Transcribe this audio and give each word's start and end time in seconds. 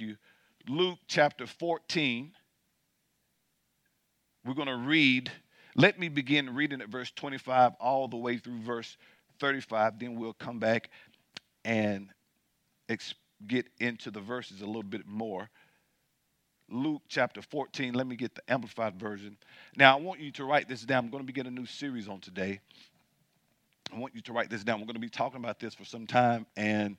You. 0.00 0.16
Luke 0.68 0.98
chapter 1.06 1.46
14. 1.46 2.32
We're 4.44 4.54
going 4.54 4.68
to 4.68 4.76
read. 4.76 5.30
Let 5.74 5.98
me 5.98 6.08
begin 6.08 6.54
reading 6.54 6.80
at 6.80 6.88
verse 6.88 7.10
25 7.10 7.72
all 7.80 8.08
the 8.08 8.16
way 8.16 8.38
through 8.38 8.60
verse 8.60 8.96
35. 9.40 9.98
Then 9.98 10.18
we'll 10.18 10.32
come 10.32 10.58
back 10.58 10.90
and 11.64 12.08
get 13.46 13.66
into 13.78 14.10
the 14.10 14.20
verses 14.20 14.62
a 14.62 14.66
little 14.66 14.82
bit 14.82 15.06
more. 15.06 15.50
Luke 16.68 17.02
chapter 17.08 17.42
14. 17.42 17.94
Let 17.94 18.06
me 18.06 18.16
get 18.16 18.34
the 18.34 18.42
amplified 18.48 18.98
version. 18.98 19.36
Now, 19.76 19.96
I 19.96 20.00
want 20.00 20.20
you 20.20 20.30
to 20.32 20.44
write 20.44 20.68
this 20.68 20.82
down. 20.82 21.04
I'm 21.04 21.10
going 21.10 21.22
to 21.22 21.26
begin 21.26 21.46
a 21.46 21.50
new 21.50 21.66
series 21.66 22.08
on 22.08 22.20
today. 22.20 22.60
I 23.94 23.98
want 23.98 24.14
you 24.14 24.20
to 24.22 24.32
write 24.32 24.50
this 24.50 24.64
down. 24.64 24.80
We're 24.80 24.86
going 24.86 24.94
to 24.94 25.00
be 25.00 25.08
talking 25.08 25.38
about 25.38 25.60
this 25.60 25.74
for 25.74 25.84
some 25.84 26.06
time. 26.06 26.46
And 26.56 26.96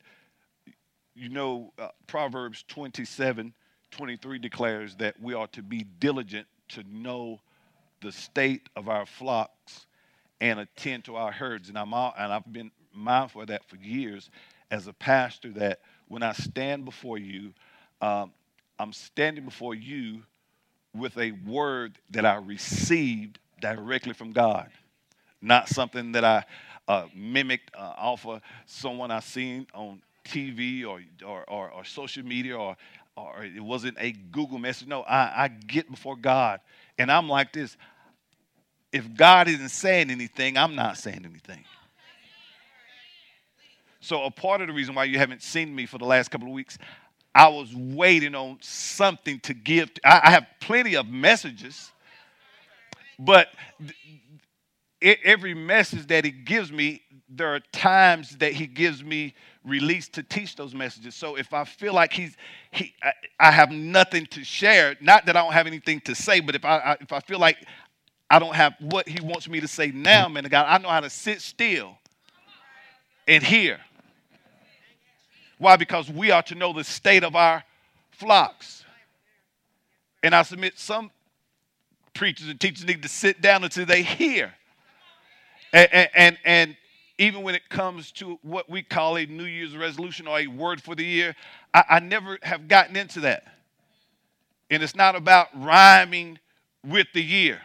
you 1.18 1.30
know, 1.30 1.74
uh, 1.80 1.90
Proverbs 2.06 2.64
27 2.68 3.54
23 3.92 4.38
declares 4.40 4.96
that 4.98 5.20
we 5.20 5.34
are 5.34 5.48
to 5.48 5.64
be 5.64 5.86
diligent 6.00 6.46
to 6.68 6.84
know 6.92 7.40
the 8.02 8.12
state 8.12 8.68
of 8.76 8.90
our 8.90 9.06
flocks 9.06 9.88
and 10.42 10.60
attend 10.60 11.06
to 11.06 11.16
our 11.16 11.32
herds. 11.32 11.70
And, 11.70 11.78
I'm 11.78 11.94
all, 11.94 12.14
and 12.18 12.32
I've 12.32 12.52
been 12.52 12.70
mindful 12.94 13.42
of 13.42 13.48
that 13.48 13.64
for 13.68 13.78
years 13.78 14.30
as 14.70 14.88
a 14.88 14.94
pastor 14.94 15.52
that 15.54 15.80
when 16.10 16.22
I 16.22 16.34
stand 16.34 16.86
before 16.86 17.18
you, 17.18 17.54
um, 18.02 18.32
I'm 18.78 18.94
standing 18.94 19.46
before 19.46 19.74
you 19.74 20.24
with 20.94 21.18
a 21.18 21.32
word 21.32 21.98
that 22.12 22.26
I 22.26 22.36
received 22.36 23.40
directly 23.62 24.14
from 24.14 24.32
God, 24.32 24.70
not 25.42 25.70
something 25.70 26.12
that 26.12 26.26
I 26.26 26.44
uh, 26.88 27.06
mimicked 27.16 27.72
uh, 27.76 27.94
off 27.98 28.26
of 28.26 28.42
someone 28.66 29.12
I 29.12 29.22
seen 29.22 29.68
on 29.74 30.02
TV 30.28 30.86
or, 30.86 31.02
or, 31.26 31.50
or, 31.50 31.72
or, 31.72 31.86
social 31.86 32.24
media 32.24 32.58
or, 32.58 32.76
or 33.16 33.44
it 33.44 33.64
wasn't 33.64 33.98
a 34.00 34.12
Google 34.12 34.60
message. 34.60 34.88
No, 34.88 35.02
I, 35.02 35.44
I 35.44 35.48
get 35.48 35.90
before 35.90 36.16
God 36.16 36.60
and 36.98 37.12
I'm 37.12 37.30
like 37.30 37.54
this. 37.54 37.78
If 38.92 39.16
God 39.16 39.48
isn't 39.48 39.70
saying 39.70 40.10
anything, 40.10 40.58
I'm 40.58 40.76
not 40.76 40.98
saying 40.98 41.26
anything. 41.26 41.64
So, 44.00 44.24
a 44.24 44.32
part 44.32 44.62
of 44.62 44.68
the 44.68 44.74
reason 44.74 44.96
why 44.96 45.04
you 45.04 45.18
haven't 45.18 45.44
seen 45.44 45.76
me 45.76 45.86
for 45.86 45.98
the 45.98 46.06
last 46.06 46.32
couple 46.32 46.48
of 46.48 46.54
weeks, 46.54 46.78
I 47.36 47.50
was 47.50 47.76
waiting 47.76 48.36
on 48.36 48.58
something 48.62 49.40
to 49.42 49.54
give. 49.54 49.92
I, 50.04 50.32
have 50.32 50.48
plenty 50.62 50.96
of 50.96 51.08
messages, 51.08 51.92
but 53.20 53.50
every 55.02 55.54
message 55.54 56.08
that 56.08 56.26
He 56.26 56.32
gives 56.32 56.72
me, 56.72 57.02
there 57.30 57.54
are 57.54 57.60
times 57.72 58.38
that 58.38 58.54
He 58.54 58.68
gives 58.68 59.04
me 59.04 59.34
release 59.64 60.08
to 60.10 60.24
teach 60.24 60.56
those 60.56 60.74
messages. 60.74 61.16
So 61.16 61.36
if 61.36 61.54
I 61.54 61.64
feel 61.64 61.94
like 61.94 62.14
He's, 62.14 62.36
he, 62.72 62.94
I, 63.04 63.14
I 63.40 63.52
have 63.52 63.72
nothing 63.72 64.26
to 64.28 64.44
share, 64.44 64.96
not 65.02 65.26
that 65.26 65.36
I 65.36 65.42
don't 65.42 65.54
have 65.54 65.68
anything 65.68 66.02
to 66.02 66.16
say, 66.16 66.40
but 66.40 66.56
if 66.56 66.66
I, 66.66 66.78
I 66.78 66.98
if 67.00 67.12
I 67.12 67.20
feel 67.20 67.40
like 67.40 67.58
I 68.30 68.40
don't 68.40 68.56
have 68.56 68.76
what 68.80 69.08
He 69.08 69.22
wants 69.22 69.48
me 69.48 69.60
to 69.60 69.68
say 69.68 69.92
now, 69.92 70.28
man, 70.28 70.44
God, 70.46 70.66
I 70.68 70.78
know 70.80 70.90
how 70.90 71.02
to 71.02 71.10
sit 71.10 71.42
still 71.42 71.98
and 73.28 73.44
hear. 73.44 73.80
Why? 75.58 75.76
Because 75.76 76.10
we 76.10 76.32
are 76.32 76.44
to 76.44 76.56
know 76.56 76.74
the 76.74 76.84
state 76.84 77.24
of 77.24 77.36
our 77.36 77.64
flocks. 78.12 78.84
And 80.24 80.36
I 80.36 80.44
submit 80.44 80.78
some 80.78 81.12
preachers 82.14 82.48
and 82.48 82.60
teachers 82.60 82.86
need 82.86 83.02
to 83.04 83.10
sit 83.10 83.42
down 83.42 83.64
until 83.64 83.86
they 83.86 84.02
hear. 84.02 84.54
And, 85.74 85.94
and, 85.94 86.10
and, 86.16 86.38
and 86.46 86.78
even 87.18 87.44
when 87.44 87.56
it 87.56 87.68
comes 87.70 88.12
to 88.14 88.40
what 88.42 88.70
we 88.70 88.84
call 88.84 89.18
a 89.18 89.26
New 89.26 89.46
Year's 89.46 89.76
resolution 89.76 90.28
or 90.28 90.40
a 90.40 90.48
word 90.48 90.82
for 90.82 90.96
the 90.96 91.04
year, 91.04 91.36
I, 91.74 91.84
I 91.90 92.00
never 92.00 92.38
have 92.44 92.68
gotten 92.68 92.96
into 92.96 93.22
that. 93.22 93.44
And 94.70 94.84
it's 94.84 94.96
not 94.96 95.16
about 95.16 95.48
rhyming 95.56 96.40
with 96.86 97.08
the 97.14 97.24
year. 97.24 97.62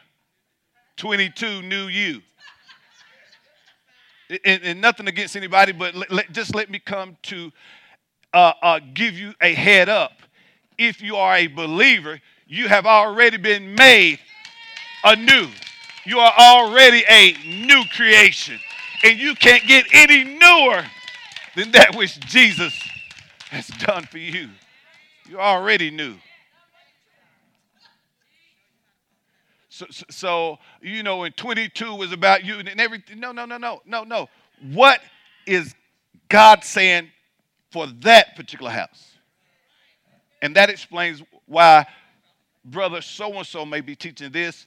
22 0.97 1.63
new 1.63 1.87
you. 1.87 2.23
And, 4.45 4.63
and, 4.63 4.81
nothing 4.81 5.09
against 5.09 5.37
anybody, 5.37 5.73
but 5.73 5.95
let, 5.95 6.11
let, 6.11 6.33
just 6.33 6.55
let 6.55 6.71
me 6.71 6.79
come 6.79 7.19
to 7.25 7.53
uh, 8.33 8.53
uh, 8.63 8.81
give 8.95 9.13
you 9.19 9.35
a 9.43 9.53
head 9.53 9.91
up. 9.91 10.13
If 10.79 11.03
you 11.03 11.17
are 11.17 11.37
a 11.37 11.49
believer, 11.49 12.19
you 12.47 12.69
have 12.69 12.87
already 12.87 13.37
been 13.37 13.75
made 13.75 14.21
anew. 15.05 15.49
You 16.05 16.19
are 16.19 16.33
already 16.39 17.05
a 17.09 17.35
new 17.45 17.85
creation. 17.95 18.59
And 19.05 19.19
you 19.19 19.35
can't 19.35 19.67
get 19.67 19.87
any 19.93 20.25
newer 20.25 20.85
than 21.57 21.73
that 21.73 21.97
which 21.97 22.19
Jesus 22.21 22.73
has 23.51 23.67
done 23.67 24.05
for 24.05 24.19
you. 24.19 24.49
You're 25.29 25.41
already 25.41 25.91
new. 25.91 26.15
So, 29.69 29.87
so, 29.91 30.05
so, 30.11 30.59
you 30.81 31.03
know, 31.03 31.25
in 31.25 31.33
22 31.33 31.95
was 31.95 32.13
about 32.13 32.45
you 32.45 32.59
and 32.59 32.69
everything. 32.81 33.19
No, 33.19 33.33
no, 33.33 33.47
no, 33.47 33.57
no, 33.57 33.81
no, 33.87 34.05
no. 34.05 34.29
What 34.61 35.01
is 35.47 35.75
God 36.29 36.65
saying 36.65 37.11
for 37.71 37.87
that 38.01 38.37
particular 38.37 38.71
house. 38.71 39.13
And 40.41 40.57
that 40.57 40.71
explains 40.71 41.23
why 41.47 41.87
brother 42.65 43.01
so 43.01 43.33
and 43.35 43.47
so 43.47 43.65
may 43.67 43.81
be 43.81 43.97
teaching 43.97 44.31
this, 44.31 44.67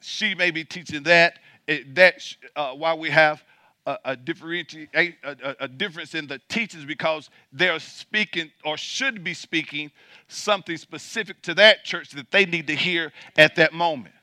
she 0.00 0.34
may 0.34 0.50
be 0.50 0.64
teaching 0.64 1.02
that. 1.04 1.38
It, 1.66 1.94
that 1.96 2.22
uh, 2.56 2.72
why 2.72 2.94
we 2.94 3.10
have 3.10 3.44
a, 3.86 3.98
a, 4.04 5.14
a, 5.24 5.56
a, 5.60 5.68
difference 5.68 6.14
in 6.14 6.26
the 6.26 6.40
teachings 6.48 6.84
because 6.84 7.30
they're 7.52 7.78
speaking 7.78 8.50
or 8.64 8.76
should 8.76 9.24
be 9.24 9.32
speaking 9.32 9.90
something 10.28 10.76
specific 10.76 11.40
to 11.42 11.54
that 11.54 11.84
church 11.84 12.10
that 12.10 12.30
they 12.30 12.44
need 12.44 12.66
to 12.66 12.74
hear 12.74 13.12
at 13.36 13.56
that 13.56 13.72
moment. 13.72 14.14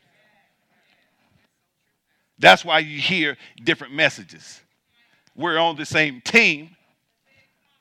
That's 2.37 2.63
why 2.63 2.79
you 2.79 2.99
hear 2.99 3.37
different 3.63 3.93
messages. 3.93 4.61
We're 5.35 5.57
on 5.57 5.75
the 5.77 5.85
same 5.85 6.21
team, 6.21 6.75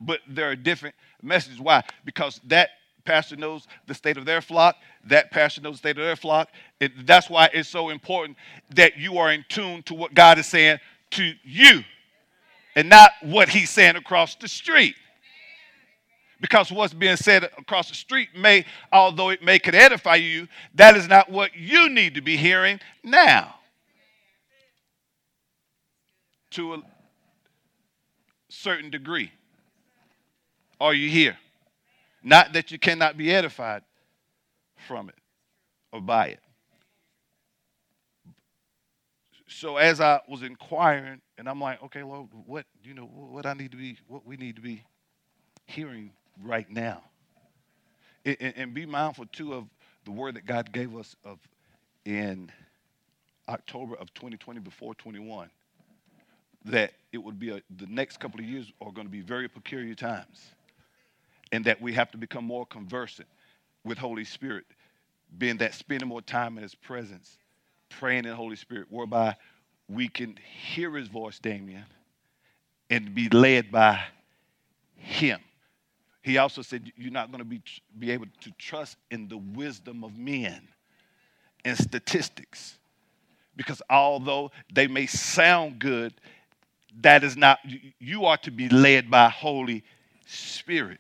but 0.01 0.21
there 0.29 0.51
are 0.51 0.57
different 0.57 0.95
messages. 1.23 1.61
Why? 1.61 1.83
Because 2.05 2.41
that 2.47 2.71
pastor 3.05 3.37
knows 3.37 3.67
the 3.87 3.95
state 3.95 4.17
of 4.17 4.25
their 4.25 4.41
flock, 4.41 4.77
that 5.07 5.31
pastor 5.31 5.61
knows 5.61 5.75
the 5.75 5.79
state 5.79 5.99
of 5.99 6.05
their 6.05 6.17
flock. 6.17 6.51
It, 6.81 7.07
that's 7.07 7.29
why 7.29 7.51
it's 7.53 7.69
so 7.69 7.91
important 7.91 8.37
that 8.75 8.97
you 8.97 9.19
are 9.19 9.33
in 9.33 9.45
tune 9.49 9.83
to 9.85 9.95
what 9.95 10.15
God 10.15 10.39
is 10.39 10.47
saying 10.47 10.79
to 11.13 11.33
you 11.43 11.83
and 12.77 12.89
not 12.89 13.13
what 13.23 13.49
he's 13.49 13.71
saying 13.71 13.97
across 13.97 14.35
the 14.35 14.49
street. 14.49 14.95
Because 16.41 16.71
what's 16.71 16.93
being 16.93 17.17
said 17.17 17.45
across 17.57 17.89
the 17.89 17.95
street 17.95 18.29
may, 18.37 18.67
although 18.93 19.31
it 19.31 19.43
may 19.43 19.59
could 19.59 19.75
edify 19.75 20.17
you, 20.17 20.49
that 20.75 20.97
is 20.97 21.09
not 21.09 21.31
what 21.31 21.57
you 21.57 21.89
need 21.89 22.17
to 22.17 22.21
be 22.21 22.37
hearing 22.37 22.81
now. 23.03 23.55
To 26.51 26.75
a 26.75 26.83
certain 28.49 28.91
degree. 28.91 29.33
Are 30.81 30.93
you 30.93 31.09
here? 31.09 31.39
Not 32.25 32.55
that 32.55 32.73
you 32.73 32.79
cannot 32.79 33.19
be 33.19 33.31
edified 33.31 33.83
from 34.89 35.11
it 35.11 35.15
or 35.93 36.01
by 36.01 36.29
it. 36.29 36.41
So 39.47 39.77
as 39.77 40.01
I 40.01 40.21
was 40.27 40.43
inquiring, 40.43 41.21
and 41.37 41.49
I'm 41.49 41.61
like, 41.61 41.83
okay, 41.85 42.03
Lord, 42.03 42.29
what 42.47 42.65
you 42.83 42.95
know, 42.95 43.05
what 43.05 43.45
I 43.45 43.53
need 43.53 43.71
to 43.73 43.77
be, 43.77 43.99
what 44.09 44.27
we 44.27 44.37
need 44.37 44.57
to 44.57 44.63
be 44.63 44.83
hearing 45.67 46.11
right 46.43 46.69
now, 46.69 47.03
and, 48.25 48.55
and 48.57 48.75
be 48.75 48.87
mindful 48.87 49.27
too 49.27 49.53
of 49.53 49.67
the 50.07 50.11
word 50.11 50.35
that 50.37 50.47
God 50.47 50.73
gave 50.73 50.97
us 50.97 51.15
of 51.25 51.39
in 52.07 52.51
October 53.49 53.95
of 53.97 54.13
2020 54.15 54.61
before 54.61 54.95
21 54.95 55.51
that 56.67 56.93
it 57.13 57.19
would 57.19 57.39
be 57.39 57.51
a, 57.51 57.61
the 57.77 57.87
next 57.87 58.19
couple 58.19 58.41
of 58.41 58.47
years 58.47 58.73
are 58.81 58.91
going 58.91 59.07
to 59.07 59.11
be 59.13 59.21
very 59.21 59.49
peculiar 59.49 59.95
times 59.95 60.55
and 61.55 61.65
that 61.67 61.81
we 61.81 61.93
have 61.93 62.11
to 62.11 62.19
become 62.19 62.45
more 62.45 62.67
conversant 62.67 63.29
with 63.85 63.97
Holy 63.97 64.25
Spirit, 64.25 64.65
being 65.39 65.57
that 65.59 65.73
spending 65.73 66.09
more 66.09 66.21
time 66.21 66.57
in 66.57 66.65
His 66.65 66.75
presence, 66.75 67.39
praying 67.89 68.25
in 68.25 68.33
Holy 68.33 68.57
Spirit, 68.57 68.87
whereby 68.91 69.37
we 69.89 70.09
can 70.09 70.37
hear 70.37 70.97
His 70.97 71.07
voice, 71.07 71.39
Damien, 71.39 71.85
and 72.91 73.15
be 73.15 73.29
led 73.29 73.71
by 73.71 74.03
Him. 74.97 75.39
He 76.23 76.39
also 76.39 76.61
said 76.61 76.91
you're 76.97 77.13
not 77.13 77.31
going 77.31 77.39
to 77.39 77.45
be, 77.45 77.63
be 78.01 78.11
able 78.11 78.27
to 78.41 78.51
trust 78.59 78.97
in 79.13 79.29
the 79.29 79.39
wisdom 79.39 80.03
of 80.03 80.19
men 80.19 80.67
and 81.65 81.79
statistics. 81.79 82.79
Because 83.55 83.81
although 83.89 84.51
they 84.73 84.89
may 84.89 85.07
sound 85.07 85.79
good, 85.79 86.15
that 87.01 87.23
is 87.23 87.37
not, 87.37 87.61
you 88.01 88.25
are 88.25 88.39
to 88.39 88.51
be 88.51 88.69
led 88.69 89.09
by 89.09 89.29
Holy 89.29 89.85
Spirit. 90.27 90.99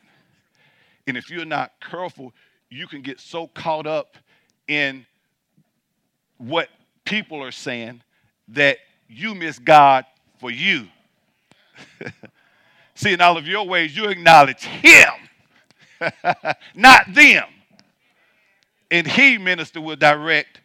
And 1.06 1.16
if 1.16 1.30
you're 1.30 1.44
not 1.44 1.72
careful, 1.80 2.32
you 2.70 2.86
can 2.86 3.02
get 3.02 3.20
so 3.20 3.46
caught 3.48 3.86
up 3.86 4.16
in 4.68 5.06
what 6.38 6.68
people 7.04 7.42
are 7.42 7.52
saying 7.52 8.02
that 8.48 8.78
you 9.08 9.34
miss 9.34 9.58
God 9.58 10.04
for 10.38 10.50
you. 10.50 10.88
See, 12.94 13.12
in 13.12 13.20
all 13.20 13.36
of 13.36 13.46
your 13.46 13.66
ways, 13.66 13.96
you 13.96 14.06
acknowledge 14.06 14.62
Him. 14.62 15.08
not 16.74 17.12
them. 17.12 17.44
And 18.90 19.06
he, 19.06 19.38
minister, 19.38 19.80
will 19.80 19.96
direct 19.96 20.60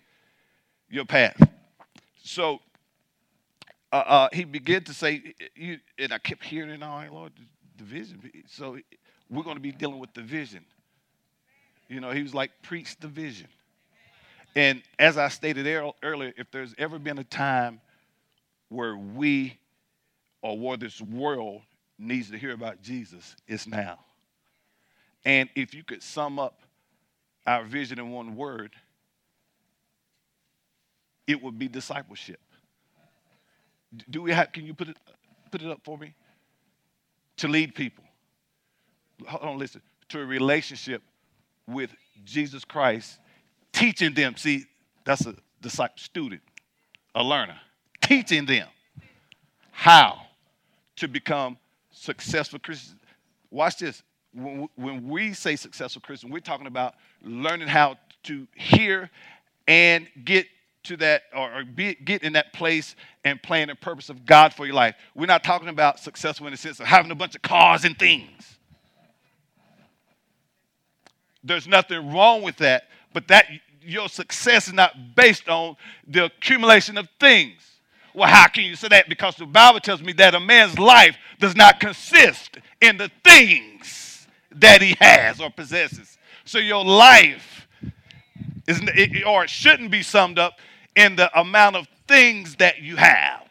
your 0.90 1.06
path. 1.06 1.42
So 2.24 2.60
uh, 3.92 3.96
uh, 3.96 4.30
he 4.34 4.44
began 4.44 4.84
to 4.84 4.94
say, 4.94 5.34
you, 5.56 5.80
and 5.98 6.14
I 6.14 6.20
kept 6.20 6.44
hearing 6.44 6.70
it 6.70 6.84
all, 6.84 7.04
Lord, 7.12 7.34
the 7.78 7.84
vision. 7.84 8.22
So 8.48 8.78
we're 9.30 9.44
going 9.44 9.56
to 9.56 9.62
be 9.62 9.72
dealing 9.72 10.00
with 10.00 10.14
the 10.14 10.22
vision. 10.22 10.66
You 11.88 12.00
know, 12.00 12.12
he 12.12 12.24
was 12.24 12.34
like, 12.34 12.52
preach 12.62 12.98
the 13.00 13.08
vision. 13.08 13.48
And 14.56 14.82
as 14.98 15.18
I 15.18 15.28
stated 15.30 15.68
earlier, 16.04 16.34
if 16.38 16.52
there's 16.52 16.74
ever 16.78 17.00
been 17.00 17.20
a 17.20 17.24
time 17.24 17.82
where 18.70 18.98
we 18.98 19.58
or 20.42 20.58
where 20.58 20.78
this 20.78 21.02
world 21.02 21.62
needs 21.98 22.32
to 22.32 22.38
hear 22.38 22.52
about 22.52 22.82
Jesus, 22.82 23.36
it's 23.48 23.68
now. 23.68 24.00
And 25.26 25.50
if 25.56 25.74
you 25.74 25.84
could 25.84 26.02
sum 26.02 26.40
up 26.40 26.62
our 27.46 27.64
vision 27.64 28.00
in 28.00 28.12
one 28.12 28.36
word, 28.36 28.74
it 31.28 31.42
would 31.44 31.60
be 31.60 31.68
discipleship. 31.68 32.40
Do 34.10 34.22
we 34.22 34.32
have, 34.32 34.52
can 34.52 34.66
you 34.66 34.74
put 34.74 34.90
it, 34.90 34.98
put 35.52 35.62
it 35.62 35.70
up 35.70 35.82
for 35.84 35.98
me? 35.98 36.14
To 37.38 37.48
lead 37.48 37.76
people. 37.76 38.04
Hold 39.28 39.44
on, 39.44 39.58
listen. 39.58 39.82
To 40.10 40.22
a 40.22 40.26
relationship 40.26 41.02
with 41.68 41.92
Jesus 42.26 42.66
Christ, 42.66 43.20
teaching 43.72 44.14
them. 44.14 44.36
See, 44.38 44.66
that's 45.06 45.26
a 45.26 45.36
disciple, 45.62 45.98
student, 45.98 46.42
a 47.16 47.24
learner. 47.24 47.60
Teaching 48.02 48.46
them 48.46 48.68
how 49.72 50.22
to 50.98 51.08
become 51.08 51.58
successful 51.92 52.60
Christians. 52.60 53.00
Watch 53.52 53.78
this. 53.78 54.04
When, 54.34 55.08
we 55.08 55.34
say 55.34 55.56
successful 55.56 56.02
Christian, 56.02 56.30
we're 56.30 56.40
talking 56.40 56.68
about 56.68 56.96
learning 57.24 57.68
how 57.68 57.98
to 58.24 58.48
hear 58.56 59.10
and 59.68 60.08
get 60.24 60.48
to 60.84 60.98
that 60.98 61.24
or, 61.36 61.64
be, 61.64 61.96
get 61.96 62.24
in 62.24 62.34
that 62.34 62.54
place 62.54 62.96
and 63.24 63.42
plan 63.42 63.70
the 63.70 63.76
purpose 63.76 64.10
of 64.10 64.26
God 64.26 64.54
for 64.54 64.66
your 64.66 64.76
life. 64.76 64.96
We're 65.16 65.26
not 65.26 65.44
talking 65.44 65.70
about 65.70 66.00
successful 66.00 66.48
in 66.48 66.52
the 66.52 66.58
sense 66.58 66.80
of 66.80 66.86
having 66.86 67.12
a 67.12 67.16
bunch 67.16 67.36
of 67.36 67.42
cars 67.42 67.86
and 67.86 67.98
things. 67.98 68.59
There's 71.44 71.68
nothing 71.68 72.12
wrong 72.12 72.42
with 72.42 72.58
that, 72.58 72.84
but 73.14 73.28
that 73.30 73.46
your 73.82 74.10
success 74.10 74.68
is 74.68 74.74
not 74.74 75.16
based 75.16 75.48
on 75.48 75.78
the 76.08 76.26
accumulation 76.26 76.98
of 76.98 77.08
things. 77.20 77.62
Well, 78.14 78.28
how 78.28 78.48
can 78.48 78.64
you 78.64 78.76
say 78.76 78.90
that? 78.90 79.08
Because 79.08 79.36
the 79.36 79.46
Bible 79.46 79.80
tells 79.80 80.02
me 80.02 80.14
that 80.14 80.36
a 80.36 80.40
man's 80.40 80.78
life 80.78 81.18
does 81.40 81.56
not 81.56 81.80
consist 81.80 82.58
in 82.82 82.98
the 82.98 83.10
things 83.24 84.28
that 84.52 84.82
he 84.82 84.96
has 85.00 85.40
or 85.40 85.50
possesses. 85.50 86.18
So 86.44 86.58
your 86.58 86.84
life 86.84 87.68
is, 88.68 88.82
or 89.26 89.44
it 89.44 89.50
shouldn't 89.50 89.92
be 89.92 90.04
summed 90.04 90.40
up 90.40 90.60
in 90.96 91.16
the 91.16 91.40
amount 91.40 91.76
of 91.76 91.88
things 92.08 92.56
that 92.56 92.82
you 92.82 92.96
have. 92.96 93.48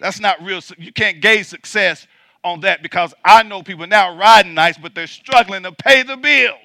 That's 0.00 0.20
not 0.20 0.42
real. 0.42 0.60
You 0.78 0.92
can't 0.92 1.20
gauge 1.20 1.46
success 1.46 2.06
on 2.44 2.60
that 2.60 2.82
because 2.82 3.14
I 3.24 3.42
know 3.42 3.62
people 3.62 3.86
now 3.86 4.16
riding 4.16 4.54
nice, 4.54 4.76
but 4.76 4.94
they're 4.94 5.06
struggling 5.06 5.62
to 5.62 5.72
pay 5.72 6.02
the 6.02 6.16
bills. 6.16 6.58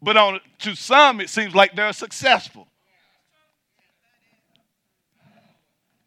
But 0.00 0.16
on 0.16 0.40
to 0.60 0.74
some, 0.74 1.20
it 1.20 1.28
seems 1.28 1.54
like 1.54 1.74
they're 1.74 1.92
successful. 1.92 2.68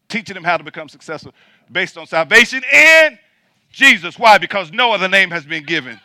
Teaching 0.08 0.34
them 0.34 0.44
how 0.44 0.56
to 0.56 0.64
become 0.64 0.88
successful 0.88 1.32
based 1.70 1.96
on 1.96 2.06
salvation 2.06 2.62
in 2.72 3.18
Jesus. 3.70 4.18
Why? 4.18 4.38
Because 4.38 4.72
no 4.72 4.92
other 4.92 5.08
name 5.08 5.30
has 5.30 5.44
been 5.44 5.64
given 5.64 5.98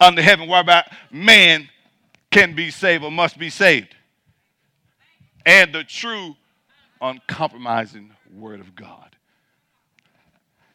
under 0.00 0.22
heaven 0.22 0.48
whereby 0.48 0.84
man 1.10 1.68
can 2.30 2.54
be 2.54 2.70
saved 2.70 3.04
or 3.04 3.12
must 3.12 3.38
be 3.38 3.50
saved. 3.50 3.94
And 5.46 5.72
the 5.72 5.84
true, 5.84 6.34
uncompromising 7.00 8.10
word 8.32 8.60
of 8.60 8.74
God. 8.74 9.13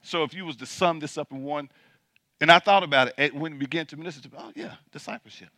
So 0.10 0.24
if 0.24 0.34
you 0.34 0.44
was 0.44 0.56
to 0.56 0.66
sum 0.66 1.00
this 1.00 1.20
up 1.20 1.32
in 1.32 1.44
one, 1.44 1.70
and 2.42 2.52
I 2.52 2.58
thought 2.58 2.82
about 2.82 3.14
it 3.20 3.36
when 3.36 3.52
we 3.52 3.60
began 3.60 3.86
to 3.86 3.98
minister 3.98 4.28
to, 4.28 4.36
oh 4.40 4.52
yeah, 4.56 4.74
discipleship. 4.92 5.50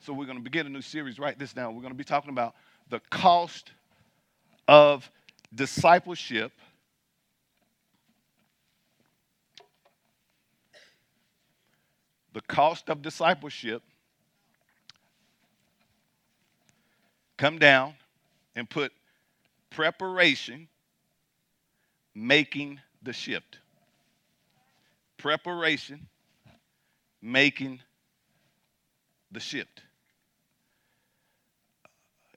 So 0.00 0.14
we're 0.14 0.24
going 0.24 0.38
to 0.38 0.42
begin 0.42 0.64
a 0.66 0.70
new 0.70 0.80
series. 0.80 1.18
Write 1.18 1.38
this 1.38 1.52
down. 1.52 1.74
We're 1.74 1.82
going 1.82 1.92
to 1.92 1.98
be 1.98 2.04
talking 2.04 2.30
about 2.30 2.54
the 2.88 3.00
cost 3.10 3.72
of 4.66 5.10
discipleship. 5.54 6.52
The 12.32 12.40
cost 12.40 12.88
of 12.88 13.02
discipleship. 13.02 13.82
Come 17.36 17.58
down 17.58 17.92
and 18.54 18.70
put 18.70 18.90
preparation, 19.68 20.68
making 22.14 22.80
the 23.06 23.12
shift. 23.14 23.58
Preparation, 25.16 26.06
making 27.22 27.80
the 29.32 29.40
shift. 29.40 29.82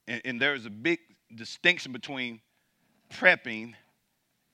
And, 0.08 0.22
and 0.24 0.42
there 0.42 0.56
is 0.56 0.66
a 0.66 0.70
big 0.70 1.00
distinction 1.36 1.92
between 1.92 2.40
prepping 3.14 3.74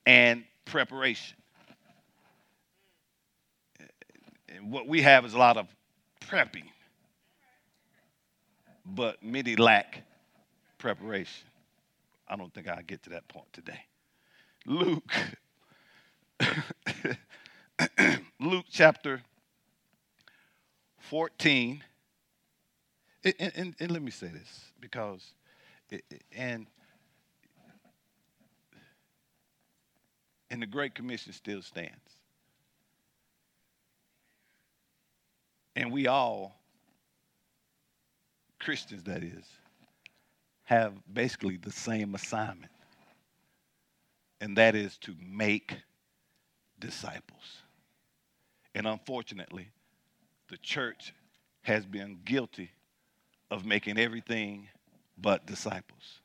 and 0.04 0.44
preparation. 0.64 1.36
And 4.48 4.72
what 4.72 4.88
we 4.88 5.02
have 5.02 5.24
is 5.24 5.34
a 5.34 5.38
lot 5.38 5.56
of 5.56 5.66
prepping, 6.20 6.64
but 8.84 9.22
many 9.22 9.54
lack 9.54 10.02
preparation. 10.78 11.46
I 12.28 12.36
don't 12.36 12.52
think 12.52 12.68
I'll 12.68 12.82
get 12.82 13.02
to 13.04 13.10
that 13.10 13.28
point 13.28 13.52
today. 13.52 13.80
Luke, 14.66 15.12
Luke 18.40 18.66
chapter 18.70 19.22
14. 20.98 21.82
And, 23.24 23.52
and, 23.54 23.74
and, 23.80 23.90
let 23.90 24.02
me 24.02 24.10
say 24.10 24.28
this 24.28 24.72
because, 24.80 25.34
and, 26.36 26.66
and 30.50 30.62
the 30.62 30.66
Great 30.66 30.94
Commission 30.94 31.32
still 31.32 31.62
stands. 31.62 31.92
And 35.74 35.92
we 35.92 36.06
all, 36.06 36.60
Christians 38.60 39.02
that 39.04 39.22
is, 39.22 39.44
have 40.64 40.94
basically 41.12 41.56
the 41.56 41.72
same 41.72 42.14
assignment, 42.14 42.72
and 44.40 44.56
that 44.56 44.74
is 44.74 44.96
to 44.98 45.14
make 45.20 45.76
disciples. 46.78 47.62
And 48.74 48.86
unfortunately, 48.86 49.68
the 50.48 50.58
church 50.58 51.14
has 51.62 51.84
been 51.84 52.18
guilty 52.24 52.70
of 53.50 53.64
making 53.64 53.98
everything 53.98 54.68
but 55.18 55.46
disciples, 55.46 56.20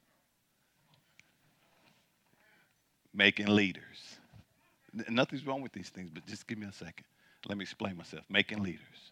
making 3.14 3.48
leaders. 3.48 4.18
Nothing's 5.10 5.46
wrong 5.46 5.62
with 5.62 5.72
these 5.72 5.90
things, 5.90 6.10
but 6.14 6.26
just 6.26 6.48
give 6.48 6.58
me 6.58 6.68
a 6.68 6.74
second. 6.74 7.06
Let 7.48 7.58
me 7.58 7.64
explain 7.64 7.98
myself. 7.98 8.24
Making 8.30 8.62
leaders, 8.62 9.12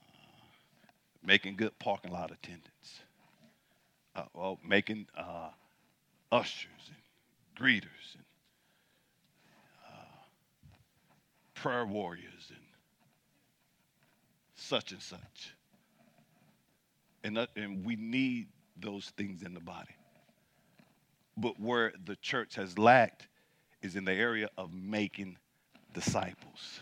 uh, 0.00 0.06
making 1.24 1.56
good 1.56 1.78
parking 1.78 2.10
lot 2.12 2.30
attendants, 2.30 3.00
uh, 4.16 4.24
well, 4.32 4.58
making 4.66 5.06
uh, 5.16 5.50
ushers 6.32 6.70
and 6.88 6.96
greeters 7.56 8.14
and 8.14 8.24
uh, 9.86 10.16
prayer 11.56 11.84
warriors 11.84 12.50
and 12.50 12.60
such 14.54 14.92
and 14.92 15.02
such. 15.02 15.54
And, 17.24 17.38
uh, 17.38 17.46
and 17.56 17.84
we 17.84 17.96
need 17.96 18.46
those 18.78 19.10
things 19.16 19.42
in 19.42 19.52
the 19.52 19.60
body. 19.60 19.94
But 21.36 21.58
where 21.60 21.92
the 22.04 22.16
church 22.16 22.54
has 22.54 22.78
lacked 22.78 23.26
is 23.82 23.96
in 23.96 24.04
the 24.04 24.12
area 24.12 24.48
of 24.56 24.72
making 24.72 25.36
disciples. 25.92 26.80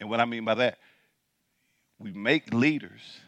And 0.00 0.08
what 0.08 0.18
I 0.18 0.24
mean 0.24 0.44
by 0.44 0.54
that, 0.54 0.78
we 1.98 2.12
make 2.12 2.52
leaders 2.52 3.20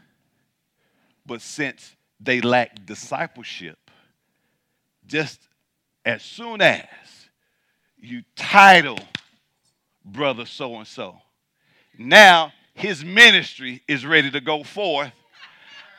but 1.27 1.41
since 1.41 1.97
they 2.21 2.41
lack 2.41 2.85
discipleship, 2.87 3.91
just 5.07 5.41
as 6.05 6.23
soon 6.23 6.61
as 6.61 6.85
you 7.99 8.23
title 8.37 8.99
brother 10.05 10.47
so 10.47 10.77
and 10.77 10.87
so, 10.87 11.17
now 11.99 12.53
his 12.75 13.05
ministry 13.05 13.83
is 13.87 14.05
ready 14.05 14.31
to 14.31 14.41
go 14.41 14.65
forth. 14.65 15.13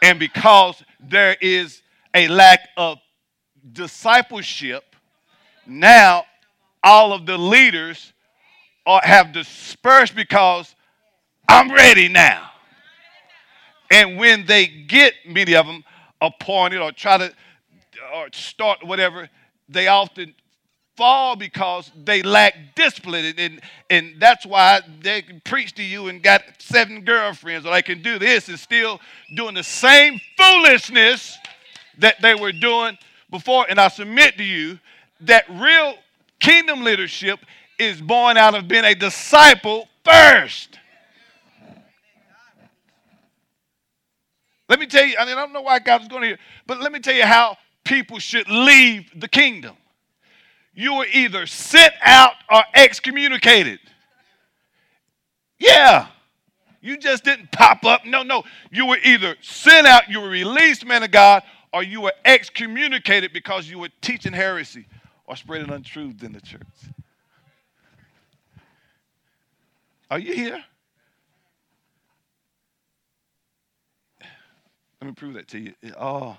And 0.02 0.20
because 0.20 0.84
there 1.00 1.36
is 1.42 1.82
a 2.14 2.28
lack 2.28 2.60
of 2.78 3.00
discipleship, 3.72 4.84
now 5.66 6.26
all 6.84 7.14
of 7.14 7.26
the 7.26 7.38
leaders 7.38 8.14
are, 8.86 9.02
have 9.04 9.32
dispersed 9.32 10.16
because 10.16 10.76
I'm 11.48 11.72
ready 11.72 12.08
now. 12.08 12.52
And 13.90 14.18
when 14.18 14.46
they 14.46 14.68
get 14.68 15.14
many 15.26 15.56
of 15.56 15.66
them 15.66 15.84
appointed 16.22 16.82
or 16.82 16.92
try 16.92 17.18
to 17.18 17.34
or 18.14 18.28
start 18.34 18.86
whatever, 18.86 19.30
they 19.70 19.88
often 19.88 20.36
fall 20.96 21.36
because 21.36 21.92
they 22.04 22.22
lack 22.22 22.75
discipline. 22.75 23.34
And, 23.38 23.62
and 23.90 24.16
that's 24.20 24.46
why 24.46 24.82
they 25.02 25.22
can 25.22 25.42
preach 25.42 25.74
to 25.75 25.84
you 25.84 26.08
and 26.08 26.22
got 26.22 26.44
seven 26.60 27.04
girlfriends, 27.04 27.66
or 27.66 27.74
they 27.74 27.82
can 27.82 28.02
do 28.02 28.20
this 28.20 28.48
and 28.50 28.60
still 28.60 29.00
doing 29.36 29.56
the 29.56 29.64
same 29.64 30.20
foolishness 30.38 31.38
that 32.00 32.22
they 32.22 32.36
were 32.36 32.52
doing 32.52 32.98
before. 33.30 33.66
And 33.70 33.80
I 33.80 33.88
submit 33.88 34.38
to 34.38 34.44
you 34.44 34.80
that 35.22 35.46
real 35.50 35.96
kingdom 36.40 36.84
leadership 36.84 37.40
is 37.80 38.02
born 38.02 38.38
out 38.38 38.56
of 38.56 38.68
being 38.68 38.86
a 38.86 38.96
disciple 38.96 39.88
first. 40.04 40.80
Let 44.68 44.80
me 44.80 44.88
tell 44.88 45.06
you, 45.06 45.16
I, 45.20 45.25
mean, 45.25 45.38
I 45.38 45.42
don't 45.42 45.54
know 45.54 45.62
why 45.62 45.80
God 45.80 46.10
going 46.10 46.24
here, 46.24 46.40
but 46.66 46.80
let 46.80 46.92
me 46.92 47.00
tell 47.00 47.14
you 47.14 47.25
how 47.25 47.58
people 47.84 48.18
should 48.18 48.50
leave 48.50 49.12
the 49.16 49.28
kingdom. 49.28 49.75
You 50.75 50.96
were 50.96 51.08
either 51.12 51.48
sent 51.48 51.94
out 52.01 52.34
or 52.51 52.62
excommunicated. 52.74 53.79
Yeah. 55.58 56.08
You 56.82 56.98
just 56.98 57.24
didn't 57.24 57.51
pop 57.51 57.86
up. 57.86 58.05
No, 58.05 58.22
no. 58.22 58.44
You 58.72 58.86
were 58.86 59.00
either 59.03 59.36
sent 59.41 59.88
out, 59.88 60.10
you 60.10 60.22
were 60.22 60.29
released, 60.29 60.86
man 60.86 61.01
of 61.01 61.12
God, 61.12 61.44
or 61.74 61.82
you 61.82 62.01
were 62.01 62.13
excommunicated 62.25 63.34
because 63.34 63.70
you 63.70 63.79
were 63.79 63.89
teaching 64.01 64.34
heresy 64.34 64.86
or 65.25 65.36
spreading 65.36 65.72
untruths 65.72 66.22
in 66.24 66.34
the 66.34 66.41
church. 66.41 66.62
Are 70.12 70.20
you 70.20 70.34
here? 70.34 70.63
Let 75.01 75.08
me 75.08 75.13
prove 75.13 75.34
that 75.36 75.48
to 75.50 75.60
you. 75.60 75.74
Oh, 76.00 76.38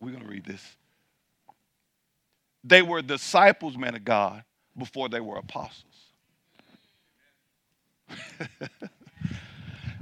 we're 0.00 0.10
going 0.10 0.22
to 0.22 0.28
read 0.28 0.44
this. 0.44 0.76
They 2.62 2.82
were 2.82 3.02
disciples, 3.02 3.76
men 3.76 3.94
of 3.94 4.04
God, 4.04 4.44
before 4.76 5.08
they 5.08 5.20
were 5.20 5.36
apostles. 5.36 5.84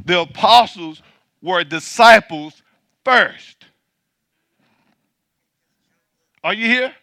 the 0.05 0.21
apostles 0.21 1.03
were 1.43 1.63
disciples 1.65 2.63
first. 3.05 3.65
Are 6.43 6.55
you 6.55 6.67
here? 6.67 6.95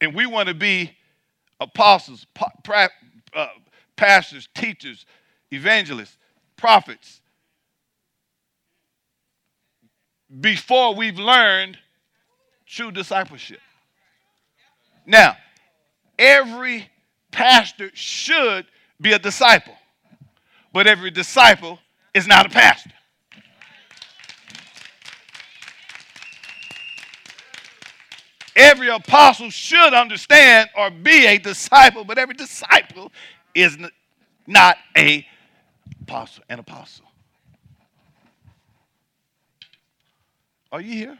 And 0.00 0.14
we 0.14 0.26
want 0.26 0.48
to 0.48 0.54
be 0.54 0.92
apostles, 1.60 2.26
uh, 3.34 3.46
pastors, 3.96 4.48
teachers, 4.54 5.04
evangelists, 5.50 6.16
prophets, 6.56 7.20
before 10.38 10.94
we've 10.94 11.18
learned 11.18 11.78
true 12.66 12.92
discipleship. 12.92 13.60
Now, 15.06 15.36
every 16.18 16.88
pastor 17.30 17.90
should 17.94 18.66
be 19.00 19.12
a 19.12 19.18
disciple, 19.18 19.74
but 20.72 20.86
every 20.86 21.10
disciple 21.10 21.78
is 22.14 22.26
not 22.26 22.46
a 22.46 22.48
pastor. 22.48 22.90
Every 28.54 28.88
apostle 28.88 29.50
should 29.50 29.94
understand 29.94 30.68
or 30.76 30.90
be 30.90 31.26
a 31.26 31.38
disciple, 31.38 32.04
but 32.04 32.18
every 32.18 32.34
disciple 32.34 33.10
is 33.54 33.78
not 34.46 34.76
a 34.96 35.26
apostle, 36.02 36.44
an 36.48 36.58
apostle. 36.58 37.09
Are 40.72 40.80
you 40.80 40.92
here? 40.92 41.18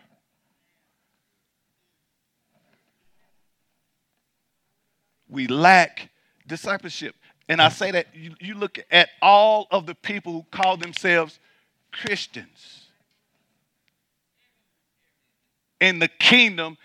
We 5.29 5.47
lack 5.47 6.11
discipleship. 6.47 7.15
And 7.49 7.61
I 7.61 7.69
say 7.69 7.91
that 7.91 8.15
you, 8.15 8.35
you 8.41 8.55
look 8.55 8.79
at 8.91 9.09
all 9.21 9.67
of 9.71 9.87
the 9.87 9.95
people 9.95 10.33
who 10.33 10.45
call 10.51 10.77
themselves 10.77 11.39
Christians. 11.93 12.87
And 15.81 16.01
the 16.01 16.09
kingdom 16.09 16.77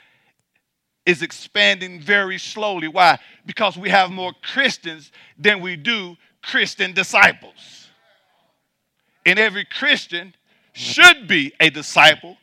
is 1.05 1.21
expanding 1.21 1.99
very 1.99 2.39
slowly. 2.39 2.87
Why? 2.87 3.19
Because 3.45 3.77
we 3.77 3.89
have 3.89 4.09
more 4.09 4.33
Christians 4.41 5.11
than 5.37 5.61
we 5.61 5.75
do 5.75 6.17
Christian 6.41 6.93
disciples. 6.93 7.89
And 9.25 9.37
every 9.37 9.65
Christian 9.65 10.33
should 10.73 11.27
be 11.27 11.53
a 11.59 11.69
disciple 11.69 12.37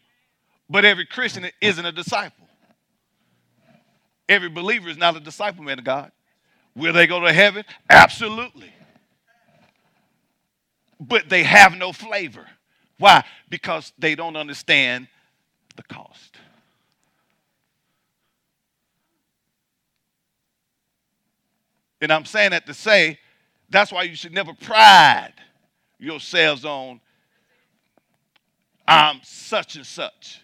but 0.72 0.86
every 0.86 1.04
Christian 1.04 1.46
isn't 1.60 1.84
a 1.84 1.92
disciple. 1.92 2.48
Every 4.26 4.48
believer 4.48 4.88
is 4.88 4.96
not 4.96 5.14
a 5.14 5.20
disciple, 5.20 5.62
man 5.62 5.78
of 5.78 5.84
God. 5.84 6.10
Will 6.74 6.94
they 6.94 7.06
go 7.06 7.20
to 7.20 7.30
heaven? 7.30 7.66
Absolutely. 7.90 8.72
But 10.98 11.28
they 11.28 11.42
have 11.42 11.76
no 11.76 11.92
flavor. 11.92 12.46
Why? 12.98 13.22
Because 13.50 13.92
they 13.98 14.14
don't 14.14 14.34
understand 14.34 15.08
the 15.76 15.82
cost. 15.82 16.38
And 22.00 22.10
I'm 22.10 22.24
saying 22.24 22.52
that 22.52 22.64
to 22.64 22.72
say 22.72 23.18
that's 23.68 23.92
why 23.92 24.04
you 24.04 24.14
should 24.14 24.32
never 24.32 24.54
pride 24.54 25.34
yourselves 25.98 26.64
on 26.64 26.98
I'm 28.88 29.20
such 29.22 29.76
and 29.76 29.86
such 29.86 30.42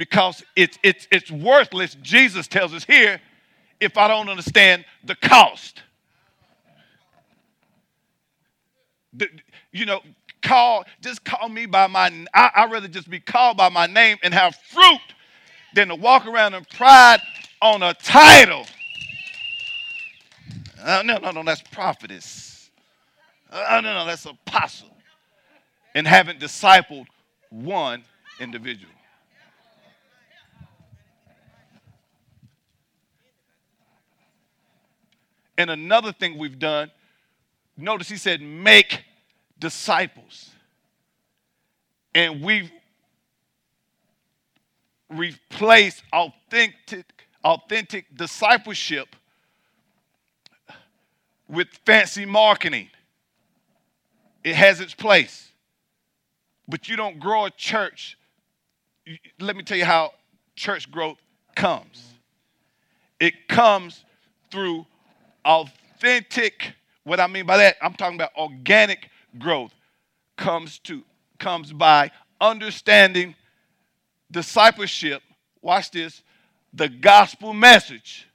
because 0.00 0.42
it's, 0.56 0.78
it's, 0.82 1.06
it's 1.12 1.30
worthless, 1.30 1.94
Jesus 2.00 2.48
tells 2.48 2.72
us 2.72 2.84
here, 2.84 3.20
if 3.80 3.98
I 3.98 4.08
don't 4.08 4.30
understand 4.30 4.86
the 5.04 5.14
cost. 5.14 5.82
The, 9.12 9.28
you 9.72 9.84
know, 9.84 10.00
call, 10.40 10.86
just 11.02 11.22
call 11.22 11.50
me 11.50 11.66
by 11.66 11.86
my, 11.86 12.10
I, 12.32 12.50
I'd 12.56 12.72
rather 12.72 12.88
just 12.88 13.10
be 13.10 13.20
called 13.20 13.58
by 13.58 13.68
my 13.68 13.86
name 13.88 14.16
and 14.22 14.32
have 14.32 14.56
fruit 14.70 15.00
than 15.74 15.88
to 15.88 15.96
walk 15.96 16.24
around 16.24 16.54
in 16.54 16.64
pride 16.64 17.20
on 17.60 17.82
a 17.82 17.92
title. 17.92 18.64
Uh, 20.82 21.02
no, 21.04 21.18
no, 21.18 21.30
no, 21.30 21.42
that's 21.42 21.60
prophetess. 21.60 22.70
Uh, 23.52 23.82
no, 23.82 23.92
no, 23.92 24.06
that's 24.06 24.24
apostle. 24.24 24.96
And 25.94 26.06
haven't 26.06 26.40
discipled 26.40 27.04
one 27.50 28.02
individual. 28.40 28.94
And 35.60 35.68
another 35.68 36.10
thing 36.10 36.38
we've 36.38 36.58
done, 36.58 36.90
notice 37.76 38.08
he 38.08 38.16
said, 38.16 38.40
make 38.40 39.04
disciples. 39.58 40.48
And 42.14 42.40
we've 42.40 42.72
replaced 45.10 46.02
authentic, 46.14 47.04
authentic 47.44 48.06
discipleship 48.16 49.14
with 51.46 51.68
fancy 51.84 52.24
marketing. 52.24 52.88
It 54.42 54.56
has 54.56 54.80
its 54.80 54.94
place. 54.94 55.52
But 56.68 56.88
you 56.88 56.96
don't 56.96 57.20
grow 57.20 57.44
a 57.44 57.50
church. 57.50 58.16
Let 59.38 59.56
me 59.56 59.62
tell 59.62 59.76
you 59.76 59.84
how 59.84 60.14
church 60.56 60.90
growth 60.90 61.18
comes. 61.54 62.02
It 63.20 63.46
comes 63.46 64.06
through 64.50 64.86
authentic, 65.44 66.74
what 67.04 67.20
I 67.20 67.26
mean 67.26 67.46
by 67.46 67.56
that, 67.58 67.76
I'm 67.82 67.94
talking 67.94 68.16
about 68.16 68.30
organic 68.36 69.10
growth 69.38 69.72
comes 70.36 70.78
to 70.80 71.02
comes 71.38 71.72
by 71.72 72.10
understanding 72.40 73.34
discipleship. 74.30 75.22
Watch 75.62 75.90
this, 75.90 76.22
the 76.72 76.88
gospel 76.88 77.52
message. 77.52 78.28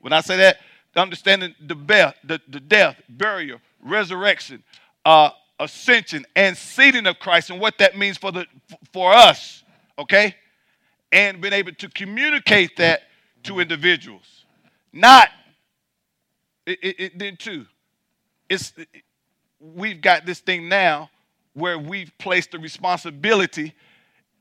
When 0.00 0.12
I 0.12 0.20
say 0.20 0.36
that, 0.36 0.58
understanding 0.98 1.54
the 1.64 1.74
death, 1.74 2.16
the, 2.24 2.40
the 2.48 2.60
death, 2.60 3.00
burial, 3.08 3.60
resurrection, 3.82 4.62
uh, 5.04 5.30
ascension, 5.58 6.26
and 6.36 6.56
seating 6.56 7.06
of 7.06 7.18
Christ, 7.18 7.50
and 7.50 7.60
what 7.60 7.78
that 7.78 7.96
means 7.96 8.18
for 8.18 8.32
the 8.32 8.46
for 8.92 9.12
us, 9.12 9.62
okay, 9.98 10.34
and 11.12 11.40
being 11.40 11.54
able 11.54 11.72
to 11.72 11.88
communicate 11.88 12.76
that 12.76 13.02
to 13.44 13.60
individuals, 13.60 14.44
not 14.92 15.28
it, 16.68 17.22
it, 17.22 17.38
too. 17.38 17.64
It's, 18.50 18.74
we've 19.58 20.02
got 20.02 20.26
this 20.26 20.40
thing 20.40 20.68
now 20.68 21.08
where 21.54 21.78
we've 21.78 22.12
placed 22.18 22.52
the 22.52 22.58
responsibility 22.58 23.72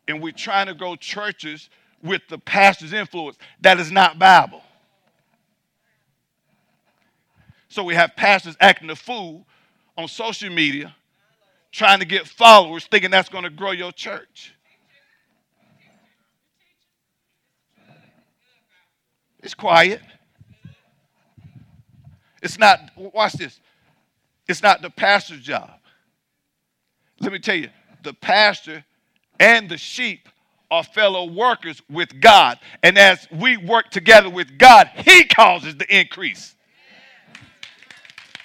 and 0.09 0.21
we're 0.21 0.33
trying 0.33 0.67
to 0.67 0.73
grow 0.73 0.97
churches 0.97 1.69
with 2.03 2.21
the 2.27 2.37
pastor's 2.37 2.91
influence. 2.91 3.37
That 3.61 3.79
is 3.79 3.93
not 3.93 4.19
Bible. 4.19 4.61
So 7.69 7.83
we 7.83 7.95
have 7.95 8.15
pastors 8.17 8.57
acting 8.59 8.89
a 8.89 8.95
fool 8.95 9.45
on 9.97 10.09
social 10.09 10.49
media, 10.49 10.93
trying 11.71 11.99
to 11.99 12.05
get 12.05 12.27
followers, 12.27 12.85
thinking 12.91 13.09
that's 13.09 13.29
going 13.29 13.45
to 13.45 13.49
grow 13.49 13.71
your 13.71 13.93
church. 13.93 14.53
It's 19.41 19.53
quiet. 19.53 20.01
It's 22.47 22.57
not, 22.57 22.79
watch 22.95 23.33
this, 23.33 23.59
it's 24.47 24.63
not 24.63 24.81
the 24.81 24.89
pastor's 24.89 25.41
job. 25.41 25.69
Let 27.19 27.33
me 27.33 27.39
tell 27.39 27.57
you, 27.57 27.67
the 28.03 28.13
pastor 28.13 28.85
and 29.37 29.67
the 29.67 29.77
sheep 29.77 30.29
are 30.71 30.81
fellow 30.81 31.25
workers 31.25 31.81
with 31.89 32.21
God. 32.21 32.57
And 32.83 32.97
as 32.97 33.27
we 33.33 33.57
work 33.57 33.89
together 33.91 34.29
with 34.29 34.57
God, 34.57 34.89
He 34.95 35.25
causes 35.25 35.75
the 35.75 35.93
increase. 35.93 36.55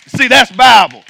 See, 0.09 0.27
that's 0.27 0.51
Bible. 0.51 1.05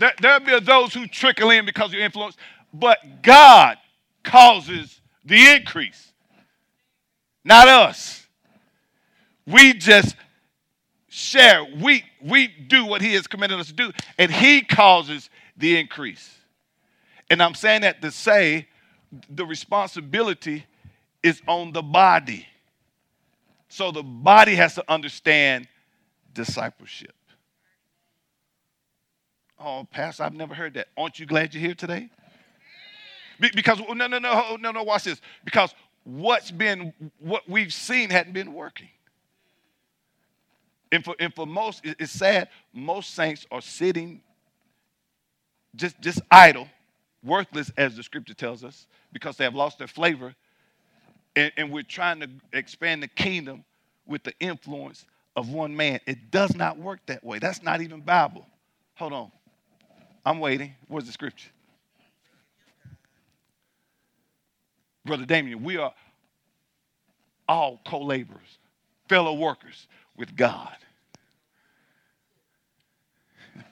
There, 0.00 0.14
there'll 0.22 0.40
be 0.40 0.58
those 0.60 0.94
who 0.94 1.06
trickle 1.06 1.50
in 1.50 1.66
because 1.66 1.88
of 1.90 1.92
your 1.92 2.06
influence, 2.06 2.38
but 2.72 3.20
God 3.20 3.76
causes 4.22 4.98
the 5.26 5.50
increase, 5.50 6.10
not 7.44 7.68
us. 7.68 8.26
We 9.46 9.74
just 9.74 10.16
share. 11.14 11.64
We 11.80 12.04
we 12.20 12.48
do 12.48 12.84
what 12.84 13.00
He 13.00 13.14
has 13.14 13.26
commanded 13.26 13.60
us 13.60 13.68
to 13.68 13.72
do, 13.72 13.92
and 14.18 14.32
He 14.32 14.62
causes 14.62 15.30
the 15.56 15.78
increase. 15.78 16.38
And 17.30 17.42
I'm 17.42 17.54
saying 17.54 17.82
that 17.82 18.02
to 18.02 18.10
say 18.10 18.66
the 19.30 19.46
responsibility 19.46 20.66
is 21.22 21.40
on 21.46 21.72
the 21.72 21.82
body. 21.82 22.46
So 23.68 23.92
the 23.92 24.02
body 24.02 24.56
has 24.56 24.74
to 24.74 24.84
understand 24.88 25.68
discipleship. 26.32 27.14
Oh, 29.58 29.86
Pastor, 29.90 30.24
I've 30.24 30.34
never 30.34 30.54
heard 30.54 30.74
that. 30.74 30.88
Aren't 30.96 31.18
you 31.20 31.26
glad 31.26 31.54
you're 31.54 31.60
here 31.60 31.74
today? 31.74 32.10
Because 33.38 33.78
no, 33.78 34.06
no, 34.06 34.18
no, 34.18 34.56
no, 34.60 34.70
no. 34.72 34.82
Watch 34.82 35.04
this. 35.04 35.20
Because 35.44 35.74
what's 36.02 36.50
been 36.50 36.92
what 37.20 37.48
we've 37.48 37.72
seen 37.72 38.10
hadn't 38.10 38.32
been 38.32 38.52
working. 38.52 38.88
And 40.94 41.04
for, 41.04 41.16
and 41.18 41.34
for 41.34 41.44
most, 41.44 41.80
it's 41.84 42.12
sad. 42.12 42.50
Most 42.72 43.14
saints 43.14 43.44
are 43.50 43.60
sitting 43.60 44.20
just 45.74 46.00
just 46.00 46.20
idle, 46.30 46.68
worthless, 47.24 47.72
as 47.76 47.96
the 47.96 48.04
scripture 48.04 48.32
tells 48.32 48.62
us, 48.62 48.86
because 49.12 49.36
they 49.36 49.42
have 49.42 49.56
lost 49.56 49.78
their 49.78 49.88
flavor. 49.88 50.36
And, 51.34 51.50
and 51.56 51.72
we're 51.72 51.82
trying 51.82 52.20
to 52.20 52.30
expand 52.52 53.02
the 53.02 53.08
kingdom 53.08 53.64
with 54.06 54.22
the 54.22 54.34
influence 54.38 55.04
of 55.34 55.48
one 55.48 55.74
man. 55.74 55.98
It 56.06 56.30
does 56.30 56.54
not 56.54 56.78
work 56.78 57.00
that 57.06 57.24
way. 57.24 57.40
That's 57.40 57.60
not 57.60 57.80
even 57.80 58.00
Bible. 58.00 58.46
Hold 58.94 59.14
on. 59.14 59.32
I'm 60.24 60.38
waiting. 60.38 60.76
Where's 60.86 61.06
the 61.06 61.12
scripture? 61.12 61.50
Brother 65.04 65.24
Damien, 65.24 65.64
we 65.64 65.76
are 65.76 65.92
all 67.48 67.80
co 67.84 68.00
laborers, 68.00 68.58
fellow 69.08 69.34
workers 69.34 69.88
with 70.16 70.36
God. 70.36 70.76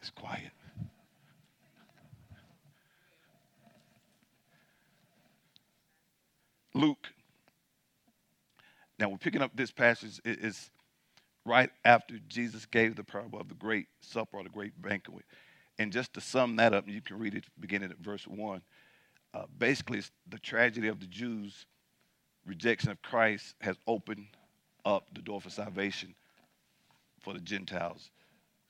it's 0.00 0.10
quiet. 0.10 0.50
Luke. 6.74 7.08
Now 8.98 9.08
we're 9.08 9.18
picking 9.18 9.42
up 9.42 9.52
this 9.54 9.70
passage. 9.70 10.20
It's 10.24 10.70
right 11.44 11.70
after 11.84 12.18
Jesus 12.28 12.66
gave 12.66 12.96
the 12.96 13.04
parable 13.04 13.40
of 13.40 13.48
the 13.48 13.54
great 13.54 13.86
supper 14.00 14.38
or 14.38 14.42
the 14.42 14.50
great 14.50 14.80
banquet. 14.80 15.24
And 15.78 15.92
just 15.92 16.12
to 16.14 16.20
sum 16.20 16.56
that 16.56 16.74
up, 16.74 16.88
you 16.88 17.00
can 17.00 17.18
read 17.18 17.34
it 17.34 17.44
beginning 17.58 17.90
at 17.90 17.98
verse 17.98 18.26
1. 18.26 18.62
Uh, 19.34 19.44
basically, 19.58 20.02
the 20.28 20.38
tragedy 20.38 20.88
of 20.88 21.00
the 21.00 21.06
Jews' 21.06 21.66
rejection 22.46 22.90
of 22.90 23.00
Christ 23.02 23.54
has 23.60 23.76
opened 23.86 24.26
up 24.84 25.06
the 25.14 25.20
door 25.20 25.40
for 25.40 25.50
salvation 25.50 26.14
for 27.20 27.34
the 27.34 27.40
Gentiles. 27.40 28.10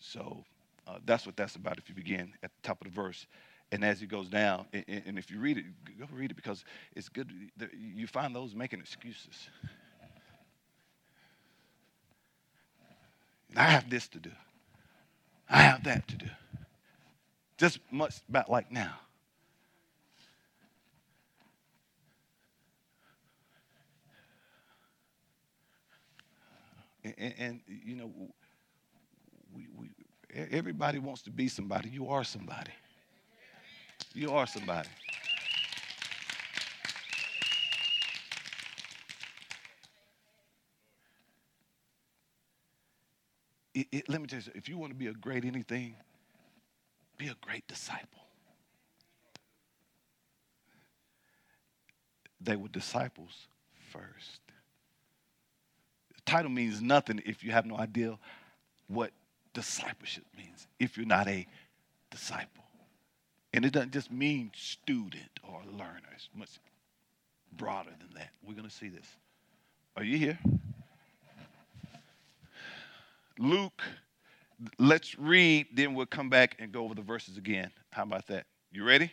So 0.00 0.44
uh, 0.86 0.98
that's 1.04 1.26
what 1.26 1.36
that's 1.36 1.56
about 1.56 1.78
if 1.78 1.88
you 1.88 1.94
begin 1.94 2.32
at 2.42 2.50
the 2.50 2.66
top 2.66 2.80
of 2.80 2.92
the 2.92 2.94
verse. 2.94 3.26
And 3.70 3.84
as 3.84 4.00
it 4.00 4.06
goes 4.06 4.28
down, 4.28 4.66
and, 4.72 4.84
and 4.88 5.18
if 5.18 5.30
you 5.30 5.38
read 5.38 5.58
it, 5.58 5.64
go 5.98 6.06
read 6.12 6.30
it 6.30 6.36
because 6.36 6.64
it's 6.96 7.08
good. 7.08 7.30
You 7.78 8.06
find 8.06 8.34
those 8.34 8.54
making 8.54 8.80
excuses. 8.80 9.48
I 13.56 13.64
have 13.64 13.88
this 13.90 14.08
to 14.08 14.18
do. 14.18 14.30
I 15.48 15.62
have 15.62 15.84
that 15.84 16.08
to 16.08 16.16
do. 16.16 16.26
Just 17.58 17.80
much 17.90 18.16
about 18.28 18.50
like 18.50 18.70
now. 18.70 18.94
And, 27.16 27.34
and, 27.38 27.60
you 27.66 27.96
know, 27.96 28.12
we, 29.54 29.68
we, 29.74 29.90
everybody 30.50 30.98
wants 30.98 31.22
to 31.22 31.30
be 31.30 31.48
somebody. 31.48 31.88
You 31.88 32.08
are 32.08 32.24
somebody. 32.24 32.72
You 34.14 34.32
are 34.32 34.46
somebody. 34.46 34.88
it, 43.78 43.86
it, 43.92 44.08
let 44.08 44.20
me 44.20 44.26
tell 44.26 44.40
you, 44.40 44.50
if 44.54 44.68
you 44.68 44.76
want 44.76 44.90
to 44.92 44.98
be 44.98 45.06
a 45.06 45.12
great 45.12 45.44
anything, 45.44 45.94
be 47.16 47.28
a 47.28 47.36
great 47.40 47.66
disciple. 47.68 48.26
They 52.40 52.56
were 52.56 52.68
disciples 52.68 53.46
first. 53.90 54.40
Title 56.28 56.50
means 56.50 56.82
nothing 56.82 57.22
if 57.24 57.42
you 57.42 57.52
have 57.52 57.64
no 57.64 57.78
idea 57.78 58.18
what 58.86 59.12
discipleship 59.54 60.24
means, 60.36 60.66
if 60.78 60.98
you're 60.98 61.06
not 61.06 61.26
a 61.26 61.46
disciple. 62.10 62.64
And 63.54 63.64
it 63.64 63.72
doesn't 63.72 63.94
just 63.94 64.12
mean 64.12 64.50
student 64.54 65.30
or 65.42 65.62
learner, 65.72 66.02
it's 66.14 66.28
much 66.36 66.50
broader 67.56 67.88
than 67.98 68.10
that. 68.16 68.28
We're 68.46 68.52
going 68.52 68.68
to 68.68 68.74
see 68.74 68.90
this. 68.90 69.06
Are 69.96 70.04
you 70.04 70.18
here? 70.18 70.38
Luke, 73.38 73.80
let's 74.78 75.18
read, 75.18 75.68
then 75.72 75.94
we'll 75.94 76.04
come 76.04 76.28
back 76.28 76.56
and 76.58 76.70
go 76.70 76.84
over 76.84 76.94
the 76.94 77.00
verses 77.00 77.38
again. 77.38 77.70
How 77.88 78.02
about 78.02 78.26
that? 78.26 78.44
You 78.70 78.84
ready? 78.84 79.10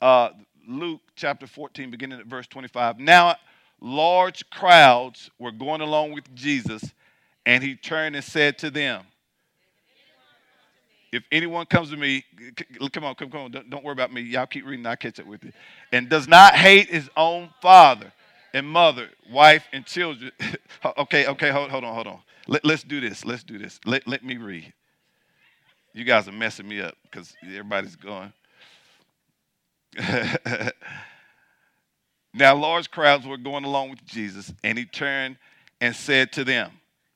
Uh, 0.00 0.30
Luke 0.66 1.02
chapter 1.14 1.46
14, 1.46 1.90
beginning 1.90 2.20
at 2.20 2.26
verse 2.26 2.46
25. 2.46 3.00
Now, 3.00 3.36
large 3.80 4.48
crowds 4.50 5.30
were 5.38 5.52
going 5.52 5.80
along 5.80 6.12
with 6.12 6.34
Jesus, 6.34 6.82
and 7.44 7.62
he 7.62 7.76
turned 7.76 8.16
and 8.16 8.24
said 8.24 8.58
to 8.58 8.70
them, 8.70 9.04
if 11.12 11.22
anyone 11.30 11.66
comes 11.66 11.90
to 11.90 11.96
me, 11.96 12.24
come 12.92 13.04
on, 13.04 13.14
come, 13.14 13.30
come 13.30 13.40
on, 13.42 13.50
don't, 13.50 13.70
don't 13.70 13.84
worry 13.84 13.92
about 13.92 14.12
me. 14.12 14.20
Y'all 14.22 14.46
keep 14.46 14.66
reading, 14.66 14.86
I'll 14.86 14.96
catch 14.96 15.20
up 15.20 15.26
with 15.26 15.44
you. 15.44 15.52
And 15.92 16.08
does 16.08 16.28
not 16.28 16.54
hate 16.54 16.88
his 16.88 17.08
own 17.16 17.50
father 17.62 18.12
and 18.52 18.66
mother, 18.66 19.08
wife, 19.30 19.64
and 19.72 19.86
children. 19.86 20.32
okay, 20.98 21.26
okay, 21.26 21.50
hold, 21.50 21.70
hold 21.70 21.84
on, 21.84 21.94
hold 21.94 22.06
on. 22.06 22.20
Let, 22.48 22.64
us 22.64 22.82
do 22.82 23.00
this. 23.00 23.24
Let's 23.24 23.44
do 23.44 23.58
this. 23.58 23.80
Let, 23.84 24.06
let 24.06 24.24
me 24.24 24.36
read. 24.36 24.72
You 25.94 26.04
guys 26.04 26.28
are 26.28 26.32
messing 26.32 26.68
me 26.68 26.80
up 26.80 26.94
because 27.04 27.34
everybody's 27.42 27.96
going. 27.96 28.32
now, 32.36 32.54
large 32.54 32.90
crowds 32.90 33.26
were 33.26 33.36
going 33.36 33.64
along 33.64 33.90
with 33.90 34.04
Jesus, 34.04 34.52
and 34.62 34.78
he 34.78 34.84
turned 34.84 35.36
and 35.80 35.94
said 35.94 36.32
to 36.32 36.44
them, 36.44 36.70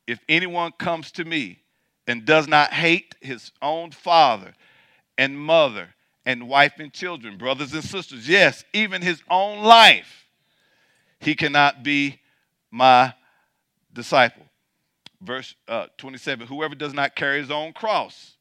If 0.07 0.21
anyone 0.29 0.73
comes 0.73 1.11
to 1.13 1.25
me 1.25 1.61
and 2.07 2.25
does 2.25 2.49
not 2.49 2.73
hate 2.73 3.15
his 3.21 3.53
own 3.63 3.91
father 3.91 4.55
and 5.19 5.39
mother 5.39 5.89
and 6.27 6.49
wife 6.49 6.75
and 6.79 6.93
children, 6.93 7.39
brothers 7.39 7.73
and 7.73 7.85
sisters, 7.85 8.29
yes, 8.29 8.65
even 8.73 9.03
his 9.03 9.23
own 9.31 9.63
life, 9.63 10.27
he 11.21 11.35
cannot 11.35 11.83
be 11.83 12.21
my 12.71 13.15
disciple 13.93 14.47
verse 15.21 15.55
uh, 15.69 15.87
27 15.99 16.47
Whoever 16.47 16.75
does 16.75 16.95
not 16.95 17.15
carry 17.15 17.41
his 17.41 17.51
own 17.51 17.73
cross 17.73 18.37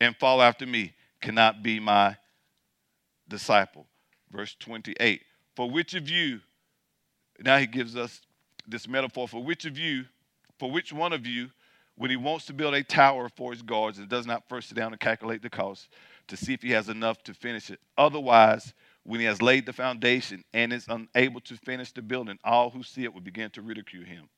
and 0.00 0.16
follow 0.16 0.42
after 0.42 0.66
me 0.66 0.92
cannot 1.20 1.62
be 1.62 1.80
my 1.80 2.16
disciple. 3.28 3.86
Verse 4.30 4.54
28 4.60 5.22
For 5.58 5.68
which 5.68 5.94
of 5.94 6.08
you, 6.08 6.38
now 7.40 7.58
he 7.58 7.66
gives 7.66 7.96
us 7.96 8.20
this 8.68 8.86
metaphor, 8.86 9.26
for 9.26 9.42
which 9.42 9.64
of 9.64 9.76
you, 9.76 10.04
for 10.56 10.70
which 10.70 10.92
one 10.92 11.12
of 11.12 11.26
you, 11.26 11.50
when 11.96 12.10
he 12.10 12.16
wants 12.16 12.46
to 12.46 12.52
build 12.52 12.74
a 12.74 12.84
tower 12.84 13.28
for 13.28 13.50
his 13.50 13.60
guards 13.60 13.98
and 13.98 14.08
does 14.08 14.24
not 14.24 14.48
first 14.48 14.68
sit 14.68 14.76
down 14.76 14.92
and 14.92 15.00
calculate 15.00 15.42
the 15.42 15.50
cost 15.50 15.88
to 16.28 16.36
see 16.36 16.54
if 16.54 16.62
he 16.62 16.70
has 16.70 16.88
enough 16.88 17.24
to 17.24 17.34
finish 17.34 17.70
it. 17.70 17.80
Otherwise, 17.96 18.72
when 19.02 19.18
he 19.18 19.26
has 19.26 19.42
laid 19.42 19.66
the 19.66 19.72
foundation 19.72 20.44
and 20.54 20.72
is 20.72 20.86
unable 20.88 21.40
to 21.40 21.56
finish 21.56 21.90
the 21.90 22.02
building, 22.02 22.38
all 22.44 22.70
who 22.70 22.84
see 22.84 23.02
it 23.02 23.12
will 23.12 23.20
begin 23.20 23.50
to 23.50 23.60
ridicule 23.60 24.04
him, 24.04 24.28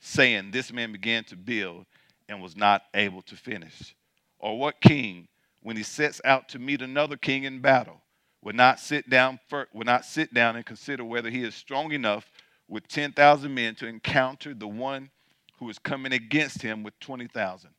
saying, 0.00 0.50
This 0.50 0.72
man 0.72 0.92
began 0.92 1.24
to 1.24 1.36
build 1.36 1.84
and 2.26 2.40
was 2.40 2.56
not 2.56 2.84
able 2.94 3.20
to 3.20 3.36
finish. 3.36 3.94
Or 4.38 4.58
what 4.58 4.80
king, 4.80 5.28
when 5.60 5.76
he 5.76 5.82
sets 5.82 6.22
out 6.24 6.48
to 6.48 6.58
meet 6.58 6.80
another 6.80 7.18
king 7.18 7.44
in 7.44 7.60
battle, 7.60 8.00
would 8.44 8.54
not 8.54 8.78
sit 8.78 9.08
down 9.08 9.40
would 9.72 9.86
not 9.86 10.04
sit 10.04 10.32
down 10.32 10.54
and 10.54 10.64
consider 10.64 11.02
whether 11.02 11.30
he 11.30 11.42
is 11.42 11.54
strong 11.54 11.92
enough 11.92 12.30
with 12.68 12.86
10,000 12.88 13.52
men 13.52 13.74
to 13.74 13.86
encounter 13.86 14.54
the 14.54 14.68
one 14.68 15.10
who 15.58 15.68
is 15.70 15.78
coming 15.78 16.12
against 16.12 16.62
him 16.62 16.82
with 16.82 16.98
20,000? 17.00 17.70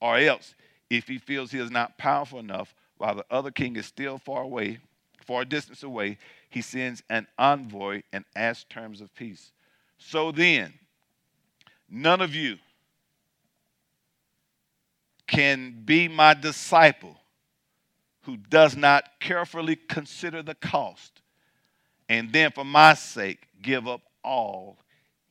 Or 0.00 0.18
else, 0.18 0.54
if 0.90 1.06
he 1.06 1.18
feels 1.18 1.52
he 1.52 1.58
is 1.58 1.70
not 1.70 1.96
powerful 1.96 2.40
enough, 2.40 2.74
while 2.98 3.14
the 3.14 3.24
other 3.30 3.50
king 3.50 3.76
is 3.76 3.86
still 3.86 4.18
far 4.18 4.42
away, 4.42 4.78
far 5.24 5.44
distance 5.44 5.84
away, 5.84 6.18
he 6.48 6.60
sends 6.60 7.02
an 7.08 7.28
envoy 7.38 8.02
and 8.12 8.24
asks 8.34 8.66
terms 8.68 9.00
of 9.00 9.14
peace. 9.14 9.52
So 9.98 10.32
then, 10.32 10.74
none 11.88 12.20
of 12.20 12.34
you 12.34 12.58
can 15.28 15.82
be 15.84 16.08
my 16.08 16.34
disciple 16.34 17.19
who 18.22 18.36
does 18.36 18.76
not 18.76 19.04
carefully 19.20 19.76
consider 19.76 20.42
the 20.42 20.54
cost 20.54 21.22
and 22.10 22.32
then 22.32 22.50
for 22.50 22.64
my 22.64 22.94
sake 22.94 23.46
give 23.62 23.86
up 23.88 24.02
all 24.24 24.78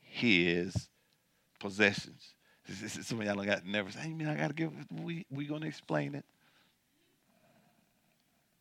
his 0.00 0.88
possessions. 1.60 2.34
Some 3.02 3.20
of 3.20 3.26
y'all 3.26 3.36
don't 3.36 3.46
got 3.46 3.66
nervous. 3.66 3.94
Hey, 3.94 4.12
man, 4.12 4.28
I 4.28 4.34
gotta 4.36 4.54
give. 4.54 4.72
We 4.90 5.26
we 5.30 5.46
gonna 5.46 5.66
explain 5.66 6.14
it. 6.14 6.24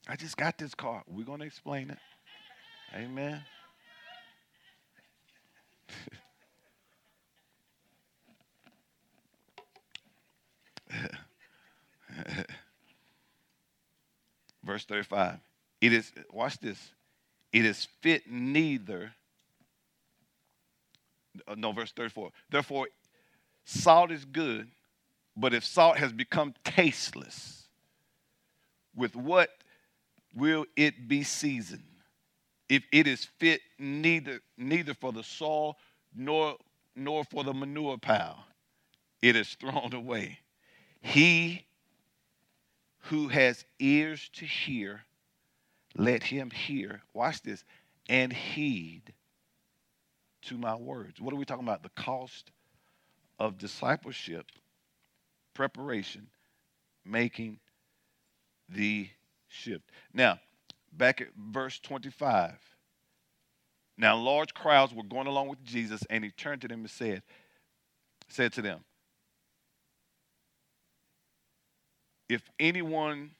I 0.07 0.15
just 0.15 0.35
got 0.35 0.57
this 0.57 0.73
car. 0.75 1.03
We're 1.07 1.25
to 1.25 1.43
explain 1.43 1.91
it. 1.91 1.97
Amen. 2.95 3.43
Verse 14.69 14.86
35. 14.86 15.39
It 15.82 15.93
is, 15.93 16.12
watch 16.32 16.60
this. 16.60 16.91
It 17.51 17.65
is 17.65 17.88
fit 18.01 18.29
neither. 18.29 19.12
Uh, 21.47 21.55
no, 21.58 21.71
verse 21.71 21.91
34. 21.91 22.29
Therefore, 22.51 22.88
salt 23.65 24.12
is 24.12 24.25
good, 24.25 24.67
but 25.36 25.55
if 25.55 25.65
salt 25.65 25.97
has 25.97 26.13
become 26.13 26.53
tasteless, 26.63 27.63
with 28.95 29.15
what 29.15 29.49
will 30.36 30.67
it 30.75 31.08
be 31.08 31.23
seasoned. 31.23 31.82
If 32.69 32.84
it 32.91 33.08
is 33.08 33.25
fit 33.39 33.62
neither, 33.79 34.39
neither 34.55 34.93
for 34.93 35.12
the 35.12 35.23
soil 35.23 35.77
nor, 36.15 36.58
nor 36.95 37.23
for 37.23 37.43
the 37.43 37.55
manure 37.55 37.97
pile, 37.97 38.45
it 39.23 39.36
is 39.36 39.49
thrown 39.55 39.93
away. 39.93 40.38
He 41.01 41.65
who 43.03 43.27
has 43.29 43.65
ears 43.79 44.29
to 44.33 44.45
hear, 44.45 45.01
let 45.95 46.23
him 46.23 46.49
hear. 46.51 47.01
Watch 47.13 47.41
this. 47.41 47.63
And 48.07 48.33
heed 48.33 49.13
to 50.43 50.57
my 50.57 50.75
words. 50.75 51.21
What 51.21 51.33
are 51.33 51.38
we 51.38 51.45
talking 51.45 51.65
about? 51.65 51.83
The 51.83 51.89
cost 51.89 52.51
of 53.39 53.57
discipleship, 53.57 54.45
preparation, 55.53 56.27
making 57.05 57.59
the 58.67 59.09
shift. 59.47 59.91
Now, 60.13 60.39
back 60.91 61.21
at 61.21 61.27
verse 61.38 61.79
25. 61.79 62.53
Now, 63.97 64.15
large 64.15 64.53
crowds 64.53 64.93
were 64.93 65.03
going 65.03 65.27
along 65.27 65.49
with 65.49 65.63
Jesus, 65.63 66.03
and 66.09 66.23
he 66.23 66.31
turned 66.31 66.62
to 66.62 66.67
them 66.67 66.81
and 66.81 66.89
said, 66.89 67.21
said 68.29 68.53
to 68.53 68.62
them, 68.62 68.79
If 72.29 72.43
anyone 72.59 73.31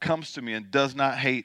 comes 0.00 0.32
to 0.32 0.42
me 0.42 0.54
and 0.54 0.70
does 0.70 0.94
not 0.94 1.18
hate 1.18 1.44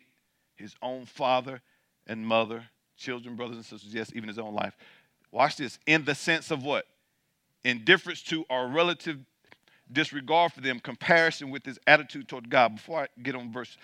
his 0.56 0.75
own 0.82 1.06
father 1.06 1.62
and 2.08 2.25
mother, 2.25 2.63
children, 2.97 3.36
brothers 3.36 3.58
and 3.58 3.65
sisters, 3.65 3.93
yes, 3.93 4.12
even 4.15 4.27
his 4.27 4.39
own 4.39 4.54
life. 4.54 4.75
Watch 5.32 5.58
this. 5.58 5.80
In 5.86 6.06
the 6.06 6.15
sense 6.15 6.51
of 6.51 6.63
what? 6.63 6.86
Indifference 7.63 8.21
to 8.23 8.45
or 8.49 8.67
relative 8.67 9.19
disregard 9.91 10.54
for 10.54 10.62
them, 10.62 10.80
comparison 10.80 11.49
with 11.49 11.65
his 11.65 11.80
attitude 11.88 12.27
toward 12.27 12.49
God. 12.49 12.75
Before 12.75 13.01
I 13.01 13.08
get 13.21 13.36
on 13.36 13.51
verse 13.51 13.77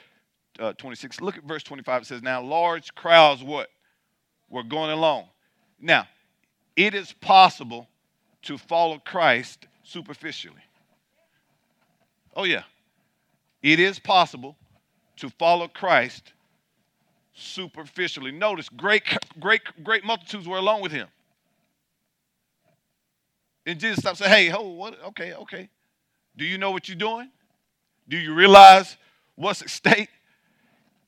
uh, 0.60 0.74
26, 0.74 1.22
look 1.22 1.38
at 1.38 1.44
verse 1.44 1.64
25. 1.64 2.02
It 2.02 2.06
says, 2.06 2.22
Now 2.22 2.42
large 2.42 2.94
crowds 2.96 3.44
what? 3.44 3.70
Were 4.50 4.64
going 4.64 4.92
along. 4.92 5.26
Now, 5.80 6.08
it 6.76 6.94
is 6.94 7.14
possible 7.14 7.90
to 8.44 8.58
follow 8.58 9.00
Christ 9.00 9.68
superficially. 9.84 10.62
Oh, 12.38 12.44
yeah. 12.44 12.64
It 13.64 13.80
is 13.80 13.98
possible 13.98 14.56
to 15.18 15.30
follow 15.32 15.68
Christ 15.68 16.32
superficially. 17.34 18.32
Notice, 18.32 18.70
great, 18.70 19.04
great, 19.40 19.62
great 19.84 20.06
multitudes 20.06 20.48
were 20.48 20.58
along 20.58 20.84
with 20.84 20.92
him. 20.92 21.08
And 23.66 23.80
Jesus 23.80 23.98
stopped 23.98 24.20
saying, 24.20 24.32
Hey, 24.32 24.52
oh, 24.56 24.70
what? 24.70 25.04
Okay, 25.08 25.34
okay. 25.34 25.70
Do 26.38 26.46
you 26.46 26.60
know 26.60 26.70
what 26.70 26.88
you're 26.88 26.96
doing? 26.96 27.30
Do 28.08 28.18
you 28.18 28.34
realize 28.36 28.96
what's 29.36 29.64
at 29.64 29.72
stake? 29.72 30.10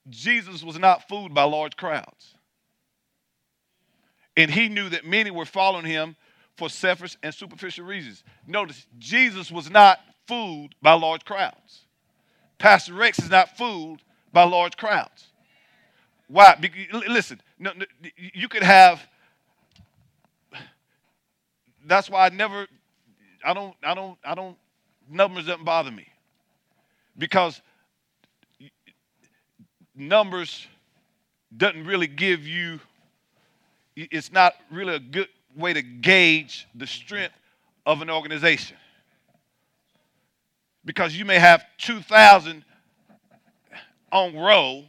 Jesus 0.09 0.63
was 0.63 0.79
not 0.79 1.07
fooled 1.07 1.35
by 1.35 1.43
large 1.43 1.77
crowds. 1.77 2.33
And 4.35 4.49
he 4.49 4.67
knew 4.67 4.89
that 4.89 5.05
many 5.05 5.29
were 5.29 5.45
following 5.45 5.85
him 5.85 6.15
for 6.57 6.69
selfish 6.69 7.17
and 7.21 7.33
superficial 7.33 7.85
reasons. 7.85 8.23
Notice, 8.47 8.87
Jesus 8.97 9.51
was 9.51 9.69
not 9.69 9.99
fooled 10.29 10.75
by 10.81 10.93
large 10.93 11.25
crowds. 11.25 11.85
Pastor 12.59 12.93
Rex 12.93 13.19
is 13.19 13.29
not 13.29 13.57
fooled 13.57 14.01
by 14.31 14.43
large 14.43 14.77
crowds. 14.77 15.27
Why? 16.27 16.55
Listen, 17.07 17.41
you 18.15 18.47
could 18.47 18.63
have. 18.63 19.05
That's 21.85 22.09
why 22.09 22.27
I 22.27 22.29
never. 22.29 22.67
I 23.43 23.53
don't. 23.53 23.75
I 23.83 23.93
don't. 23.93 24.17
I 24.23 24.35
don't 24.35 24.55
numbers 25.09 25.47
doesn't 25.47 25.65
bother 25.65 25.91
me 25.91 26.07
because 27.17 27.61
numbers 29.95 30.67
doesn't 31.57 31.85
really 31.85 32.07
give 32.07 32.45
you 32.47 32.79
it's 33.95 34.31
not 34.31 34.53
really 34.71 34.95
a 34.95 34.99
good 34.99 35.27
way 35.57 35.73
to 35.73 35.81
gauge 35.81 36.67
the 36.75 36.85
strength 36.85 37.33
of 37.85 38.01
an 38.01 38.09
organization 38.09 38.77
because 40.89 41.15
you 41.15 41.23
may 41.23 41.38
have 41.38 41.63
2000 41.78 42.65
on 44.12 44.36
roll 44.36 44.86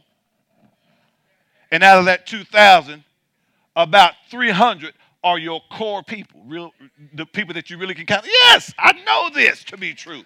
and 1.69 1.83
out 1.83 1.99
of 1.99 2.05
that 2.05 2.25
2000 2.25 3.03
about 3.75 4.13
300 4.31 4.95
are 5.23 5.37
your 5.37 5.61
core 5.71 6.01
people, 6.01 6.41
real 6.47 6.71
the 7.13 7.27
people 7.27 7.53
that 7.53 7.69
you 7.69 7.77
really 7.77 7.93
can 7.93 8.07
count. 8.07 8.25
Yes, 8.25 8.73
I 8.79 8.93
know 9.05 9.29
this 9.31 9.63
to 9.65 9.77
be 9.77 9.93
true. 9.93 10.23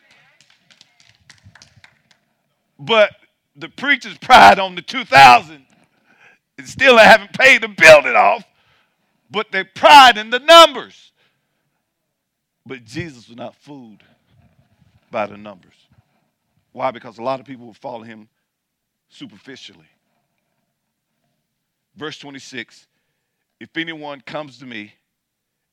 But 2.79 3.11
the 3.57 3.67
preachers 3.67 4.17
pride 4.17 4.59
on 4.59 4.75
the 4.75 4.81
2000 4.81 5.65
and 6.57 6.69
still 6.69 6.95
they 6.95 7.03
haven't 7.03 7.33
paid 7.33 7.63
to 7.63 7.67
build 7.67 8.05
it 8.05 8.15
off, 8.15 8.45
but 9.29 9.51
they 9.51 9.65
pride 9.65 10.17
in 10.17 10.29
the 10.29 10.39
numbers. 10.39 11.11
But 12.65 12.85
Jesus 12.85 13.27
was 13.27 13.35
not 13.35 13.55
fooled 13.55 14.03
by 15.15 15.25
the 15.25 15.37
numbers. 15.37 15.87
Why? 16.73 16.91
Because 16.91 17.19
a 17.19 17.21
lot 17.21 17.39
of 17.39 17.45
people 17.45 17.67
will 17.67 17.73
follow 17.73 18.03
him 18.03 18.27
superficially. 19.07 19.87
Verse 21.95 22.19
26 22.19 22.87
if 23.61 23.69
anyone 23.77 24.19
comes 24.19 24.59
to 24.59 24.65
me 24.65 24.93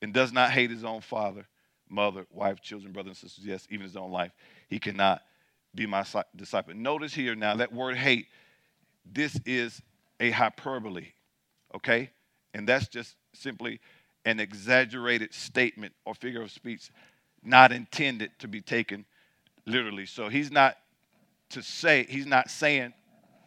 and 0.01 0.13
does 0.13 0.31
not 0.31 0.51
hate 0.51 0.69
his 0.69 0.85
own 0.85 1.01
father, 1.01 1.45
mother, 1.89 2.25
wife, 2.31 2.61
children, 2.61 2.93
brothers 2.93 3.21
and 3.21 3.29
sisters, 3.29 3.45
yes, 3.45 3.67
even 3.69 3.83
his 3.83 3.97
own 3.97 4.11
life, 4.11 4.31
he 4.69 4.79
cannot 4.79 5.21
be 5.75 5.85
my 5.85 6.05
disciple. 6.37 6.73
Notice 6.73 7.13
here 7.13 7.35
now 7.35 7.57
that 7.57 7.73
word 7.73 7.97
hate, 7.97 8.27
this 9.05 9.37
is 9.45 9.81
a 10.21 10.31
hyperbole, 10.31 11.07
okay? 11.75 12.11
And 12.53 12.65
that's 12.65 12.87
just 12.87 13.17
simply 13.33 13.81
an 14.23 14.39
exaggerated 14.39 15.33
statement 15.33 15.93
or 16.05 16.15
figure 16.15 16.41
of 16.41 16.49
speech, 16.49 16.89
not 17.43 17.73
intended 17.73 18.31
to 18.39 18.47
be 18.47 18.61
taken 18.61 19.03
literally. 19.65 20.05
So 20.05 20.29
he's 20.29 20.51
not 20.51 20.77
to 21.49 21.61
say, 21.61 22.05
he's 22.09 22.25
not 22.25 22.49
saying 22.49 22.93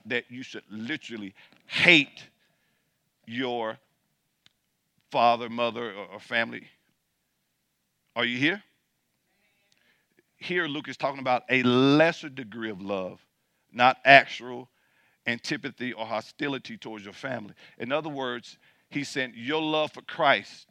that 0.06 0.24
you 0.30 0.42
should 0.42 0.62
literally 0.70 1.34
hate 1.66 2.24
your 3.26 3.78
father, 5.10 5.48
mother, 5.48 5.92
or, 6.12 6.20
family. 6.20 6.68
Are 8.14 8.24
you 8.24 8.38
here? 8.38 8.62
Here, 10.36 10.66
Luke 10.66 10.88
is 10.88 10.96
talking 10.96 11.20
about 11.20 11.42
a 11.50 11.62
lesser 11.62 12.28
degree 12.28 12.70
of 12.70 12.80
love, 12.80 13.24
not 13.72 13.98
actual 14.04 14.68
antipathy 15.26 15.92
or 15.92 16.06
hostility 16.06 16.76
towards 16.76 17.04
your 17.04 17.14
family. 17.14 17.54
In 17.78 17.90
other 17.90 18.08
words, 18.08 18.58
he 18.90 19.02
said, 19.02 19.32
your 19.34 19.60
love 19.60 19.92
for 19.92 20.02
Christ 20.02 20.68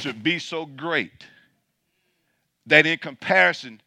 should 0.00 0.22
be 0.22 0.38
so 0.38 0.66
great 0.66 1.26
that 2.66 2.86
in 2.86 2.98
comparison 2.98 3.80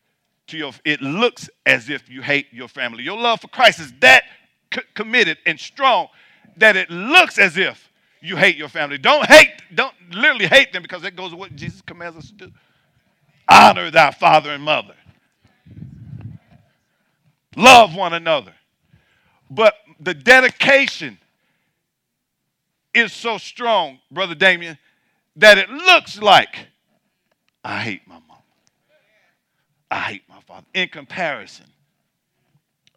to 0.48 0.58
your, 0.58 0.72
it 0.84 1.02
looks 1.02 1.50
as 1.66 1.90
if 1.90 2.10
you 2.10 2.22
hate 2.22 2.48
your 2.52 2.68
family. 2.68 3.04
Your 3.04 3.18
love 3.18 3.42
for 3.42 3.48
Christ 3.48 3.80
is 3.80 3.94
that 4.02 4.24
c- 4.74 4.82
committed 4.94 5.38
and 5.46 5.60
strong 5.60 6.08
that 6.58 6.76
it 6.76 6.90
looks 6.90 7.38
as 7.38 7.58
if 7.58 7.90
you 8.22 8.38
hate 8.38 8.56
your 8.56 8.70
family. 8.70 8.98
Don't 8.98 9.26
hate, 9.26 9.52
don't 9.74 9.94
literally 10.12 10.48
hate 10.48 10.74
them 10.74 10.82
because 10.82 11.02
that 11.02 11.16
goes 11.16 11.32
with 11.32 11.40
what 11.40 11.56
Jesus 11.56 11.82
commands 11.82 12.18
us 12.18 12.28
to 12.28 12.34
do. 12.34 12.52
Honor 13.48 13.92
thy 13.92 14.12
father 14.12 14.52
and 14.52 14.64
mother. 14.64 14.96
Love 17.56 17.96
one 17.96 18.14
another. 18.14 18.54
But 19.50 19.76
the 20.00 20.14
dedication 20.14 21.18
is 22.94 23.14
so 23.14 23.38
strong, 23.38 24.00
Brother 24.12 24.36
Damien, 24.36 24.78
that 25.36 25.58
it 25.58 25.70
looks 25.70 26.22
like 26.22 26.68
I 27.64 27.80
hate 27.82 28.08
my 28.08 28.16
mom. 28.28 28.35
I 29.96 30.00
hate 30.00 30.24
my 30.28 30.42
father. 30.42 30.68
In 30.74 30.90
comparison. 30.90 31.68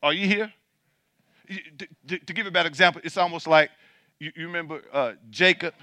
Are 0.02 0.12
you 0.12 0.26
here? 0.26 0.52
To, 2.08 2.18
give 2.18 2.46
a 2.46 2.50
bad 2.50 2.66
example, 2.66 3.00
it's 3.04 3.16
almost 3.16 3.46
like 3.46 3.70
you, 4.18 4.32
you 4.34 4.46
remember 4.46 4.82
uh, 4.92 5.12
Jacob 5.30 5.74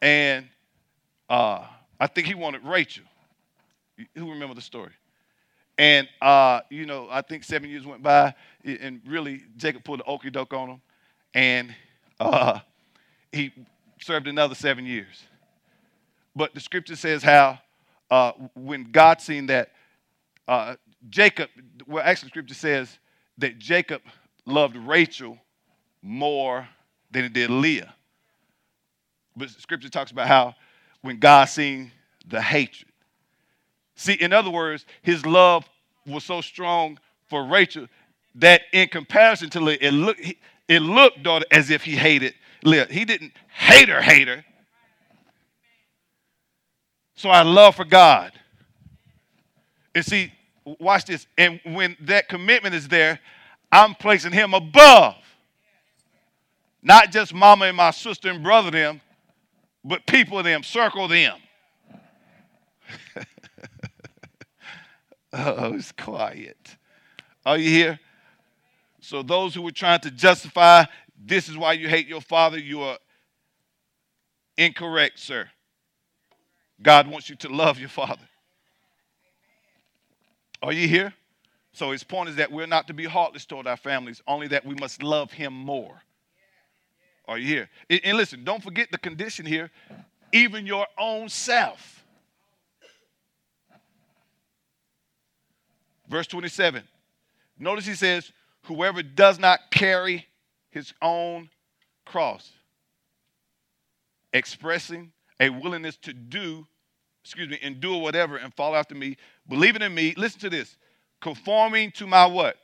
and 0.00 0.46
uh, 1.28 1.64
I 1.98 2.06
think 2.06 2.26
he 2.26 2.34
wanted 2.34 2.64
Rachel. 2.64 3.04
Who 4.16 4.30
remember 4.30 4.54
the 4.54 4.62
story? 4.62 4.92
And, 5.76 6.08
uh, 6.22 6.60
you 6.70 6.86
know, 6.86 7.08
I 7.10 7.20
think 7.20 7.44
seven 7.44 7.68
years 7.68 7.86
went 7.86 8.02
by, 8.02 8.34
and 8.64 9.00
really 9.06 9.42
Jacob 9.56 9.84
pulled 9.84 10.00
the 10.00 10.04
okey 10.04 10.30
doke 10.30 10.54
on 10.54 10.70
him, 10.70 10.80
and 11.34 11.74
uh, 12.18 12.60
he 13.30 13.52
served 14.00 14.26
another 14.26 14.54
seven 14.54 14.86
years. 14.86 15.24
But 16.34 16.54
the 16.54 16.60
scripture 16.60 16.96
says 16.96 17.22
how 17.22 17.58
uh, 18.10 18.32
when 18.54 18.90
God 18.90 19.20
seen 19.20 19.46
that 19.46 19.70
uh, 20.48 20.76
Jacob, 21.08 21.48
well, 21.86 22.02
actually, 22.04 22.28
scripture 22.28 22.54
says 22.54 22.98
that 23.38 23.58
Jacob 23.58 24.02
loved 24.44 24.76
Rachel 24.76 25.38
more 26.02 26.68
than 27.10 27.22
he 27.24 27.28
did 27.28 27.50
Leah. 27.50 27.94
But 29.36 29.50
scripture 29.50 29.88
talks 29.88 30.10
about 30.10 30.26
how 30.26 30.54
when 31.02 31.18
God 31.18 31.46
seen 31.46 31.92
the 32.26 32.42
hatred. 32.42 32.90
See, 33.94 34.14
in 34.14 34.32
other 34.32 34.50
words, 34.50 34.86
his 35.02 35.24
love 35.24 35.68
was 36.06 36.24
so 36.24 36.40
strong 36.40 36.98
for 37.28 37.46
Rachel 37.46 37.86
that 38.36 38.62
in 38.72 38.88
comparison 38.88 39.50
to 39.50 39.60
Leah, 39.60 39.78
it 39.80 39.92
looked, 39.92 40.20
it 40.68 40.80
looked 40.80 41.22
daughter, 41.22 41.46
as 41.50 41.70
if 41.70 41.84
he 41.84 41.96
hated 41.96 42.34
Leah. 42.62 42.86
He 42.90 43.04
didn't 43.04 43.32
hate 43.48 43.88
her, 43.88 44.00
hate 44.00 44.28
her. 44.28 44.44
So 47.20 47.28
our 47.28 47.44
love 47.44 47.76
for 47.76 47.84
God. 47.84 48.32
And 49.94 50.02
see, 50.02 50.32
watch 50.64 51.04
this. 51.04 51.26
And 51.36 51.60
when 51.66 51.94
that 52.00 52.30
commitment 52.30 52.74
is 52.74 52.88
there, 52.88 53.20
I'm 53.70 53.94
placing 53.94 54.32
him 54.32 54.54
above. 54.54 55.16
Not 56.82 57.12
just 57.12 57.34
mama 57.34 57.66
and 57.66 57.76
my 57.76 57.90
sister 57.90 58.30
and 58.30 58.42
brother 58.42 58.70
them, 58.70 59.02
but 59.84 60.06
people 60.06 60.42
them, 60.42 60.62
circle 60.62 61.08
them. 61.08 61.36
oh, 65.34 65.74
it's 65.74 65.92
quiet. 65.92 66.76
Are 67.44 67.58
you 67.58 67.68
here? 67.68 68.00
So 69.02 69.22
those 69.22 69.54
who 69.54 69.60
were 69.60 69.72
trying 69.72 70.00
to 70.00 70.10
justify 70.10 70.84
this 71.22 71.50
is 71.50 71.58
why 71.58 71.74
you 71.74 71.86
hate 71.86 72.06
your 72.06 72.22
father, 72.22 72.58
you 72.58 72.80
are 72.80 72.96
incorrect, 74.56 75.18
sir. 75.18 75.50
God 76.82 77.08
wants 77.08 77.28
you 77.28 77.36
to 77.36 77.48
love 77.48 77.78
your 77.78 77.88
father. 77.88 78.28
Are 80.62 80.72
you 80.72 80.88
here? 80.88 81.14
So 81.72 81.92
his 81.92 82.02
point 82.02 82.28
is 82.30 82.36
that 82.36 82.50
we're 82.50 82.66
not 82.66 82.86
to 82.88 82.94
be 82.94 83.04
heartless 83.04 83.46
toward 83.46 83.66
our 83.66 83.76
families, 83.76 84.22
only 84.26 84.48
that 84.48 84.64
we 84.64 84.74
must 84.74 85.02
love 85.02 85.32
him 85.32 85.52
more. 85.52 86.02
Are 87.28 87.38
you 87.38 87.46
here? 87.46 87.70
And 88.02 88.16
listen, 88.16 88.44
don't 88.44 88.62
forget 88.62 88.90
the 88.90 88.98
condition 88.98 89.46
here, 89.46 89.70
even 90.32 90.66
your 90.66 90.86
own 90.98 91.28
self. 91.28 92.04
Verse 96.08 96.26
27. 96.26 96.82
Notice 97.58 97.86
he 97.86 97.94
says, 97.94 98.32
Whoever 98.64 99.02
does 99.02 99.38
not 99.38 99.70
carry 99.70 100.26
his 100.70 100.92
own 101.00 101.48
cross, 102.04 102.50
expressing 104.32 105.12
a 105.38 105.48
willingness 105.48 105.96
to 105.98 106.12
do, 106.12 106.66
excuse 107.22 107.48
me, 107.48 107.58
endure 107.62 108.00
whatever 108.00 108.36
and 108.36 108.52
follow 108.54 108.76
after 108.76 108.94
me, 108.94 109.16
believing 109.48 109.82
in 109.82 109.94
me, 109.94 110.14
listen 110.16 110.40
to 110.40 110.50
this, 110.50 110.76
conforming 111.20 111.90
to 111.92 112.06
my 112.06 112.26
what? 112.26 112.56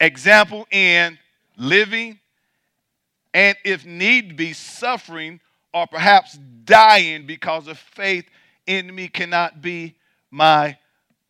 Example 0.00 0.66
in 0.70 1.18
living 1.56 2.18
and 3.34 3.56
if 3.64 3.84
need 3.84 4.36
be, 4.36 4.52
suffering 4.52 5.40
or 5.74 5.86
perhaps 5.86 6.38
dying 6.64 7.26
because 7.26 7.68
of 7.68 7.78
faith 7.78 8.24
in 8.66 8.94
me 8.94 9.08
cannot 9.08 9.60
be 9.60 9.94
my 10.30 10.76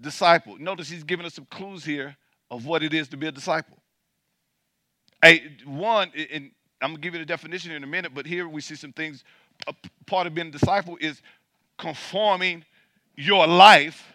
disciple. 0.00 0.56
Notice 0.58 0.88
he's 0.88 1.04
giving 1.04 1.26
us 1.26 1.34
some 1.34 1.46
clues 1.46 1.84
here 1.84 2.16
of 2.50 2.66
what 2.66 2.82
it 2.82 2.94
is 2.94 3.08
to 3.08 3.16
be 3.16 3.26
a 3.26 3.32
disciple. 3.32 3.76
A, 5.24 5.42
one, 5.64 6.10
and 6.30 6.50
I'm 6.80 6.90
gonna 6.90 7.00
give 7.00 7.14
you 7.14 7.20
the 7.20 7.26
definition 7.26 7.72
in 7.72 7.82
a 7.82 7.86
minute, 7.86 8.12
but 8.14 8.26
here 8.26 8.48
we 8.48 8.60
see 8.60 8.76
some 8.76 8.92
things. 8.92 9.24
A 9.66 9.74
part 10.06 10.26
of 10.26 10.34
being 10.34 10.48
a 10.48 10.52
disciple 10.52 10.96
is 11.00 11.20
conforming 11.78 12.64
your 13.16 13.46
life 13.46 14.12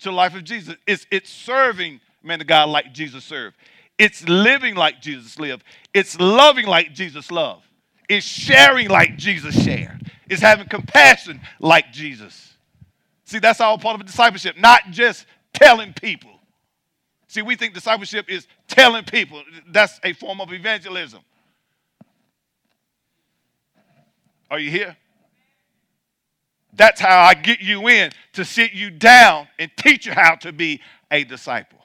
to 0.00 0.10
the 0.10 0.14
life 0.14 0.34
of 0.34 0.44
Jesus. 0.44 0.76
It's, 0.86 1.06
it's 1.10 1.30
serving, 1.30 2.00
man, 2.22 2.38
the 2.38 2.44
God 2.44 2.68
like 2.68 2.92
Jesus 2.92 3.24
served. 3.24 3.56
It's 3.98 4.28
living 4.28 4.76
like 4.76 5.00
Jesus 5.00 5.38
lived. 5.38 5.64
It's 5.92 6.18
loving 6.20 6.66
like 6.66 6.92
Jesus 6.94 7.30
loved. 7.30 7.64
It's 8.08 8.24
sharing 8.24 8.88
like 8.88 9.16
Jesus 9.16 9.64
shared. 9.64 10.10
It's 10.28 10.40
having 10.40 10.68
compassion 10.68 11.40
like 11.58 11.92
Jesus. 11.92 12.56
See, 13.24 13.38
that's 13.38 13.60
all 13.60 13.76
part 13.76 14.00
of 14.00 14.06
discipleship, 14.06 14.56
not 14.58 14.82
just 14.90 15.26
telling 15.52 15.92
people. 15.92 16.30
See, 17.26 17.42
we 17.42 17.56
think 17.56 17.74
discipleship 17.74 18.30
is 18.30 18.46
telling 18.68 19.04
people. 19.04 19.42
That's 19.70 20.00
a 20.02 20.14
form 20.14 20.40
of 20.40 20.52
evangelism. 20.52 21.20
Are 24.50 24.58
you 24.58 24.70
here? 24.70 24.96
That's 26.72 27.00
how 27.00 27.20
I 27.20 27.34
get 27.34 27.60
you 27.60 27.88
in 27.88 28.12
to 28.34 28.44
sit 28.44 28.72
you 28.72 28.90
down 28.90 29.48
and 29.58 29.70
teach 29.76 30.06
you 30.06 30.12
how 30.12 30.36
to 30.36 30.52
be 30.52 30.80
a 31.10 31.24
disciple. 31.24 31.78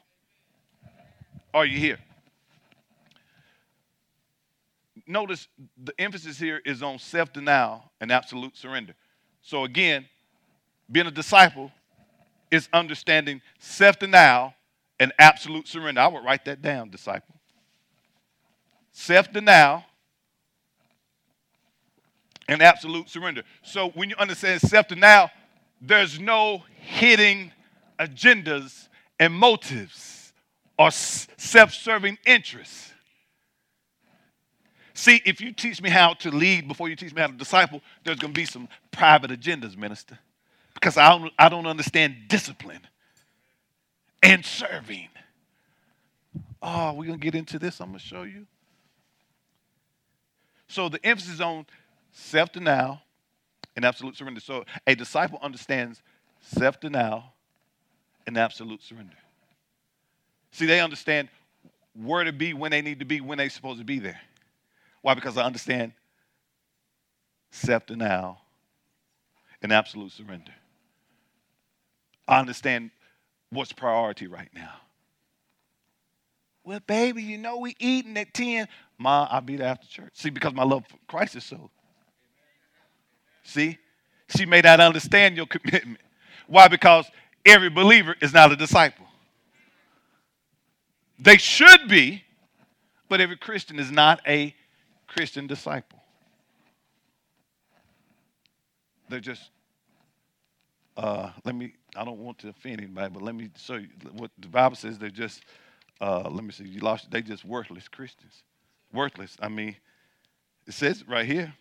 Are 1.53 1.65
you 1.65 1.77
here? 1.77 1.99
Notice 5.05 5.47
the 5.81 5.93
emphasis 5.99 6.39
here 6.39 6.61
is 6.65 6.81
on 6.81 6.97
self 6.99 7.33
denial 7.33 7.91
and 7.99 8.11
absolute 8.11 8.55
surrender. 8.55 8.93
So, 9.41 9.63
again, 9.65 10.05
being 10.91 11.07
a 11.07 11.11
disciple 11.11 11.71
is 12.49 12.69
understanding 12.71 13.41
self 13.59 13.99
denial 13.99 14.53
and 14.99 15.11
absolute 15.19 15.67
surrender. 15.67 16.01
I 16.01 16.07
would 16.07 16.23
write 16.23 16.45
that 16.45 16.61
down, 16.61 16.89
disciple. 16.89 17.35
Self 18.91 19.31
denial 19.31 19.83
and 22.47 22.61
absolute 22.61 23.09
surrender. 23.09 23.43
So, 23.61 23.89
when 23.89 24.09
you 24.09 24.15
understand 24.17 24.61
self 24.61 24.87
denial, 24.87 25.29
there's 25.81 26.19
no 26.19 26.63
hidden 26.79 27.51
agendas 27.99 28.87
and 29.19 29.33
motives 29.33 30.33
or 30.77 30.91
self 30.91 31.73
serving 31.73 32.17
interests. 32.25 32.91
See, 34.95 35.21
if 35.25 35.41
you 35.41 35.51
teach 35.51 35.81
me 35.81 35.89
how 35.89 36.13
to 36.15 36.29
lead 36.29 36.67
before 36.67 36.87
you 36.87 36.95
teach 36.95 37.13
me 37.13 37.21
how 37.21 37.27
to 37.27 37.33
disciple, 37.33 37.81
there's 38.03 38.19
going 38.19 38.33
to 38.33 38.39
be 38.39 38.45
some 38.45 38.67
private 38.91 39.31
agendas, 39.31 39.75
minister, 39.75 40.19
because 40.73 40.97
I 40.97 41.09
don't, 41.09 41.33
I 41.37 41.49
don't 41.49 41.65
understand 41.65 42.15
discipline 42.27 42.81
and 44.21 44.45
serving. 44.45 45.09
Ah, 46.61 46.89
oh, 46.89 46.93
we're 46.93 47.07
going 47.07 47.19
to 47.19 47.23
get 47.23 47.35
into 47.35 47.57
this. 47.57 47.81
I'm 47.81 47.89
going 47.89 47.99
to 47.99 48.05
show 48.05 48.23
you. 48.23 48.45
So 50.67 50.89
the 50.89 51.03
emphasis 51.05 51.41
on 51.41 51.65
self 52.13 52.51
denial 52.53 53.01
and 53.75 53.83
absolute 53.83 54.15
surrender. 54.15 54.39
So 54.39 54.63
a 54.87 54.95
disciple 54.95 55.39
understands 55.41 56.01
self 56.39 56.79
denial 56.79 57.23
and 58.25 58.37
absolute 58.37 58.81
surrender. 58.81 59.17
See, 60.51 60.65
they 60.65 60.79
understand 60.79 61.29
where 61.95 62.23
to 62.23 62.31
be, 62.31 62.53
when 62.53 62.71
they 62.71 62.81
need 62.81 62.99
to 62.99 63.05
be, 63.05 63.19
when 63.19 63.37
they're 63.37 63.49
supposed 63.49 63.79
to 63.79 63.85
be 63.85 63.99
there. 63.99 64.21
Why? 65.01 65.15
Because 65.15 65.37
I 65.37 65.43
understand 65.43 65.93
self 67.51 67.85
denial 67.85 68.37
and 69.61 69.73
absolute 69.73 70.11
surrender. 70.11 70.53
I 72.27 72.39
understand 72.39 72.91
what's 73.49 73.73
priority 73.73 74.27
right 74.27 74.49
now. 74.53 74.75
Well, 76.63 76.79
baby, 76.87 77.21
you 77.23 77.37
know 77.37 77.57
we 77.57 77.75
eating 77.79 78.15
at 78.17 78.33
10. 78.33 78.67
Ma, 78.97 79.27
I'll 79.29 79.41
be 79.41 79.57
there 79.57 79.67
after 79.67 79.87
church. 79.87 80.11
See, 80.13 80.29
because 80.29 80.53
my 80.53 80.63
love 80.63 80.85
for 80.87 80.97
Christ 81.07 81.35
is 81.35 81.43
so. 81.43 81.69
See? 83.43 83.77
She 84.35 84.45
may 84.45 84.61
not 84.61 84.79
understand 84.79 85.35
your 85.35 85.45
commitment. 85.45 85.99
Why? 86.47 86.67
Because 86.67 87.09
every 87.45 87.69
believer 87.69 88.15
is 88.21 88.33
not 88.33 88.51
a 88.51 88.55
disciple. 88.55 89.05
They 91.19 91.37
should 91.37 91.87
be, 91.87 92.23
but 93.09 93.21
every 93.21 93.37
Christian 93.37 93.79
is 93.79 93.91
not 93.91 94.21
a 94.27 94.55
Christian 95.07 95.47
disciple. 95.47 95.99
They're 99.09 99.19
just, 99.19 99.51
uh, 100.97 101.29
let 101.45 101.53
me, 101.53 101.73
I 101.95 102.03
don't 102.03 102.19
want 102.19 102.39
to 102.39 102.49
offend 102.49 102.79
anybody, 102.81 103.13
but 103.13 103.21
let 103.21 103.35
me 103.35 103.49
show 103.57 103.75
you 103.75 103.89
what 104.13 104.31
the 104.39 104.47
Bible 104.47 104.75
says. 104.75 104.97
They're 104.97 105.09
just, 105.09 105.43
uh, 106.01 106.27
let 106.29 106.43
me 106.43 106.51
see, 106.51 106.63
you 106.63 106.79
lost, 106.79 107.11
they 107.11 107.21
just 107.21 107.45
worthless 107.45 107.87
Christians. 107.87 108.43
Worthless. 108.91 109.37
I 109.39 109.49
mean, 109.49 109.75
it 110.65 110.73
says 110.73 111.07
right 111.07 111.25
here, 111.25 111.53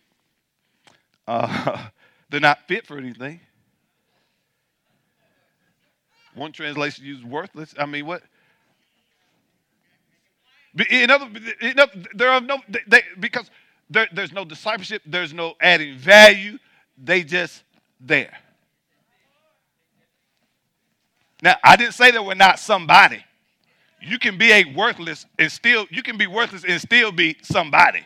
uh, 1.27 1.87
they're 2.29 2.39
not 2.39 2.67
fit 2.67 2.85
for 2.85 2.97
anything. 2.97 3.39
One 6.35 6.51
translation 6.51 7.05
uses 7.05 7.23
worthless. 7.23 7.73
I 7.77 7.85
mean, 7.85 8.05
what? 8.05 8.23
In 10.89 11.11
other, 11.11 11.29
in 11.61 11.79
other 11.79 11.91
there 12.15 12.29
are 12.29 12.41
no 12.41 12.57
they, 12.87 13.03
because 13.19 13.51
there, 13.89 14.07
there's 14.11 14.31
no 14.31 14.43
discipleship. 14.43 15.03
There's 15.05 15.33
no 15.33 15.53
adding 15.61 15.97
value. 15.97 16.57
They 16.97 17.23
just 17.23 17.63
there. 17.99 18.35
Now, 21.43 21.57
I 21.63 21.75
didn't 21.75 21.93
say 21.93 22.09
that 22.11 22.25
we're 22.25 22.33
not 22.33 22.57
somebody. 22.57 23.23
You 24.01 24.17
can 24.17 24.37
be 24.37 24.51
a 24.51 24.65
worthless 24.65 25.25
and 25.37 25.51
still 25.51 25.85
you 25.91 26.01
can 26.01 26.17
be 26.17 26.25
worthless 26.25 26.63
and 26.65 26.81
still 26.81 27.11
be 27.11 27.37
somebody. 27.41 28.03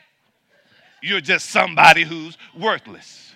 You're 1.02 1.22
just 1.22 1.50
somebody 1.50 2.04
who's 2.04 2.38
worthless. 2.58 3.34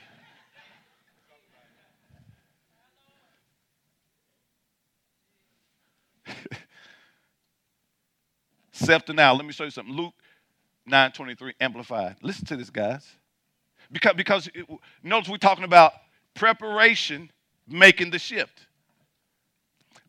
Self 8.71 9.05
denial. 9.05 9.35
Let 9.35 9.45
me 9.45 9.53
show 9.53 9.65
you 9.65 9.69
something. 9.69 9.93
Luke 9.95 10.13
9 10.85 11.11
23, 11.11 11.53
amplified. 11.59 12.15
Listen 12.21 12.45
to 12.47 12.55
this, 12.57 12.69
guys. 12.69 13.07
Because, 13.91 14.13
because 14.15 14.47
it, 14.53 14.65
notice 15.03 15.29
we're 15.29 15.37
talking 15.37 15.63
about 15.65 15.93
preparation 16.33 17.29
making 17.67 18.09
the 18.11 18.19
shift. 18.19 18.67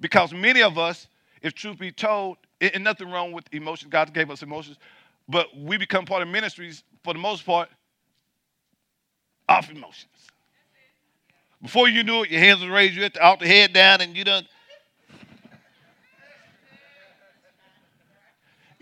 Because 0.01 0.33
many 0.33 0.63
of 0.63 0.79
us, 0.79 1.07
if 1.43 1.55
truth 1.55 1.79
be 1.79 1.93
told, 1.93 2.39
and 2.61 2.85
nothing 2.85 3.11
wrong 3.11 3.33
with 3.33 3.45
emotions, 3.53 3.91
God 3.91 4.15
gave 4.15 4.31
us 4.31 4.43
emotions, 4.43 4.79
but 5.29 5.57
we 5.57 5.77
become 5.77 6.05
part 6.05 6.23
of 6.23 6.29
ministries, 6.29 6.83
for 7.05 7.13
the 7.13 7.19
most 7.19 7.45
part, 7.45 7.69
off 9.49 9.71
emotions. 9.71 10.07
Before 11.61 11.89
you 11.89 12.03
knew 12.03 12.25
it, 12.25 12.31
your 12.31 12.41
hands 12.41 12.65
were 12.65 12.71
raised, 12.71 12.95
you 12.95 13.03
had 13.03 13.15
to 13.15 13.23
out 13.23 13.41
the 13.41 13.47
head 13.47 13.73
down, 13.73 14.01
and 14.01 14.17
you 14.17 14.25
done 14.25 14.47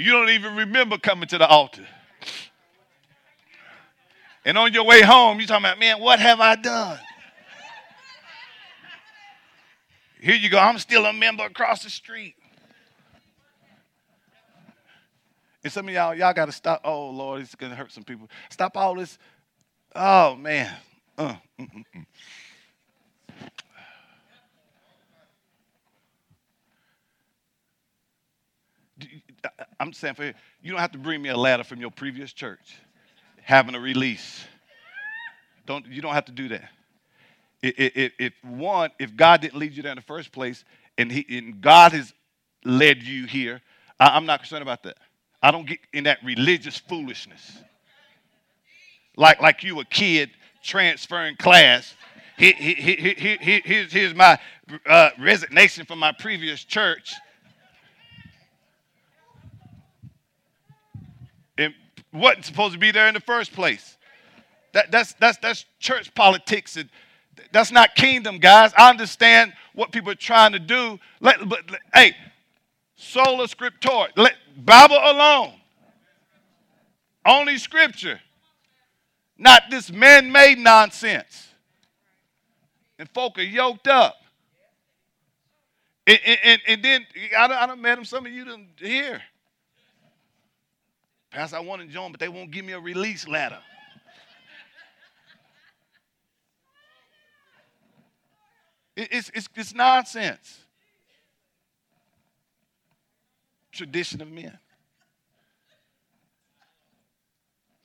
You 0.00 0.12
don't 0.12 0.30
even 0.30 0.56
remember 0.56 0.96
coming 0.96 1.28
to 1.28 1.36
the 1.36 1.46
altar. 1.46 1.86
And 4.46 4.56
on 4.56 4.72
your 4.72 4.84
way 4.84 5.02
home, 5.02 5.38
you're 5.38 5.46
talking 5.46 5.66
about, 5.66 5.78
man, 5.78 6.00
what 6.00 6.18
have 6.18 6.40
I 6.40 6.56
done? 6.56 6.98
Here 10.18 10.36
you 10.36 10.48
go, 10.48 10.58
I'm 10.58 10.78
still 10.78 11.04
a 11.04 11.12
member 11.12 11.44
across 11.44 11.84
the 11.84 11.90
street. 11.90 12.34
And 15.62 15.72
some 15.72 15.88
of 15.88 15.94
y'all, 15.94 16.14
y'all 16.14 16.32
got 16.32 16.46
to 16.46 16.52
stop. 16.52 16.80
Oh, 16.84 17.10
Lord, 17.10 17.42
it's 17.42 17.54
going 17.54 17.70
to 17.70 17.76
hurt 17.76 17.92
some 17.92 18.04
people. 18.04 18.28
Stop 18.50 18.76
all 18.76 18.94
this. 18.94 19.18
Oh, 19.94 20.34
man. 20.36 20.74
Uh, 21.18 21.34
mm, 21.58 21.70
mm, 21.72 21.84
mm. 21.96 22.06
I'm 29.78 29.92
saying 29.92 30.14
for 30.14 30.24
you, 30.24 30.34
you 30.62 30.70
don't 30.72 30.80
have 30.80 30.92
to 30.92 30.98
bring 30.98 31.22
me 31.22 31.30
a 31.30 31.36
letter 31.36 31.64
from 31.64 31.80
your 31.80 31.90
previous 31.90 32.32
church 32.32 32.76
having 33.42 33.74
a 33.74 33.80
release. 33.80 34.44
Don't 35.66 35.86
you 35.86 36.02
don't 36.02 36.14
have 36.14 36.26
to 36.26 36.32
do 36.32 36.48
that. 36.48 36.68
If, 37.62 38.12
if 38.18 38.32
one, 38.44 38.90
if 38.98 39.16
God 39.16 39.40
didn't 39.40 39.58
lead 39.58 39.72
you 39.74 39.82
there 39.82 39.92
in 39.92 39.96
the 39.96 40.02
first 40.02 40.32
place, 40.32 40.64
and 40.98 41.10
He 41.10 41.26
and 41.38 41.60
God 41.60 41.92
has 41.92 42.12
led 42.64 43.02
you 43.02 43.26
here, 43.26 43.60
I, 43.98 44.16
I'm 44.16 44.26
not 44.26 44.40
concerned 44.40 44.62
about 44.62 44.82
that. 44.84 44.96
I 45.42 45.50
don't 45.50 45.66
get 45.66 45.78
in 45.92 46.04
that 46.04 46.18
religious 46.24 46.76
foolishness. 46.76 47.58
Like 49.16 49.40
like 49.40 49.62
you 49.62 49.80
a 49.80 49.84
kid 49.84 50.30
transferring 50.62 51.36
class. 51.36 51.94
He, 52.38 52.52
he, 52.52 52.74
he, 52.74 52.94
he, 52.94 53.36
he, 53.36 53.62
here's, 53.64 53.92
here's 53.92 54.14
my 54.14 54.38
uh, 54.86 55.10
resignation 55.18 55.84
from 55.84 55.98
my 55.98 56.12
previous 56.12 56.64
church 56.64 57.14
It 61.60 61.72
wasn't 62.10 62.46
supposed 62.46 62.72
to 62.72 62.78
be 62.78 62.90
there 62.90 63.06
in 63.06 63.14
the 63.14 63.20
first 63.20 63.52
place. 63.52 63.98
That, 64.72 64.90
that's, 64.90 65.12
that's, 65.14 65.36
that's 65.38 65.66
church 65.78 66.14
politics. 66.14 66.76
And 66.76 66.88
that's 67.52 67.70
not 67.70 67.94
kingdom, 67.94 68.38
guys. 68.38 68.72
I 68.78 68.88
understand 68.88 69.52
what 69.74 69.92
people 69.92 70.10
are 70.10 70.16
trying 70.16 70.52
to 70.52 70.58
do. 70.58 70.98
Let, 71.20 71.46
but, 71.46 71.60
hey, 71.92 72.16
sola 73.00 73.48
scriptura. 73.48 74.08
Let 74.16 74.34
Bible 74.56 74.98
alone. 75.02 75.54
Only 77.24 77.58
scripture. 77.58 78.20
Not 79.38 79.62
this 79.70 79.90
man-made 79.90 80.58
nonsense. 80.58 81.48
And 82.98 83.08
folk 83.08 83.38
are 83.38 83.42
yoked 83.42 83.88
up. 83.88 84.16
And, 86.06 86.18
and, 86.44 86.60
and 86.66 86.84
then 86.84 87.06
I 87.38 87.48
don't, 87.48 87.56
I 87.56 87.66
don't 87.66 87.80
met 87.80 87.94
them. 87.94 88.04
Some 88.04 88.26
of 88.26 88.32
you 88.32 88.44
didn't 88.44 88.68
hear. 88.78 89.22
Pastor, 91.30 91.56
I 91.56 91.60
want 91.60 91.80
to 91.82 91.88
join, 91.88 92.10
but 92.10 92.20
they 92.20 92.28
won't 92.28 92.50
give 92.50 92.64
me 92.64 92.72
a 92.72 92.80
release 92.80 93.26
letter. 93.26 93.60
it's, 98.96 99.30
it's, 99.32 99.48
it's 99.54 99.74
nonsense. 99.74 100.64
Tradition 103.80 104.20
of 104.20 104.30
men. 104.30 104.58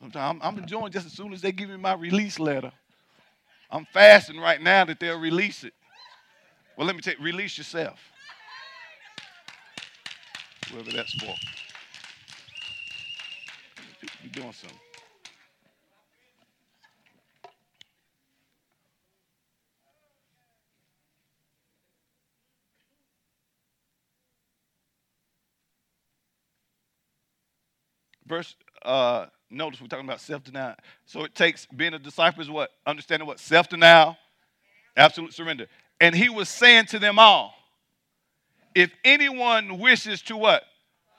Sometimes 0.02 0.42
I'm, 0.44 0.58
enjoying 0.58 0.92
just 0.92 1.06
as 1.06 1.14
soon 1.14 1.32
as 1.32 1.40
they 1.40 1.54
give 1.54 1.70
me 1.70 1.78
my 1.78 1.94
release 1.94 2.38
letter. 2.38 2.74
I'm 3.72 3.86
fasting 3.94 4.38
right 4.38 4.62
now 4.62 4.84
that 4.84 5.00
they'll 5.00 5.18
release 5.18 5.64
it. 5.64 5.74
Well, 6.76 6.86
let 6.86 6.98
me 6.98 7.02
take 7.02 7.18
release 7.20 7.58
yourself. 7.58 7.98
Whoever 10.70 10.92
that's 10.92 11.14
for. 11.14 11.34
You're 14.22 14.32
doing 14.34 14.52
something. 14.52 14.85
Verse, 28.28 28.56
uh, 28.84 29.28
notice 29.50 29.82
we're 29.82 29.88
talking 29.88 30.06
about 30.06 30.22
self 30.22 30.44
denial. 30.44 30.76
So 31.06 31.24
it 31.24 31.36
takes 31.36 31.66
being 31.66 31.94
a 31.94 32.00
disciple 32.00 32.42
is 32.42 32.50
what? 32.50 32.72
Understanding 32.86 33.28
what? 33.28 33.40
Self 33.40 33.70
denial, 33.70 34.18
absolute 34.98 35.34
surrender. 35.34 35.68
And 36.02 36.16
he 36.16 36.30
was 36.30 36.50
saying 36.50 36.86
to 36.88 37.00
them 37.00 37.20
all, 37.20 37.54
if 38.74 38.92
anyone 39.04 39.80
wishes 39.80 40.22
to 40.24 40.36
what? 40.36 40.64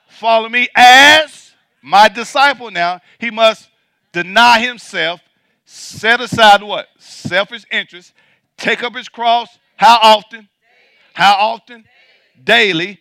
Follow 0.07 0.47
me 0.47 0.67
as 0.75 1.51
my 1.81 2.07
disciple 2.07 2.71
now, 2.71 3.01
he 3.19 3.31
must 3.31 3.69
deny 4.13 4.59
himself, 4.59 5.21
set 5.65 6.21
aside 6.21 6.61
what? 6.61 6.87
Selfish 6.99 7.65
interest, 7.71 8.13
take 8.57 8.83
up 8.83 8.95
his 8.95 9.09
cross. 9.09 9.57
How 9.75 9.97
often? 10.01 10.47
How 11.13 11.35
often? 11.35 11.83
Daily. 12.43 12.99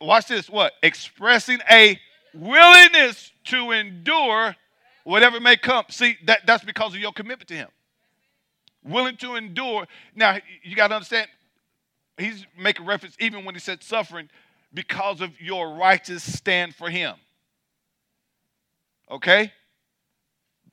Watch 0.00 0.26
this. 0.26 0.50
What? 0.50 0.72
Expressing 0.82 1.58
a 1.70 1.98
willingness 2.34 3.32
to 3.44 3.70
endure 3.72 4.56
whatever 5.04 5.40
may 5.40 5.56
come. 5.56 5.84
See, 5.90 6.16
that, 6.24 6.46
that's 6.46 6.64
because 6.64 6.94
of 6.94 7.00
your 7.00 7.12
commitment 7.12 7.48
to 7.48 7.54
him. 7.54 7.68
Willing 8.84 9.16
to 9.18 9.36
endure. 9.36 9.86
Now, 10.14 10.38
you 10.62 10.74
got 10.76 10.88
to 10.88 10.94
understand, 10.94 11.28
he's 12.18 12.46
making 12.58 12.86
reference 12.86 13.16
even 13.20 13.44
when 13.44 13.54
he 13.54 13.60
said 13.60 13.82
suffering 13.82 14.28
because 14.74 15.20
of 15.20 15.40
your 15.40 15.74
righteous 15.74 16.22
stand 16.22 16.74
for 16.74 16.90
him 16.90 17.14
okay? 19.12 19.52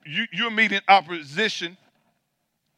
You, 0.05 0.25
you're 0.31 0.49
meeting 0.49 0.79
opposition 0.87 1.77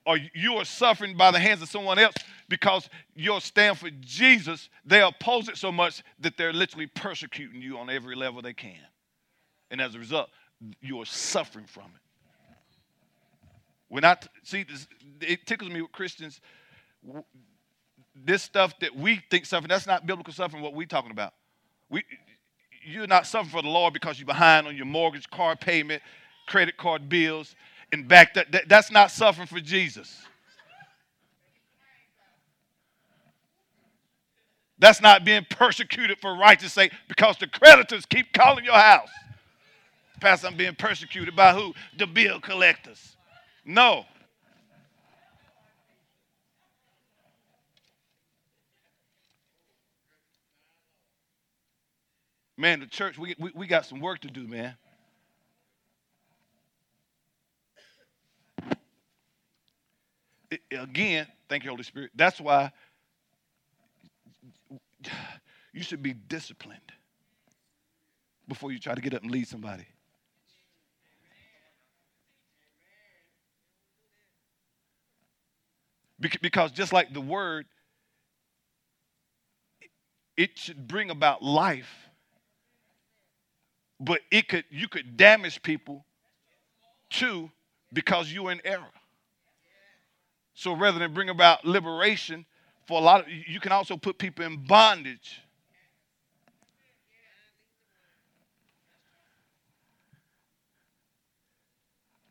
or 0.06 0.18
you 0.34 0.56
are 0.56 0.66
suffering 0.66 1.16
by 1.16 1.32
the 1.32 1.39
hands 1.39 1.62
of 1.62 1.70
someone 1.70 1.99
else 1.99 2.16
because 2.49 2.89
your 3.16 3.39
stand 3.39 3.78
for 3.78 3.89
Jesus, 4.02 4.70
they 4.86 5.02
oppose 5.02 5.47
it 5.47 5.58
so 5.58 5.72
much 5.72 6.04
that 6.20 6.38
they're 6.38 6.54
literally 6.54 6.88
persecuting 6.88 7.62
you 7.62 7.78
on 7.78 7.89
every 7.89 8.16
level 8.16 8.41
they 8.41 8.54
can. 8.54 8.80
And 9.70 9.80
as 9.80 9.95
a 9.95 9.99
result, 9.99 10.30
you 10.82 11.02
are 11.02 11.06
suffering 11.06 11.66
from 11.66 11.86
it. 11.86 12.02
When 13.89 14.06
I 14.06 14.18
see 14.43 14.64
this, 14.64 14.88
it 15.22 15.45
tickles 15.45 15.70
me 15.70 15.82
with 15.82 15.91
Christians. 15.91 16.39
This 18.16 18.41
stuff 18.41 18.78
that 18.80 18.95
we 18.95 19.22
think 19.30 19.45
suffering, 19.45 19.70
that's 19.70 19.88
not 19.88 20.06
biblical 20.06 20.34
suffering, 20.34 20.64
what 20.64 20.74
we're 20.74 20.88
talking 20.88 21.12
about. 21.12 21.34
We, 21.89 22.04
you're 22.86 23.08
not 23.08 23.28
suffering 23.28 23.52
for 23.52 23.62
the 23.62 23.70
Lord 23.70 23.93
because 23.93 24.18
you're 24.18 24.26
behind 24.26 24.68
on 24.68 24.76
your 24.76 24.86
mortgage, 24.86 25.30
car 25.30 25.56
payment, 25.56 26.02
credit 26.47 26.78
card 26.78 27.10
bills, 27.10 27.56
and 27.92 28.08
back 28.08 28.34
that, 28.36 28.52
that 28.52 28.70
that's 28.70 28.92
not 28.92 29.12
suffering 29.12 29.48
for 29.48 29.60
Jesus. 29.60 30.22
That's 34.80 35.02
not 35.02 35.24
being 35.24 35.46
persecuted 35.50 36.18
for 36.20 36.36
righteous 36.36 36.74
sake 36.74 36.92
because 37.08 37.38
the 37.38 37.48
creditors 37.48 38.06
keep 38.06 38.34
calling 38.34 38.66
your 38.66 38.74
house. 38.74 39.10
Pastor, 40.20 40.48
I'm 40.48 40.58
being 40.58 40.76
persecuted 40.76 41.36
by 41.36 41.54
who? 41.54 41.74
The 41.98 42.08
bill 42.08 42.39
collectors. 42.39 43.16
No. 43.64 44.06
Man, 52.58 52.80
the 52.80 52.88
church, 52.88 53.18
we, 53.18 53.36
we, 53.39 53.52
we 53.56 53.68
got 53.68 53.86
some 53.86 54.00
work 54.00 54.20
to 54.22 54.28
do, 54.28 54.48
man. 54.48 54.76
Again, 60.72 61.28
thank 61.49 61.64
you, 61.64 61.70
Holy 61.70 61.84
Spirit. 61.84 62.12
That's 62.16 62.39
why 62.39 62.72
you 65.74 65.84
should 65.84 66.04
be 66.04 66.14
disciplined 66.14 66.80
before 68.47 68.72
you 68.72 68.80
try 68.80 68.95
to 68.95 69.02
get 69.02 69.14
up 69.14 69.24
and 69.24 69.32
lead 69.32 69.47
somebody. 69.47 69.86
Because 76.41 76.72
just 76.72 76.93
like 76.93 77.14
the 77.14 77.22
word, 77.22 77.66
it 80.38 80.58
should 80.58 80.88
bring 80.88 81.10
about 81.10 81.41
life, 81.43 81.89
but 83.99 84.22
it 84.32 84.47
could 84.47 84.66
you 84.70 84.88
could 84.88 85.18
damage 85.18 85.62
people 85.64 86.06
too 87.10 87.49
because 87.93 88.32
you're 88.32 88.52
in 88.52 88.62
error. 88.64 88.91
So 90.62 90.74
rather 90.74 90.99
than 90.99 91.12
bring 91.12 91.30
about 91.30 91.66
liberation, 91.66 92.45
for 92.86 92.99
a 92.99 93.03
lot 93.03 93.22
of 93.22 93.28
you 93.30 93.59
can 93.59 93.72
also 93.72 93.97
put 93.97 94.20
people 94.20 94.45
in 94.45 94.57
bondage 94.57 95.41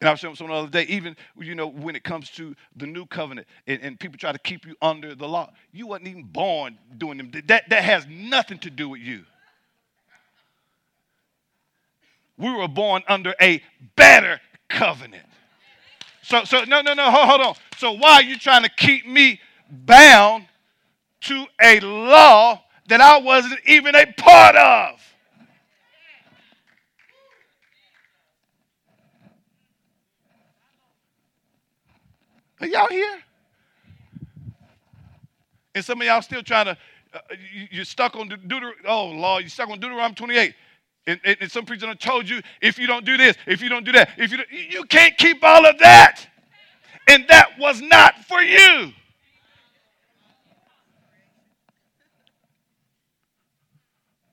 And 0.01 0.09
I 0.09 0.13
was 0.13 0.21
showing 0.21 0.37
someone 0.37 0.57
the 0.57 0.63
other 0.63 0.71
day, 0.71 0.91
even 0.91 1.17
you 1.39 1.55
know, 1.55 1.67
when 1.67 1.95
it 1.95 2.05
comes 2.05 2.31
to 2.31 2.55
the 2.77 2.87
new 2.87 3.05
covenant 3.05 3.47
and, 3.67 3.83
and, 3.83 4.01
people 4.01 4.17
try 4.17 4.33
to 4.33 4.39
keep 4.39 4.65
you 4.65 4.75
under 4.81 5.15
the 5.15 5.29
law, 5.29 5.53
you 5.73 5.89
wasn't 5.89 6.09
even 6.09 6.23
born 6.23 6.79
doing 6.97 7.19
them. 7.19 7.31
That, 7.49 7.69
that 7.69 7.85
has 7.85 8.07
nothing 8.09 8.59
to 8.61 8.71
do 8.71 8.89
with 8.89 9.03
you. 9.03 9.25
We 12.39 12.51
were 12.51 12.69
born 12.69 13.03
under 13.09 13.35
a 13.43 13.63
better 13.97 14.41
covenant. 14.71 15.27
So, 16.31 16.45
so 16.45 16.63
no, 16.63 16.81
no, 16.81 16.95
no, 16.95 17.11
hold, 17.11 17.29
hold 17.29 17.41
on. 17.41 17.55
So 17.77 17.93
why 17.93 18.15
are 18.15 18.23
you 18.23 18.39
trying 18.39 18.63
to 18.63 18.69
keep 18.69 19.05
me 19.05 19.41
bound 19.69 20.47
to 21.23 21.45
a 21.61 21.81
law 21.81 22.63
that 22.89 23.01
I 23.01 23.19
wasn't 23.19 23.59
even 23.67 23.97
a 23.97 24.07
part 24.17 24.55
of? 24.55 25.01
Are 32.61 32.67
y'all 32.67 32.89
here? 32.89 33.23
And 35.75 35.85
some 35.85 36.01
of 36.01 36.07
y'all 36.07 36.23
still 36.23 36.43
trying 36.43 36.67
to, 36.67 36.79
uh, 37.13 37.19
you, 37.73 37.83
are 37.83 37.85
stuck 37.85 38.15
on 38.15 38.29
Deuteronomy, 38.29 38.75
oh 38.87 39.07
Lord, 39.07 39.43
you're 39.43 39.51
stuck 39.51 39.69
on 39.69 39.81
Deuteronomy 39.81 40.15
28. 40.15 40.55
And, 41.11 41.37
and, 41.41 41.51
some 41.51 41.65
preacher 41.65 41.87
have 41.87 41.99
told 41.99 42.29
you, 42.29 42.41
if 42.61 42.79
you 42.79 42.87
don't 42.87 43.05
do 43.05 43.17
this, 43.17 43.37
if 43.47 43.61
you 43.61 43.69
don't 43.69 43.85
do 43.85 43.93
that, 43.93 44.11
if 44.17 44.31
you 44.31 44.39
you 44.51 44.85
can't 44.85 45.17
keep 45.17 45.43
all 45.43 45.67
of 45.67 45.79
that. 45.79 46.27
And 47.09 47.27
that 47.29 47.59
was 47.59 47.81
not 47.81 48.25
for 48.27 48.41
you. 48.41 48.93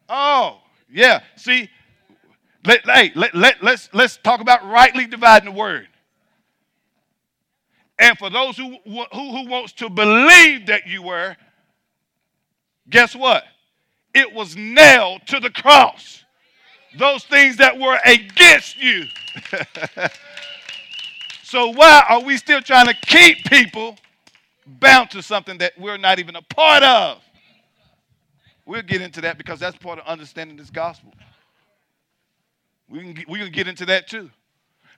Oh, 0.09 0.59
yeah. 0.89 1.21
See, 1.36 1.69
let, 2.65 2.86
hey, 2.86 3.11
let, 3.15 3.34
let, 3.34 3.63
let's, 3.63 3.89
let's 3.93 4.17
talk 4.17 4.41
about 4.41 4.63
rightly 4.65 5.07
dividing 5.07 5.51
the 5.51 5.57
word. 5.57 5.88
And 7.99 8.17
for 8.17 8.30
those 8.30 8.57
who, 8.57 8.78
who, 8.84 9.05
who 9.11 9.49
wants 9.49 9.73
to 9.73 9.89
believe 9.89 10.67
that 10.67 10.86
you 10.86 11.01
were, 11.01 11.36
guess 12.89 13.15
what? 13.15 13.43
It 14.13 14.34
was 14.34 14.55
nailed 14.55 15.25
to 15.28 15.39
the 15.39 15.49
cross. 15.49 16.23
Those 16.95 17.23
things 17.23 17.57
that 17.57 17.77
were 17.77 17.99
against 18.05 18.81
you. 18.81 19.05
so 21.43 21.71
why 21.71 22.03
are 22.09 22.21
we 22.21 22.38
still 22.38 22.61
trying 22.61 22.88
to 22.88 22.93
keep 23.05 23.45
people 23.45 23.97
bound 24.65 25.11
to 25.11 25.21
something 25.21 25.57
that 25.59 25.73
we're 25.77 25.97
not 25.97 26.19
even 26.19 26.35
a 26.35 26.41
part 26.41 26.83
of? 26.83 27.21
We'll 28.65 28.81
get 28.81 29.01
into 29.01 29.21
that 29.21 29.38
because 29.38 29.59
that's 29.59 29.77
part 29.77 29.99
of 29.99 30.05
understanding 30.05 30.57
this 30.57 30.69
gospel. 30.69 31.13
We 32.89 32.99
can 32.99 33.13
get, 33.13 33.29
we 33.29 33.39
can 33.39 33.51
get 33.51 33.67
into 33.67 33.85
that 33.85 34.07
too. 34.07 34.29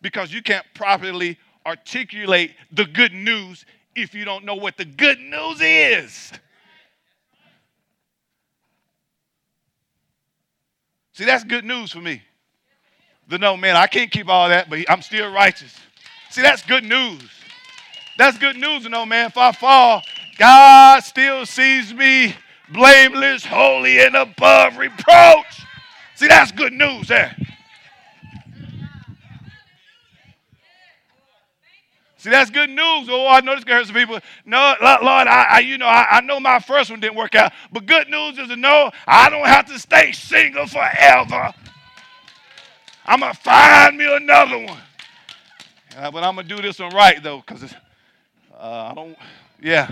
Because 0.01 0.33
you 0.33 0.41
can't 0.41 0.65
properly 0.73 1.37
articulate 1.65 2.55
the 2.71 2.85
good 2.85 3.13
news 3.13 3.65
if 3.95 4.13
you 4.13 4.25
don't 4.25 4.45
know 4.45 4.55
what 4.55 4.77
the 4.77 4.85
good 4.85 5.19
news 5.19 5.59
is. 5.61 6.31
See, 11.13 11.25
that's 11.25 11.43
good 11.43 11.65
news 11.65 11.91
for 11.91 11.99
me. 11.99 12.21
The 13.27 13.37
no, 13.37 13.55
man, 13.55 13.75
I 13.75 13.87
can't 13.87 14.09
keep 14.09 14.27
all 14.27 14.49
that, 14.49 14.69
but 14.69 14.79
I'm 14.89 15.01
still 15.01 15.31
righteous. 15.31 15.75
See, 16.31 16.41
that's 16.41 16.63
good 16.63 16.83
news. 16.83 17.21
That's 18.17 18.37
good 18.37 18.57
news 18.57 18.83
to 18.83 18.89
know, 18.89 19.05
man. 19.05 19.27
If 19.27 19.37
I 19.37 19.51
fall, 19.51 20.01
God 20.37 21.03
still 21.03 21.45
sees 21.45 21.93
me 21.93 22.35
blameless, 22.71 23.45
holy, 23.45 23.99
and 23.99 24.15
above 24.15 24.77
reproach. 24.77 25.65
See, 26.15 26.27
that's 26.27 26.51
good 26.51 26.73
news 26.73 27.07
there. 27.07 27.35
See, 32.19 32.31
that's 32.31 32.49
good 32.49 32.69
news. 32.69 33.07
Oh, 33.09 33.27
I 33.29 33.39
know 33.39 33.55
this 33.55 33.63
can 33.63 33.77
hurt 33.77 33.85
some 33.85 33.95
people. 33.95 34.19
No, 34.45 34.75
Lord, 34.81 35.01
I, 35.01 35.45
I 35.51 35.59
you 35.59 35.77
know, 35.77 35.85
I, 35.85 36.17
I, 36.17 36.21
know 36.21 36.37
my 36.37 36.59
first 36.59 36.91
one 36.91 36.99
didn't 36.99 37.15
work 37.15 37.33
out. 37.33 37.53
But 37.71 37.85
good 37.85 38.09
news 38.09 38.37
is 38.37 38.49
to 38.49 38.57
know 38.57 38.91
I 39.07 39.29
don't 39.29 39.47
have 39.47 39.67
to 39.67 39.79
stay 39.79 40.11
single 40.11 40.67
forever. 40.67 41.53
I'm 43.05 43.21
going 43.21 43.31
to 43.31 43.39
find 43.39 43.97
me 43.97 44.13
another 44.13 44.57
one. 44.57 44.77
Uh, 45.95 46.11
but 46.11 46.25
I'm 46.25 46.35
going 46.35 46.45
to 46.45 46.55
do 46.57 46.61
this 46.61 46.77
one 46.77 46.93
right, 46.93 47.23
though, 47.23 47.41
because 47.47 47.63
uh, 48.53 48.89
I 48.91 48.93
don't, 48.93 49.17
yeah. 49.61 49.89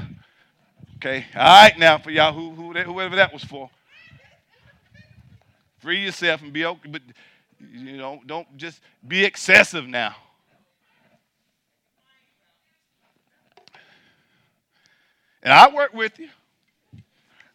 Okay. 0.98 1.26
All 1.34 1.64
right, 1.64 1.80
now, 1.80 1.98
for 1.98 2.12
y'all, 2.12 2.34
who, 2.34 2.52
who, 2.52 2.74
whoever 2.74 3.16
that 3.16 3.32
was 3.32 3.46
for. 3.46 3.70
Free 5.80 6.04
yourself 6.04 6.42
and 6.42 6.52
be 6.52 6.66
okay. 6.66 6.90
But, 6.90 7.04
you 7.72 7.96
know, 7.96 8.20
don't 8.26 8.58
just 8.58 8.82
be 9.08 9.24
excessive 9.24 9.88
now. 9.88 10.14
And 15.48 15.54
I 15.54 15.74
work 15.74 15.94
with 15.94 16.20
you. 16.20 16.28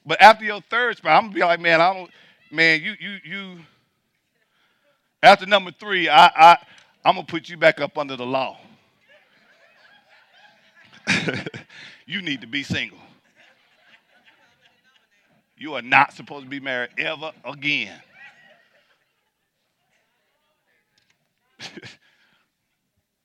But 0.06 0.22
after 0.22 0.46
your 0.46 0.62
third 0.62 0.98
I'm 1.04 1.24
gonna 1.24 1.34
be 1.34 1.40
like, 1.40 1.60
man, 1.60 1.82
I 1.82 1.92
don't, 1.92 2.10
man, 2.50 2.80
you, 2.80 2.94
you, 2.98 3.18
you. 3.22 3.58
After 5.22 5.44
number 5.44 5.72
three, 5.72 6.08
I, 6.08 6.24
I, 6.34 6.56
I'm 7.04 7.16
gonna 7.16 7.26
put 7.26 7.50
you 7.50 7.58
back 7.58 7.82
up 7.82 7.98
under 7.98 8.16
the 8.16 8.24
law. 8.24 8.56
you 12.06 12.22
need 12.22 12.40
to 12.40 12.46
be 12.46 12.62
single. 12.62 12.96
You 15.58 15.74
are 15.74 15.82
not 15.82 16.14
supposed 16.14 16.44
to 16.44 16.48
be 16.48 16.60
married 16.60 16.92
ever 16.96 17.32
again. 17.44 18.00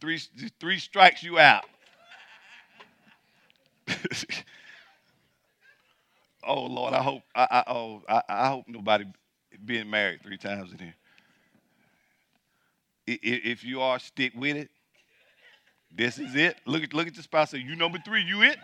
three, 0.02 0.20
three 0.60 0.78
strikes 0.78 1.24
you 1.24 1.40
out. 1.40 1.64
oh 6.44 6.66
Lord, 6.66 6.94
I 6.94 7.02
hope 7.02 7.24
I, 7.36 7.48
I 7.50 7.64
oh 7.72 8.04
I, 8.08 8.22
I, 8.30 8.48
hope 8.50 8.66
nobody 8.68 9.06
being 9.66 9.90
married 9.90 10.22
three 10.24 10.38
times 10.38 10.72
in 10.72 10.80
here. 10.80 10.96
If 13.08 13.64
you 13.64 13.82
are, 13.82 14.00
stick 14.00 14.34
with 14.36 14.58
it. 14.58 14.70
This 15.96 16.20
is 16.20 16.36
it. 16.36 16.58
Look 16.66 16.84
at 16.84 16.94
look 16.94 17.08
at 17.08 17.16
the 17.16 17.24
spouse. 17.24 17.52
Say, 17.52 17.60
you 17.60 17.76
number 17.76 18.00
three, 18.04 18.24
you 18.24 18.44
it. 18.44 18.58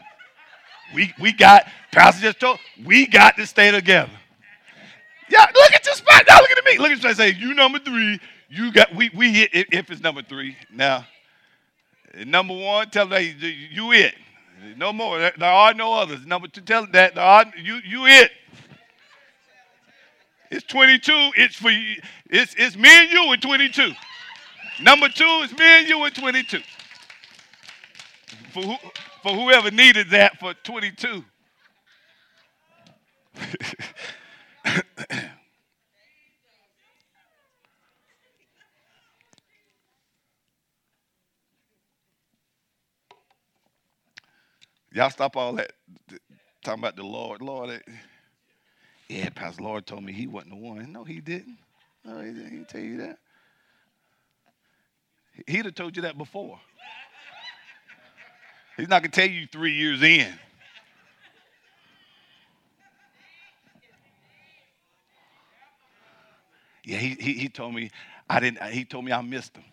We 0.94 1.14
we 1.20 1.32
got 1.34 1.68
Pastor 1.92 2.22
just 2.22 2.40
told 2.40 2.60
we 2.86 3.08
got 3.08 3.38
to 3.38 3.46
stay 3.48 3.72
together. 3.72 4.12
Yeah, 5.30 5.46
look 5.56 5.72
at 5.72 5.86
your 5.86 5.96
spot. 5.96 6.24
Now 6.28 6.40
look 6.42 6.52
at 6.52 6.66
me. 6.66 6.78
Look 6.78 6.92
at 6.92 7.04
you 7.04 7.14
say, 7.14 7.34
you 7.34 7.54
number 7.54 7.80
three. 7.80 8.20
You 8.50 8.72
got 8.72 8.94
we 8.94 9.10
we 9.16 9.34
hit 9.34 9.50
if, 9.54 9.90
it's 9.90 10.02
number 10.02 10.22
three. 10.22 10.56
Now, 10.72 11.08
number 12.26 12.54
one, 12.54 12.90
tell 12.90 13.08
them 13.08 13.20
hey, 13.20 13.36
you 13.72 13.92
it. 13.94 14.14
No 14.78 14.93
more. 14.93 15.20
There 15.20 15.49
are 15.49 15.74
no 15.74 15.93
others. 15.93 16.26
Number 16.26 16.47
two, 16.47 16.61
tell 16.61 16.86
that 16.88 17.16
there 17.16 17.24
are, 17.24 17.45
you 17.61 17.80
you 17.86 18.05
it. 18.05 18.32
It's 20.51 20.64
22. 20.66 21.32
It's 21.36 21.55
for 21.55 21.70
you. 21.72 22.01
It's 22.30 22.55
it's 22.57 22.76
me 22.78 22.89
and 22.89 23.11
you 23.11 23.34
in 23.34 23.39
22. 23.39 23.93
Number 24.82 25.09
two 25.09 25.26
is 25.43 25.51
me 25.57 25.66
and 25.66 25.88
you 25.88 26.03
in 26.05 26.11
22. 26.11 26.59
For 28.51 28.61
who, 28.61 28.76
for 29.22 29.34
whoever 29.34 29.72
needed 29.72 30.09
that 30.11 30.39
for 30.39 30.53
22. 30.53 31.24
Y'all 44.94 45.10
stop 45.10 45.36
all 45.36 45.54
that 45.54 45.74
talking 46.64 46.84
about 46.84 46.96
the 46.96 47.04
Lord. 47.04 47.41
Lord, 47.41 47.82
yeah, 49.10 49.30
Pastor 49.30 49.64
Lord 49.64 49.88
told 49.88 50.04
me 50.04 50.14
he 50.14 50.28
wasn't 50.28 50.52
the 50.52 50.58
one. 50.58 50.91
No, 50.91 51.04
he 51.04 51.20
didn't. 51.20 51.58
No, 52.06 52.20
he 52.20 52.32
didn't, 52.32 52.52
he 52.60 52.64
tell 52.64 52.82
you 52.82 52.98
that. 52.98 53.18
He'd 55.48 55.66
have 55.66 55.74
told 55.74 55.96
you 55.96 56.04
that 56.04 56.16
before. 56.16 56.60
He's 58.78 58.88
not 58.88 59.02
going 59.02 59.12
to 59.12 59.20
tell 59.20 59.30
you 59.30 59.48
three 59.48 59.74
years 59.74 60.04
in. 60.04 60.32
Yeah, 66.86 66.98
he, 66.98 67.16
he, 67.20 67.34
he 67.34 67.50
told 67.50 67.74
me 67.74 67.89
I 68.30 68.39
didn't. 68.39 68.62
He 68.72 68.86
told 68.86 69.06
me 69.06 69.12
I 69.12 69.22
missed 69.22 69.56
him. 69.56 69.64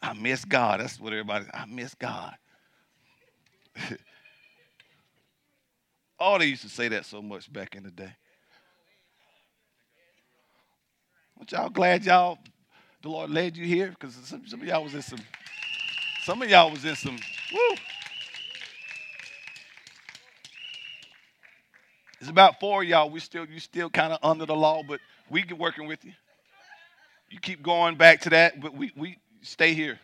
I 0.00 0.12
miss 0.12 0.44
God. 0.44 0.80
That's 0.80 1.00
what 1.00 1.12
everybody. 1.12 1.46
I 1.52 1.64
miss 1.66 1.94
God. 1.94 2.36
oh, 6.22 6.38
they 6.38 6.46
used 6.46 6.62
to 6.62 6.68
say 6.68 6.88
that 6.88 7.04
so 7.04 7.20
much 7.20 7.52
back 7.52 7.74
in 7.74 7.82
the 7.82 7.90
day. 7.90 8.14
Aren't 11.38 11.52
y'all 11.52 11.68
glad 11.70 12.04
y'all 12.04 12.38
the 13.02 13.08
Lord 13.08 13.30
led 13.30 13.56
you 13.56 13.66
here? 13.66 13.90
Because 13.90 14.14
some, 14.14 14.46
some 14.46 14.60
of 14.60 14.66
y'all 14.66 14.84
was 14.84 14.94
in 14.94 15.02
some. 15.02 15.18
Some 16.24 16.40
of 16.40 16.48
y'all 16.48 16.70
was 16.70 16.84
in 16.84 16.94
some. 16.94 17.18
Woo. 17.52 17.76
It's 22.20 22.30
about 22.30 22.60
four 22.60 22.84
y'all. 22.84 23.10
We 23.10 23.18
still 23.18 23.44
you 23.46 23.58
still 23.58 23.90
kind 23.90 24.12
of 24.12 24.20
under 24.22 24.46
the 24.46 24.54
law, 24.54 24.82
but 24.86 25.00
we 25.28 25.42
get 25.42 25.58
working 25.58 25.88
with 25.88 26.04
you. 26.04 26.12
You 27.30 27.40
keep 27.40 27.62
going 27.62 27.96
back 27.96 28.20
to 28.20 28.30
that, 28.30 28.60
but 28.60 28.72
we 28.72 28.92
we 28.96 29.18
stay 29.40 29.74
here. 29.74 29.98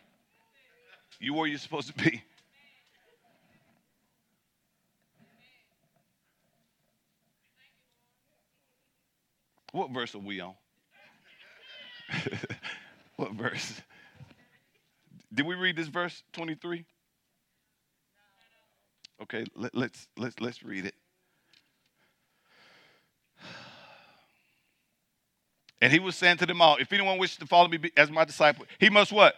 You 1.21 1.33
where 1.33 1.47
you're 1.47 1.59
supposed 1.59 1.87
to 1.87 1.93
be. 1.93 2.21
What 9.71 9.91
verse 9.91 10.15
are 10.15 10.19
we 10.19 10.39
on? 10.39 10.53
what 13.15 13.33
verse? 13.33 13.81
Did 15.33 15.45
we 15.45 15.55
read 15.55 15.75
this 15.75 15.87
verse 15.87 16.23
23? 16.33 16.85
Okay, 19.21 19.45
let, 19.55 19.75
let's 19.75 20.07
let's 20.17 20.39
let's 20.39 20.63
read 20.63 20.85
it. 20.85 20.95
And 25.81 25.93
he 25.93 25.99
was 25.99 26.15
saying 26.15 26.37
to 26.37 26.45
them 26.45 26.61
all, 26.61 26.75
if 26.77 26.91
anyone 26.91 27.17
wishes 27.17 27.37
to 27.37 27.45
follow 27.45 27.67
me 27.67 27.79
as 27.95 28.11
my 28.11 28.25
disciple, 28.25 28.65
he 28.79 28.89
must 28.89 29.11
what? 29.11 29.35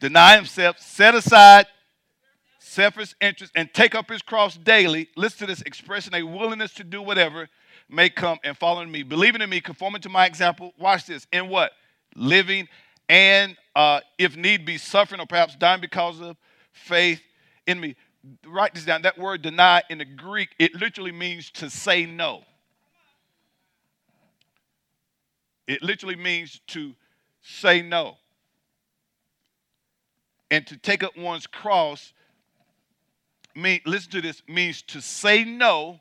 Deny 0.00 0.36
himself, 0.36 0.78
set 0.80 1.14
aside 1.14 1.66
selfish 2.64 3.14
interest, 3.20 3.52
and 3.54 3.72
take 3.72 3.94
up 3.94 4.10
his 4.10 4.22
cross 4.22 4.56
daily. 4.56 5.08
Listen 5.16 5.40
to 5.40 5.46
this 5.46 5.62
expression, 5.62 6.14
a 6.14 6.22
willingness 6.22 6.72
to 6.74 6.84
do 6.84 7.02
whatever 7.02 7.48
may 7.94 8.10
come 8.10 8.38
and 8.44 8.56
follow 8.56 8.84
me. 8.84 9.02
Believing 9.02 9.40
in 9.40 9.50
me, 9.50 9.60
conforming 9.60 10.02
to 10.02 10.08
my 10.08 10.26
example. 10.26 10.72
Watch 10.78 11.06
this. 11.06 11.26
In 11.32 11.48
what? 11.48 11.72
Living 12.14 12.68
and, 13.08 13.56
uh, 13.74 14.00
if 14.18 14.36
need 14.36 14.64
be, 14.64 14.78
suffering 14.78 15.20
or 15.20 15.26
perhaps 15.26 15.56
dying 15.56 15.80
because 15.80 16.20
of 16.20 16.36
faith 16.72 17.20
in 17.66 17.80
me. 17.80 17.96
Write 18.46 18.74
this 18.74 18.84
down. 18.84 19.02
That 19.02 19.18
word 19.18 19.42
deny 19.42 19.82
in 19.90 19.98
the 19.98 20.04
Greek, 20.04 20.50
it 20.58 20.74
literally 20.74 21.12
means 21.12 21.50
to 21.52 21.68
say 21.68 22.06
no. 22.06 22.42
It 25.66 25.82
literally 25.82 26.16
means 26.16 26.60
to 26.68 26.94
say 27.42 27.82
no. 27.82 28.16
And 30.50 30.66
to 30.66 30.76
take 30.76 31.02
up 31.02 31.16
one's 31.16 31.46
cross, 31.46 32.12
mean, 33.54 33.80
listen 33.86 34.10
to 34.12 34.20
this, 34.20 34.42
means 34.48 34.82
to 34.82 35.00
say 35.00 35.44
no 35.44 36.00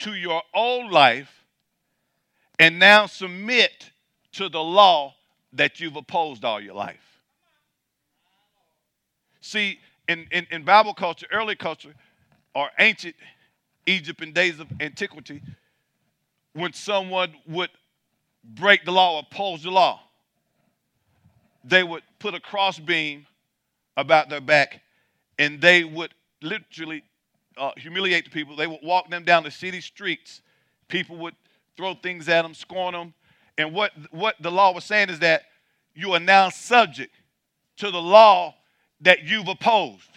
to 0.00 0.14
your 0.14 0.42
old 0.54 0.90
life 0.90 1.44
and 2.58 2.78
now 2.78 3.06
submit 3.06 3.90
to 4.32 4.48
the 4.48 4.62
law 4.62 5.14
that 5.52 5.80
you've 5.80 5.96
opposed 5.96 6.44
all 6.44 6.60
your 6.60 6.74
life. 6.74 7.20
See, 9.40 9.78
in, 10.08 10.26
in, 10.30 10.46
in 10.50 10.64
Bible 10.64 10.94
culture, 10.94 11.26
early 11.32 11.56
culture, 11.56 11.94
or 12.54 12.70
ancient 12.78 13.14
Egypt 13.86 14.22
in 14.22 14.32
days 14.32 14.60
of 14.60 14.68
antiquity, 14.80 15.42
when 16.52 16.72
someone 16.72 17.34
would 17.46 17.70
break 18.42 18.84
the 18.84 18.92
law, 18.92 19.18
oppose 19.18 19.62
the 19.62 19.70
law, 19.70 20.00
they 21.64 21.82
would 21.82 22.02
put 22.18 22.34
a 22.34 22.40
crossbeam 22.40 23.26
about 23.96 24.28
their 24.28 24.40
back 24.40 24.80
and 25.38 25.60
they 25.60 25.84
would 25.84 26.12
literally 26.42 27.02
uh, 27.56 27.72
humiliate 27.76 28.24
the 28.24 28.30
people. 28.30 28.56
They 28.56 28.66
would 28.66 28.80
walk 28.82 29.10
them 29.10 29.24
down 29.24 29.42
the 29.42 29.50
city 29.50 29.80
streets. 29.80 30.42
People 30.88 31.16
would 31.18 31.34
throw 31.76 31.94
things 31.94 32.28
at 32.28 32.42
them, 32.42 32.54
scorn 32.54 32.94
them. 32.94 33.14
And 33.58 33.72
what, 33.72 33.92
what 34.10 34.36
the 34.40 34.50
law 34.50 34.72
was 34.72 34.84
saying 34.84 35.08
is 35.10 35.18
that 35.20 35.42
you 35.94 36.12
are 36.12 36.20
now 36.20 36.50
subject 36.50 37.14
to 37.78 37.90
the 37.90 38.00
law 38.00 38.54
that 39.00 39.24
you've 39.24 39.48
opposed 39.48 40.08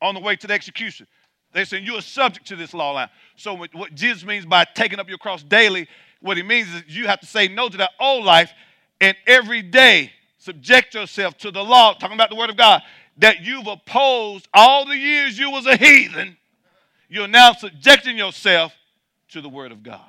on 0.00 0.14
the 0.14 0.20
way 0.20 0.36
to 0.36 0.46
the 0.46 0.54
execution. 0.54 1.06
They're 1.52 1.64
saying 1.64 1.84
you 1.84 1.96
are 1.96 2.02
subject 2.02 2.46
to 2.48 2.56
this 2.56 2.72
law 2.72 2.92
line. 2.92 3.08
So 3.36 3.54
what 3.54 3.94
Jesus 3.94 4.24
means 4.24 4.46
by 4.46 4.64
taking 4.74 4.98
up 4.98 5.08
your 5.08 5.18
cross 5.18 5.42
daily 5.42 5.88
what 6.20 6.36
he 6.36 6.42
means 6.42 6.68
is 6.68 6.82
you 6.86 7.06
have 7.06 7.20
to 7.20 7.26
say 7.26 7.48
no 7.48 7.68
to 7.68 7.76
that 7.78 7.90
old 7.98 8.24
life 8.24 8.52
and 9.00 9.16
every 9.26 9.62
day 9.62 10.12
subject 10.38 10.94
yourself 10.94 11.36
to 11.38 11.50
the 11.50 11.62
law, 11.62 11.94
talking 11.94 12.14
about 12.14 12.30
the 12.30 12.36
word 12.36 12.50
of 12.50 12.56
God, 12.56 12.82
that 13.20 13.42
you've 13.42 13.66
opposed 13.66 14.48
all 14.52 14.86
the 14.86 14.96
years 14.96 15.38
you 15.38 15.50
was 15.50 15.66
a 15.66 15.76
heathen. 15.76 16.36
You're 17.08 17.28
now 17.28 17.52
subjecting 17.52 18.16
yourself 18.16 18.74
to 19.28 19.40
the 19.40 19.48
word 19.48 19.72
of 19.72 19.82
God. 19.82 20.00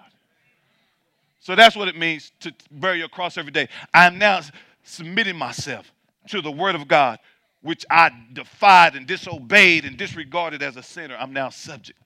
So 1.39 1.55
that's 1.55 1.75
what 1.75 1.87
it 1.87 1.97
means 1.97 2.31
to 2.41 2.53
bear 2.71 2.95
your 2.95 3.09
cross 3.09 3.37
every 3.37 3.51
day. 3.51 3.67
I'm 3.93 4.17
now 4.17 4.41
submitting 4.83 5.35
myself 5.35 5.91
to 6.29 6.41
the 6.41 6.51
word 6.51 6.75
of 6.75 6.87
God, 6.87 7.19
which 7.61 7.85
I 7.89 8.11
defied 8.33 8.95
and 8.95 9.05
disobeyed 9.07 9.85
and 9.85 9.97
disregarded 9.97 10.61
as 10.61 10.77
a 10.77 10.83
sinner. 10.83 11.17
I'm 11.19 11.33
now 11.33 11.49
subject 11.49 11.99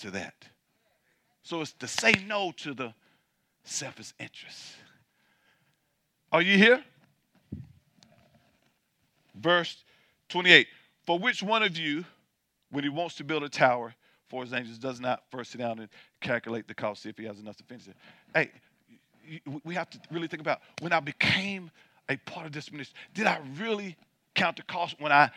to 0.00 0.10
that. 0.12 0.34
So 1.42 1.62
it's 1.62 1.72
to 1.72 1.88
say 1.88 2.14
no 2.26 2.52
to 2.58 2.74
the 2.74 2.94
selfish 3.64 4.12
interest. 4.20 4.76
Are 6.30 6.42
you 6.42 6.58
here? 6.58 6.84
Verse 9.34 9.84
28. 10.28 10.66
For 11.06 11.18
which 11.18 11.42
one 11.42 11.62
of 11.62 11.76
you, 11.76 12.04
when 12.70 12.84
he 12.84 12.90
wants 12.90 13.16
to 13.16 13.24
build 13.24 13.42
a 13.42 13.48
tower 13.48 13.94
for 14.28 14.42
his 14.42 14.52
angels, 14.52 14.78
does 14.78 15.00
not 15.00 15.22
first 15.30 15.52
sit 15.52 15.58
down 15.58 15.78
and 15.78 15.88
calculate 16.20 16.66
the 16.66 16.74
cost, 16.74 17.02
see 17.02 17.10
if 17.10 17.18
he 17.18 17.24
has 17.24 17.38
enough 17.38 17.56
to 17.56 17.64
finish 17.64 17.88
it? 17.88 17.96
Hey, 18.34 18.50
we 19.64 19.74
have 19.74 19.90
to 19.90 19.98
really 20.10 20.28
think 20.28 20.40
about 20.40 20.60
when 20.80 20.92
I 20.92 21.00
became 21.00 21.70
a 22.08 22.16
part 22.16 22.46
of 22.46 22.52
this 22.52 22.70
ministry, 22.70 22.96
did 23.14 23.26
I 23.26 23.40
really 23.58 23.96
count 24.34 24.56
the 24.56 24.62
cost 24.62 24.96
when 24.98 25.12
I 25.12 25.30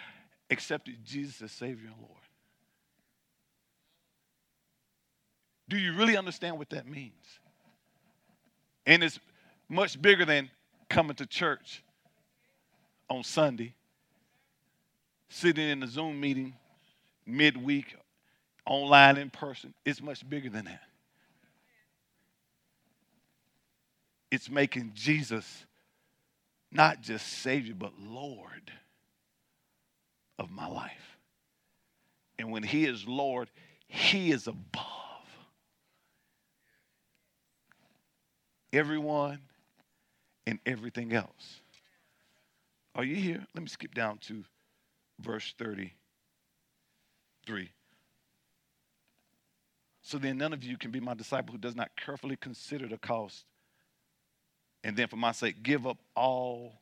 accepted 0.50 0.98
Jesus 1.06 1.42
as 1.42 1.52
Savior 1.52 1.88
and 1.88 1.96
Lord? 2.00 2.14
Do 5.70 5.78
you 5.78 5.94
really 5.94 6.16
understand 6.16 6.58
what 6.58 6.70
that 6.70 6.88
means? 6.88 7.40
And 8.86 9.04
it's 9.04 9.20
much 9.68 10.02
bigger 10.02 10.24
than 10.24 10.50
coming 10.90 11.16
to 11.18 11.26
church 11.26 11.84
on 13.10 13.24
Sunday, 13.24 13.74
sitting 15.30 15.68
in 15.68 15.84
a 15.84 15.88
Zoom 15.88 16.20
meeting 16.20 16.56
midweek, 17.26 17.96
online 18.66 19.18
in 19.18 19.30
person. 19.30 19.74
It's 19.86 20.02
much 20.02 20.28
bigger 20.28 20.50
than 20.50 20.66
that. 20.66 20.82
It's 24.32 24.50
making 24.50 24.92
Jesus 24.94 25.66
not 26.72 27.02
just 27.02 27.28
Savior, 27.28 27.74
but 27.78 27.94
Lord 28.00 28.72
of 30.38 30.52
my 30.52 30.68
life. 30.68 31.18
And 32.38 32.52
when 32.52 32.64
He 32.64 32.86
is 32.86 33.08
Lord, 33.08 33.50
He 33.88 34.32
is 34.32 34.48
above 34.48 34.84
everyone 38.74 39.40
and 40.46 40.60
everything 40.66 41.14
else. 41.14 41.62
Are 42.96 43.04
you 43.04 43.16
here? 43.16 43.46
Let 43.54 43.62
me 43.62 43.70
skip 43.70 43.94
down 43.94 44.18
to 44.28 44.44
verse 45.20 45.54
33. 45.58 45.94
So 50.02 50.18
then, 50.18 50.38
none 50.38 50.54
of 50.54 50.64
you 50.64 50.78
can 50.78 50.92
be 50.92 51.00
my 51.00 51.14
disciple 51.14 51.52
who 51.52 51.58
does 51.58 51.76
not 51.76 51.90
carefully 51.98 52.38
consider 52.38 52.88
the 52.88 52.98
cost, 52.98 53.46
and 54.84 54.96
then, 54.96 55.08
for 55.08 55.18
my 55.18 55.34
sake, 55.34 55.64
give 55.64 55.86
up 55.86 55.98
all 56.16 56.80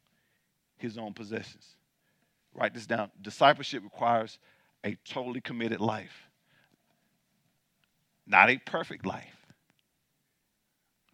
his 0.77 0.97
own 0.97 1.13
possessions. 1.13 1.75
Write 2.53 2.73
this 2.73 2.85
down. 2.85 3.09
Discipleship 3.21 3.83
requires 3.83 4.37
a 4.83 4.95
totally 5.05 5.41
committed 5.41 5.79
life, 5.79 6.29
not 8.27 8.49
a 8.49 8.57
perfect 8.57 9.05
life, 9.05 9.47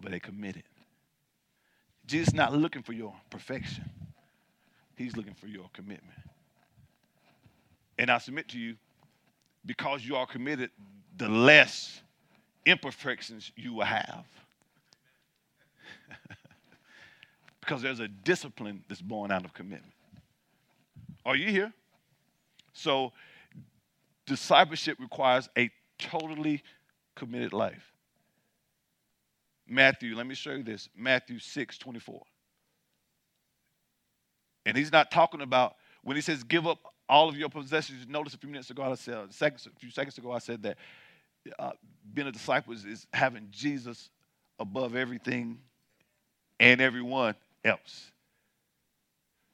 but 0.01 0.13
a 0.13 0.19
committed. 0.19 0.63
Jesus 2.05 2.29
is 2.29 2.33
not 2.33 2.53
looking 2.53 2.81
for 2.81 2.93
your 2.93 3.13
perfection. 3.29 3.89
He's 4.97 5.15
looking 5.15 5.33
for 5.33 5.47
your 5.47 5.69
commitment. 5.73 6.13
And 8.01 8.09
I 8.09 8.17
submit 8.17 8.47
to 8.47 8.57
you, 8.57 8.77
because 9.63 10.03
you 10.03 10.15
are 10.15 10.25
committed, 10.25 10.71
the 11.17 11.29
less 11.29 12.01
imperfections 12.65 13.51
you 13.55 13.75
will 13.75 13.85
have. 13.85 14.25
because 17.59 17.83
there's 17.83 17.99
a 17.99 18.07
discipline 18.07 18.83
that's 18.89 19.03
born 19.03 19.31
out 19.31 19.45
of 19.45 19.53
commitment. 19.53 19.93
Are 21.27 21.35
you 21.35 21.51
here? 21.51 21.71
So, 22.73 23.13
discipleship 24.25 24.97
requires 24.99 25.47
a 25.55 25.69
totally 25.99 26.63
committed 27.15 27.53
life. 27.53 27.93
Matthew, 29.67 30.15
let 30.15 30.25
me 30.25 30.33
show 30.33 30.53
you 30.53 30.63
this 30.63 30.89
Matthew 30.97 31.37
6 31.37 31.77
24. 31.77 32.19
And 34.65 34.75
he's 34.75 34.91
not 34.91 35.11
talking 35.11 35.41
about 35.41 35.75
when 36.01 36.15
he 36.15 36.21
says 36.23 36.43
give 36.43 36.65
up 36.65 36.79
all 37.11 37.27
of 37.27 37.37
your 37.37 37.49
possessions. 37.49 38.07
Notice 38.07 38.33
a 38.33 38.37
few 38.37 38.49
minutes 38.49 38.69
ago, 38.69 38.83
I 38.83 38.95
said, 38.95 39.33
seconds, 39.33 39.67
a 39.67 39.77
few 39.77 39.91
seconds 39.91 40.17
ago, 40.17 40.31
I 40.31 40.39
said 40.39 40.63
that 40.63 40.77
uh, 41.59 41.71
being 42.13 42.27
a 42.27 42.31
disciple 42.31 42.73
is, 42.73 42.85
is 42.85 43.05
having 43.13 43.49
Jesus 43.51 44.09
above 44.57 44.95
everything 44.95 45.59
and 46.57 46.79
everyone 46.79 47.35
else. 47.65 48.11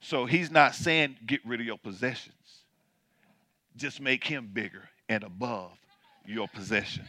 So 0.01 0.27
he's 0.27 0.51
not 0.51 0.75
saying 0.75 1.17
get 1.25 1.43
rid 1.45 1.59
of 1.59 1.65
your 1.65 1.79
possessions, 1.79 2.35
just 3.75 3.99
make 3.99 4.23
him 4.23 4.51
bigger 4.53 4.87
and 5.09 5.23
above 5.23 5.71
your 6.27 6.47
possessions. 6.47 7.07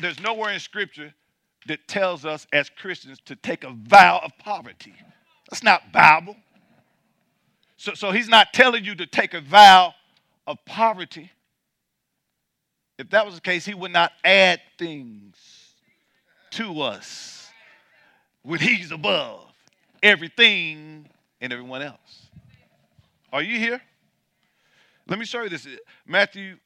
There's 0.00 0.20
nowhere 0.20 0.52
in 0.52 0.60
Scripture 0.60 1.12
that 1.66 1.86
tells 1.88 2.24
us 2.24 2.46
as 2.52 2.70
Christians 2.70 3.18
to 3.26 3.36
take 3.36 3.64
a 3.64 3.70
vow 3.70 4.20
of 4.24 4.32
poverty. 4.38 4.94
That's 5.50 5.62
not 5.62 5.92
Bible. 5.92 6.36
So, 7.76 7.94
so 7.94 8.10
he's 8.10 8.28
not 8.28 8.52
telling 8.52 8.84
you 8.84 8.94
to 8.96 9.06
take 9.06 9.34
a 9.34 9.40
vow 9.40 9.94
of 10.46 10.58
poverty. 10.64 11.30
If 12.98 13.10
that 13.10 13.24
was 13.24 13.36
the 13.36 13.40
case, 13.40 13.64
he 13.64 13.74
would 13.74 13.92
not 13.92 14.12
add 14.24 14.60
things 14.78 15.36
to 16.52 16.80
us 16.80 17.50
when 18.42 18.58
he's 18.58 18.90
above 18.90 19.44
everything 20.02 21.08
and 21.40 21.52
everyone 21.52 21.82
else. 21.82 22.26
Are 23.32 23.42
you 23.42 23.58
here? 23.58 23.80
Let 25.06 25.18
me 25.18 25.24
show 25.24 25.42
you 25.42 25.48
this. 25.48 25.66
Matthew 26.06 26.56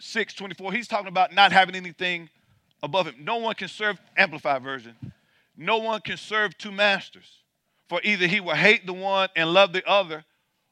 6 0.00 0.34
24. 0.34 0.72
He's 0.72 0.88
talking 0.88 1.08
about 1.08 1.34
not 1.34 1.52
having 1.52 1.74
anything 1.74 2.28
above 2.84 3.06
him. 3.06 3.16
No 3.18 3.36
one 3.38 3.54
can 3.54 3.68
serve, 3.68 3.98
amplified 4.16 4.62
version. 4.62 4.94
No 5.56 5.78
one 5.78 6.00
can 6.00 6.16
serve 6.16 6.56
two 6.58 6.72
masters. 6.72 7.40
For 7.88 8.00
either 8.04 8.26
he 8.26 8.40
will 8.40 8.54
hate 8.54 8.86
the 8.86 8.92
one 8.92 9.28
and 9.36 9.52
love 9.52 9.72
the 9.72 9.86
other, 9.88 10.24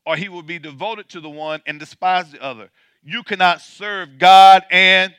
or 0.04 0.16
he 0.16 0.28
will 0.28 0.42
be 0.42 0.58
devoted 0.58 1.08
to 1.10 1.20
the 1.20 1.30
one 1.30 1.60
and 1.66 1.78
despise 1.78 2.30
the 2.30 2.42
other. 2.42 2.70
You 3.02 3.22
cannot 3.22 3.60
serve 3.60 4.18
God 4.18 4.64
and 4.70 5.14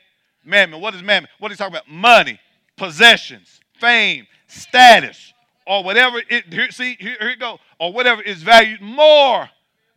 mammon. 0.45 0.81
What 0.81 0.95
is 0.95 1.03
mammon? 1.03 1.29
What 1.39 1.51
is 1.51 1.57
he 1.57 1.63
talking 1.63 1.75
about? 1.75 1.89
Money, 1.89 2.39
possessions, 2.77 3.59
fame, 3.79 4.27
status, 4.47 5.33
or 5.65 5.83
whatever 5.83 6.21
it 6.29 6.53
here, 6.53 6.71
see, 6.71 6.95
here, 6.99 7.17
here 7.19 7.35
go, 7.35 7.59
or 7.79 7.93
whatever 7.93 8.21
is 8.21 8.43
valued 8.43 8.81
more 8.81 9.49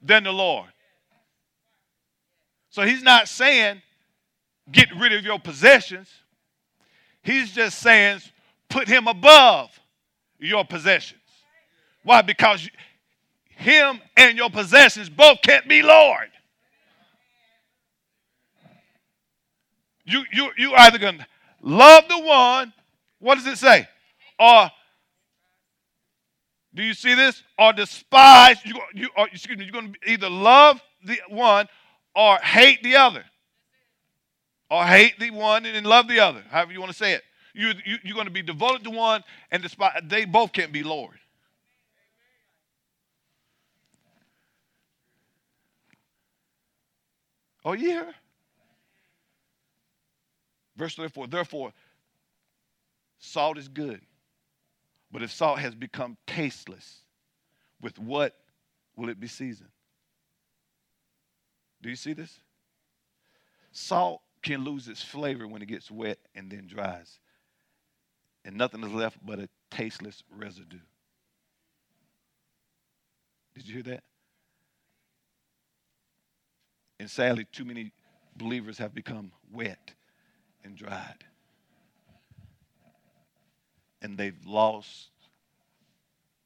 than 0.03 0.25
the 0.25 0.33
Lord. 0.33 0.69
So 2.71 2.83
he's 2.83 3.03
not 3.03 3.29
saying 3.29 3.83
get 4.71 4.89
rid 4.97 5.13
of 5.13 5.25
your 5.25 5.39
possessions. 5.39 6.09
He's 7.27 7.51
just 7.51 7.81
saying 7.81 8.21
put 8.71 8.87
him 8.87 9.09
above 9.09 9.71
your 10.39 10.65
possessions. 10.65 11.21
Why? 12.05 12.23
Because 12.23 12.71
him 13.49 14.01
and 14.17 14.39
your 14.39 14.49
possessions 14.49 15.11
both 15.11 15.43
can't 15.43 15.69
be 15.69 15.83
Lord. 15.83 16.31
You, 20.05 20.23
you, 20.33 20.51
you 20.57 20.73
either 20.75 20.99
going 20.99 21.19
to 21.19 21.27
love 21.63 22.05
the 22.09 22.21
one, 22.21 22.73
what 23.19 23.35
does 23.35 23.47
it 23.49 23.59
say? 23.59 23.89
Or 24.39 24.71
do 26.73 26.85
you 26.85 26.95
see 26.95 27.15
this? 27.15 27.43
Or 27.59 27.73
despise, 27.73 28.59
you, 28.65 28.77
you, 28.95 29.09
or, 29.17 29.27
excuse 29.27 29.59
me, 29.59 29.65
you're 29.65 29.73
going 29.73 29.95
to 29.95 30.11
either 30.13 30.31
love 30.31 30.81
the 31.05 31.19
one 31.29 31.67
or 32.15 32.37
hate 32.37 32.85
the 32.85 32.95
other. 32.95 33.25
Or 34.71 34.85
hate 34.85 35.19
the 35.19 35.31
one 35.31 35.65
and 35.65 35.87
love 35.87 36.09
the 36.09 36.21
other, 36.21 36.43
however 36.51 36.73
you 36.73 36.81
want 36.81 36.91
to 36.91 36.99
say 36.99 37.13
it. 37.13 37.23
You, 37.55 37.73
you, 37.85 37.97
you're 38.03 38.15
going 38.15 38.27
to 38.27 38.33
be 38.33 38.43
devoted 38.43 38.85
to 38.85 38.91
one 38.91 39.23
and 39.51 39.63
despise, 39.63 40.01
they 40.05 40.25
both 40.25 40.53
can't 40.53 40.73
be 40.73 40.83
Lord. 40.83 41.15
Oh, 47.65 47.73
yeah. 47.73 48.13
Verse 50.77 50.95
34 50.95 51.29
Therefore, 51.29 51.73
salt 53.19 53.59
is 53.59 53.69
good, 53.69 54.01
but 55.11 55.23
if 55.23 55.33
salt 55.33 55.59
has 55.59 55.75
become 55.75 56.17
tasteless, 56.27 57.01
with 57.81 57.99
what 57.99 58.35
will 58.97 59.09
it 59.09 59.19
be 59.19 59.27
seasoned? 59.27 59.71
Do 61.83 61.89
you 61.89 61.97
see 61.97 62.13
this? 62.13 62.41
Salt 63.73 64.21
can 64.47 64.63
lose 64.63 64.87
its 64.87 65.03
flavor 65.03 65.49
when 65.49 65.61
it 65.61 65.67
gets 65.67 65.91
wet 65.91 66.19
and 66.37 66.49
then 66.49 66.69
dries, 66.69 67.19
and 68.45 68.57
nothing 68.57 68.85
is 68.85 68.93
left 68.93 69.19
but 69.27 69.41
a 69.41 69.49
tasteless 69.73 70.23
residue. 70.31 70.79
Did 73.57 73.67
you 73.67 73.75
hear 73.75 73.83
that? 73.83 74.05
And 77.01 77.11
sadly, 77.11 77.45
too 77.51 77.65
many 77.65 77.91
believers 78.37 78.79
have 78.79 78.95
become 78.95 79.33
wet 79.53 79.93
and 80.63 80.77
dried. 80.77 81.25
And 84.01 84.17
they've 84.17 84.47
lost 84.47 85.11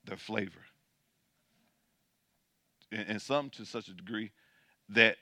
their 0.07 0.17
flavor. 0.17 0.65
And 2.91 3.21
some 3.21 3.51
to 3.51 3.67
such 3.67 3.89
a 3.89 3.93
degree 3.93 4.31
that 4.89 5.17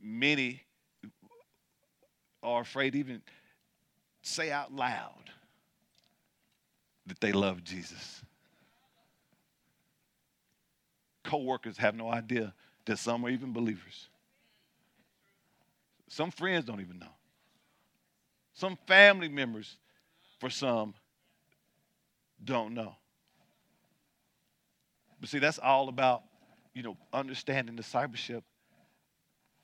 many 0.00 0.62
are 2.42 2.60
afraid 2.60 2.94
even 2.94 3.22
say 4.22 4.50
out 4.50 4.72
loud 4.72 5.30
that 7.06 7.20
they 7.20 7.32
love 7.32 7.64
Jesus. 7.64 8.22
Co-workers 11.24 11.76
have 11.78 11.94
no 11.94 12.10
idea 12.10 12.52
that 12.84 12.98
some 12.98 13.24
are 13.24 13.30
even 13.30 13.52
believers. 13.52 14.08
Some 16.08 16.30
friends 16.30 16.64
don't 16.64 16.80
even 16.80 16.98
know. 16.98 17.14
Some 18.54 18.76
family 18.86 19.28
members, 19.28 19.78
for 20.38 20.50
some, 20.50 20.94
don't 22.44 22.74
know. 22.74 22.96
But 25.20 25.30
see, 25.30 25.38
that's 25.38 25.58
all 25.58 25.88
about, 25.88 26.22
you 26.74 26.82
know, 26.82 26.96
understanding 27.12 27.76
discipleship 27.76 28.44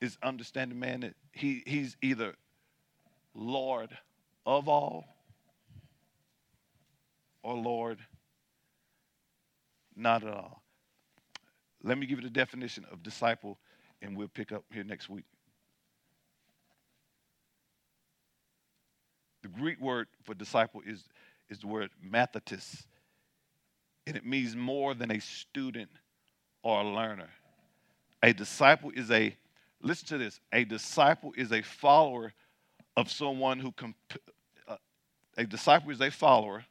is 0.01 0.17
understanding, 0.23 0.79
man, 0.79 1.01
that 1.01 1.13
he, 1.33 1.61
he's 1.67 1.97
either 2.01 2.33
Lord 3.39 3.97
of 4.45 4.67
all 4.67 5.05
or 7.41 7.55
Lord 7.55 7.99
not 9.95 10.23
at 10.23 10.33
all. 10.33 10.61
Let 11.83 11.97
me 11.97 12.05
give 12.05 12.19
you 12.19 12.23
the 12.23 12.29
definition 12.29 12.85
of 12.91 13.01
disciple, 13.01 13.57
and 14.01 14.17
we'll 14.17 14.27
pick 14.27 14.51
up 14.51 14.63
here 14.71 14.83
next 14.83 15.09
week. 15.09 15.25
The 19.41 19.47
Greek 19.47 19.79
word 19.79 20.07
for 20.23 20.33
disciple 20.33 20.81
is, 20.85 21.05
is 21.49 21.59
the 21.59 21.67
word 21.67 21.89
mathetes, 22.05 22.85
and 24.05 24.17
it 24.17 24.25
means 24.25 24.55
more 24.55 24.93
than 24.93 25.11
a 25.11 25.19
student 25.19 25.89
or 26.61 26.81
a 26.81 26.83
learner. 26.83 27.29
A 28.21 28.33
disciple 28.33 28.91
is 28.93 29.09
a, 29.11 29.35
listen 29.81 30.07
to 30.09 30.17
this, 30.17 30.41
a 30.51 30.65
disciple 30.65 31.33
is 31.37 31.53
a 31.53 31.61
follower 31.61 32.33
of 32.99 33.09
someone 33.09 33.59
who, 33.59 33.71
comp- 33.71 33.95
uh, 34.67 34.75
a 35.37 35.45
disciple 35.45 35.89
is 35.89 36.01
a 36.01 36.11
follower, 36.11 36.65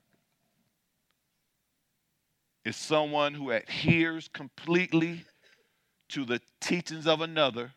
is 2.66 2.76
someone 2.76 3.32
who 3.32 3.50
adheres 3.50 4.28
completely 4.28 5.24
to 6.10 6.26
the 6.26 6.38
teachings 6.60 7.06
of 7.06 7.22
another, 7.22 7.72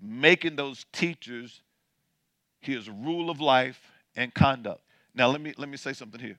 making 0.00 0.56
those 0.56 0.86
teachers 0.94 1.60
his 2.60 2.88
rule 2.88 3.28
of 3.28 3.38
life 3.38 3.92
and 4.16 4.32
conduct. 4.32 4.80
Now 5.14 5.28
let 5.28 5.42
me 5.42 5.52
let 5.58 5.68
me 5.68 5.76
say 5.76 5.92
something 5.92 6.20
here. 6.20 6.38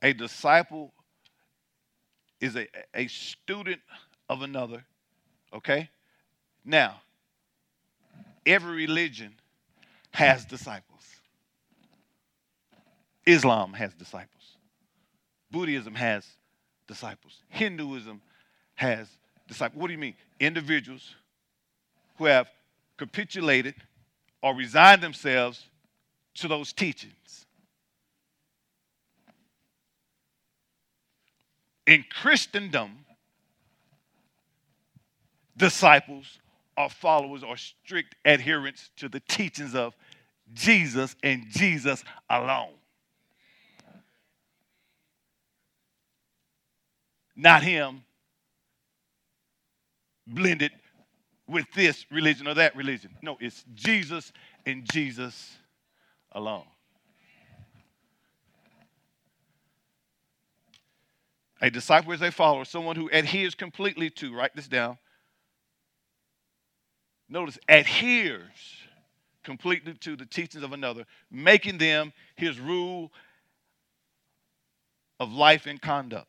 A 0.00 0.12
disciple 0.12 0.92
is 2.40 2.54
a, 2.54 2.68
a 2.94 3.08
student 3.08 3.80
of 4.28 4.42
another, 4.42 4.84
okay? 5.52 5.90
Now, 6.64 7.00
every 8.46 8.76
religion 8.76 9.34
has 10.10 10.44
disciples. 10.44 11.04
Islam 13.26 13.72
has 13.74 13.94
disciples. 13.94 14.56
Buddhism 15.50 15.94
has 15.94 16.26
disciples. 16.86 17.42
Hinduism 17.48 18.20
has 18.74 19.08
disciples. 19.46 19.80
What 19.80 19.86
do 19.88 19.92
you 19.92 19.98
mean? 19.98 20.14
Individuals 20.40 21.14
who 22.16 22.24
have 22.24 22.48
capitulated 22.96 23.74
or 24.42 24.54
resigned 24.54 25.02
themselves 25.02 25.68
to 26.34 26.48
those 26.48 26.72
teachings. 26.72 27.46
In 31.86 32.04
Christendom, 32.10 33.04
disciples 35.56 36.38
or 36.82 36.90
followers 36.90 37.42
or 37.42 37.56
strict 37.56 38.16
adherents 38.24 38.90
to 38.96 39.08
the 39.08 39.20
teachings 39.20 39.74
of 39.74 39.94
Jesus 40.52 41.16
and 41.22 41.44
Jesus 41.48 42.04
alone. 42.28 42.74
Not 47.34 47.62
him 47.62 48.02
blended 50.26 50.72
with 51.48 51.66
this 51.74 52.04
religion 52.10 52.46
or 52.46 52.54
that 52.54 52.76
religion. 52.76 53.16
No, 53.22 53.36
it's 53.40 53.64
Jesus 53.74 54.32
and 54.66 54.84
Jesus 54.92 55.56
alone. 56.32 56.64
A 61.60 61.70
disciple 61.70 62.12
is 62.12 62.20
a 62.22 62.32
follower, 62.32 62.64
someone 62.64 62.96
who 62.96 63.08
adheres 63.12 63.54
completely 63.54 64.10
to, 64.10 64.34
write 64.34 64.54
this 64.56 64.66
down. 64.66 64.98
Notice, 67.32 67.58
adheres 67.66 68.76
completely 69.42 69.94
to 69.94 70.16
the 70.16 70.26
teachings 70.26 70.62
of 70.62 70.74
another, 70.74 71.06
making 71.30 71.78
them 71.78 72.12
his 72.36 72.60
rule 72.60 73.10
of 75.18 75.32
life 75.32 75.64
and 75.64 75.80
conduct. 75.80 76.26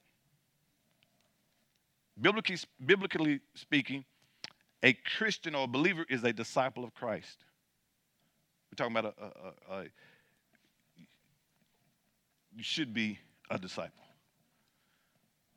Biblically, 2.19 2.57
biblically 2.85 3.41
speaking, 3.53 4.05
a 4.81 4.93
Christian 4.93 5.55
or 5.55 5.65
a 5.65 5.67
believer 5.67 6.05
is 6.07 6.23
a 6.23 6.31
disciple 6.31 6.85
of 6.85 6.93
Christ. 6.93 7.43
We're 8.71 8.77
talking 8.77 8.95
about 8.95 9.13
a, 9.19 9.23
a, 9.23 9.75
a, 9.75 9.79
a 9.79 9.83
you 12.55 12.63
should 12.63 12.93
be 12.93 13.19
a 13.49 13.59
disciple. 13.59 14.05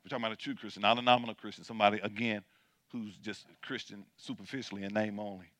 We're 0.03 0.09
talking 0.09 0.25
about 0.25 0.33
a 0.33 0.41
true 0.41 0.55
Christian, 0.55 0.81
not 0.81 0.99
a 0.99 1.01
nominal 1.01 1.35
Christian, 1.35 1.63
somebody, 1.63 1.99
again, 2.03 2.43
who's 2.91 3.15
just 3.17 3.45
Christian 3.61 4.05
superficially 4.17 4.83
in 4.83 4.93
name 4.93 5.19
only. 5.19 5.51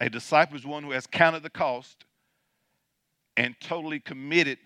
A 0.00 0.08
disciple 0.08 0.56
is 0.56 0.64
one 0.64 0.84
who 0.84 0.92
has 0.92 1.06
counted 1.06 1.42
the 1.42 1.50
cost 1.50 2.04
and 3.36 3.54
totally 3.60 4.00
committed 4.00 4.58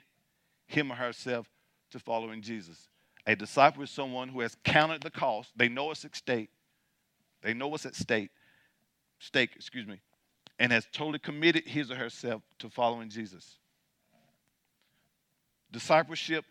him 0.66 0.92
or 0.92 0.94
herself 0.94 1.46
to 1.90 1.98
following 1.98 2.42
Jesus. 2.42 2.88
A 3.26 3.34
disciple 3.34 3.82
is 3.82 3.90
someone 3.90 4.28
who 4.28 4.40
has 4.40 4.56
counted 4.64 5.02
the 5.02 5.10
cost. 5.10 5.50
They 5.56 5.68
know 5.68 5.90
it's 5.90 6.04
at 6.04 6.16
stake. 6.16 6.50
They 7.42 7.54
know 7.54 7.68
what's 7.68 7.86
at 7.86 7.94
stake, 7.94 8.30
stake, 9.18 9.50
excuse 9.56 9.86
me, 9.86 10.00
and 10.58 10.70
has 10.70 10.86
totally 10.92 11.18
committed 11.18 11.66
his 11.66 11.90
or 11.90 11.96
herself 11.96 12.42
to 12.60 12.70
following 12.70 13.08
Jesus. 13.08 13.58
Discipleship 15.72 16.44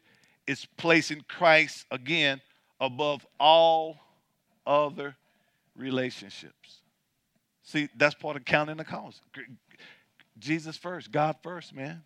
is 0.47 0.65
placing 0.77 1.23
Christ 1.27 1.85
again 1.91 2.41
above 2.79 3.25
all 3.39 3.99
other 4.65 5.15
relationships. 5.75 6.81
See, 7.63 7.87
that's 7.95 8.15
part 8.15 8.35
of 8.35 8.43
counting 8.43 8.77
the 8.77 8.83
cost. 8.83 9.21
Jesus 10.39 10.75
first, 10.75 11.11
God 11.11 11.35
first, 11.43 11.73
man. 11.73 12.03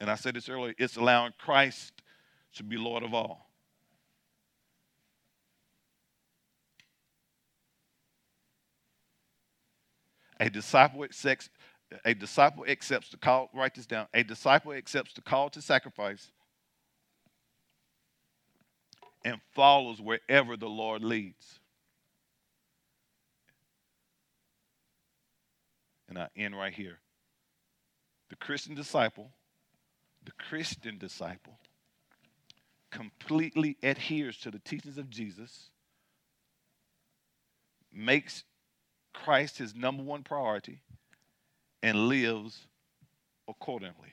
and 0.00 0.10
I 0.10 0.14
said 0.14 0.34
this 0.34 0.48
earlier, 0.48 0.74
it's 0.78 0.96
allowing 0.96 1.32
Christ 1.38 1.92
to 2.54 2.62
be 2.62 2.76
Lord 2.76 3.02
of 3.02 3.14
all. 3.14 3.47
A 10.40 10.48
disciple 10.48 11.04
accepts, 11.04 11.50
a 12.04 12.14
disciple 12.14 12.64
accepts 12.68 13.10
the 13.10 13.16
call, 13.16 13.50
write 13.54 13.74
this 13.74 13.86
down. 13.86 14.06
A 14.14 14.22
disciple 14.22 14.72
accepts 14.72 15.14
the 15.14 15.22
call 15.22 15.50
to 15.50 15.62
sacrifice 15.62 16.30
and 19.24 19.40
follows 19.54 20.00
wherever 20.00 20.56
the 20.56 20.68
Lord 20.68 21.02
leads. 21.02 21.58
And 26.08 26.18
I 26.18 26.28
end 26.36 26.56
right 26.56 26.72
here. 26.72 27.00
The 28.30 28.36
Christian 28.36 28.74
disciple 28.74 29.32
the 30.28 30.32
Christian 30.32 30.98
disciple 30.98 31.58
completely 32.90 33.78
adheres 33.82 34.36
to 34.38 34.50
the 34.50 34.58
teachings 34.58 34.98
of 34.98 35.08
Jesus, 35.08 35.70
makes 37.90 38.44
Christ 39.24 39.58
his 39.58 39.74
number 39.74 40.02
one 40.02 40.22
priority, 40.22 40.80
and 41.82 42.08
lives 42.08 42.66
accordingly. 43.48 44.12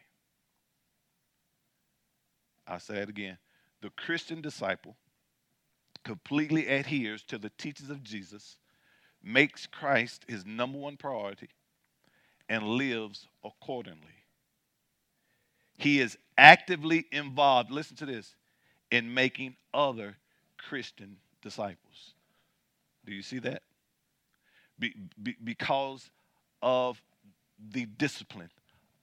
I'll 2.68 2.80
say 2.80 2.98
it 2.98 3.10
again. 3.10 3.38
The 3.82 3.92
Christian 3.92 4.42
disciple 4.42 4.96
completely 6.04 6.68
adheres 6.68 7.24
to 7.24 7.38
the 7.38 7.52
teachings 7.58 7.90
of 7.90 8.04
Jesus, 8.04 8.58
makes 9.24 9.68
Christ 9.68 10.26
his 10.28 10.46
number 10.46 10.78
one 10.78 10.98
priority, 10.98 11.50
and 12.48 12.64
lives 12.64 13.28
accordingly. 13.44 14.24
He 15.78 16.00
is 16.00 16.18
actively 16.38 17.06
involved, 17.12 17.72
listen 17.72 17.98
to 17.98 18.06
this, 18.06 18.36
in 18.92 19.14
making 19.14 19.56
other 19.74 20.16
Christian 20.58 21.18
disciples. 21.42 22.14
Do 23.06 23.14
you 23.14 23.22
see 23.22 23.40
that? 23.40 23.62
Be, 24.78 24.94
be, 25.22 25.36
because 25.44 26.10
of 26.62 27.02
the 27.72 27.86
discipline 27.86 28.50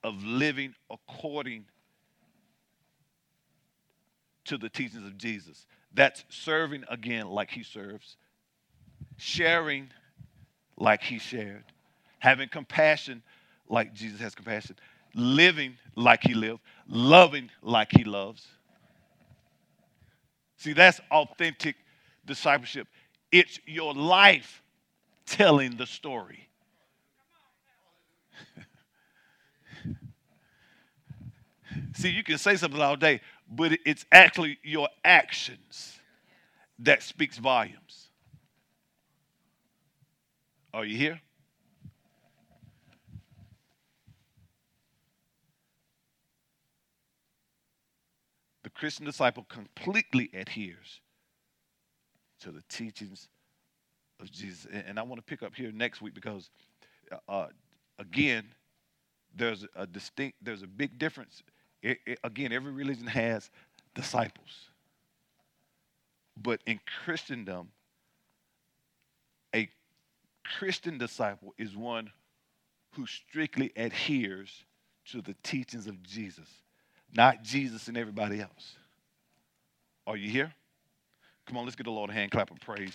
of 0.05 0.23
living 0.23 0.75
according 0.91 1.65
to 4.45 4.59
the 4.59 4.69
teachings 4.69 5.07
of 5.07 5.17
Jesus. 5.17 5.67
That's 5.95 6.25
serving 6.29 6.85
again 6.89 7.29
like 7.29 7.51
he 7.51 7.63
serves, 7.63 8.17
sharing 9.17 9.91
like 10.77 11.03
he 11.03 11.19
shared, 11.19 11.65
having 12.19 12.49
compassion 12.49 13.23
like 13.69 13.95
Jesus 13.95 14.21
has 14.21 14.35
compassion, 14.35 14.77
living 15.15 15.77
like 15.97 16.23
he 16.23 16.35
lived, 16.35 16.61
loving 16.89 17.51
like 17.63 17.89
he 17.93 18.05
loves. 18.05 18.47
See, 20.57 20.73
that's 20.73 21.01
authentic 21.11 21.77
discipleship. 22.25 22.87
It's 23.31 23.59
your 23.67 23.95
life 23.95 24.62
telling 25.27 25.77
the 25.77 25.87
story. 25.87 26.49
See, 31.95 32.11
you 32.11 32.23
can 32.23 32.39
say 32.39 32.57
something 32.57 32.81
all 32.81 32.97
day, 32.97 33.21
but 33.51 33.73
it's 33.85 34.07
actually 34.13 34.59
your 34.63 34.89
actions 35.05 35.99
that 36.79 37.03
speaks 37.03 37.39
volumes. 37.39 38.09
Are 40.75 40.85
you 40.85 40.97
here? 40.97 41.21
The 48.63 48.71
Christian 48.71 49.05
disciple 49.05 49.45
completely 49.49 50.31
adheres 50.33 51.01
to 52.41 52.51
the 52.51 52.63
teachings 52.69 53.29
of 54.23 54.31
Jesus. 54.31 54.67
And 54.73 54.99
I 54.99 55.03
want 55.03 55.19
to 55.19 55.25
pick 55.25 55.43
up 55.43 55.55
here 55.55 55.71
next 55.73 56.01
week 56.01 56.15
because, 56.15 56.49
uh, 57.29 57.49
again, 57.99 58.45
there's 59.35 59.67
a 59.77 59.87
distinct, 59.87 60.39
there's 60.41 60.63
a 60.63 60.67
big 60.67 60.99
difference. 60.99 61.43
It, 61.83 61.99
it, 62.07 62.19
again, 62.25 62.53
every 62.53 62.73
religion 62.73 63.07
has 63.07 63.51
disciples. 63.95 64.69
But 66.41 66.61
in 66.67 66.81
Christendom, 67.05 67.69
a 69.55 69.69
Christian 70.59 70.97
disciple 70.97 71.53
is 71.59 71.77
one 71.77 72.11
who 72.93 73.07
strictly 73.07 73.73
adheres 73.77 74.65
to 75.11 75.21
the 75.21 75.35
teachings 75.43 75.87
of 75.87 76.03
Jesus, 76.03 76.49
not 77.15 77.43
Jesus 77.43 77.89
and 77.89 77.97
everybody 77.97 78.41
else. 78.41 78.77
Are 80.07 80.17
you 80.17 80.31
here? 80.31 80.53
Come 81.47 81.57
on, 81.57 81.65
let's 81.65 81.77
get 81.77 81.85
the 81.85 81.91
Lord 81.91 82.11
a 82.11 82.13
hand 82.13 82.31
clap 82.31 82.51
of 82.51 82.61
praise. 82.61 82.95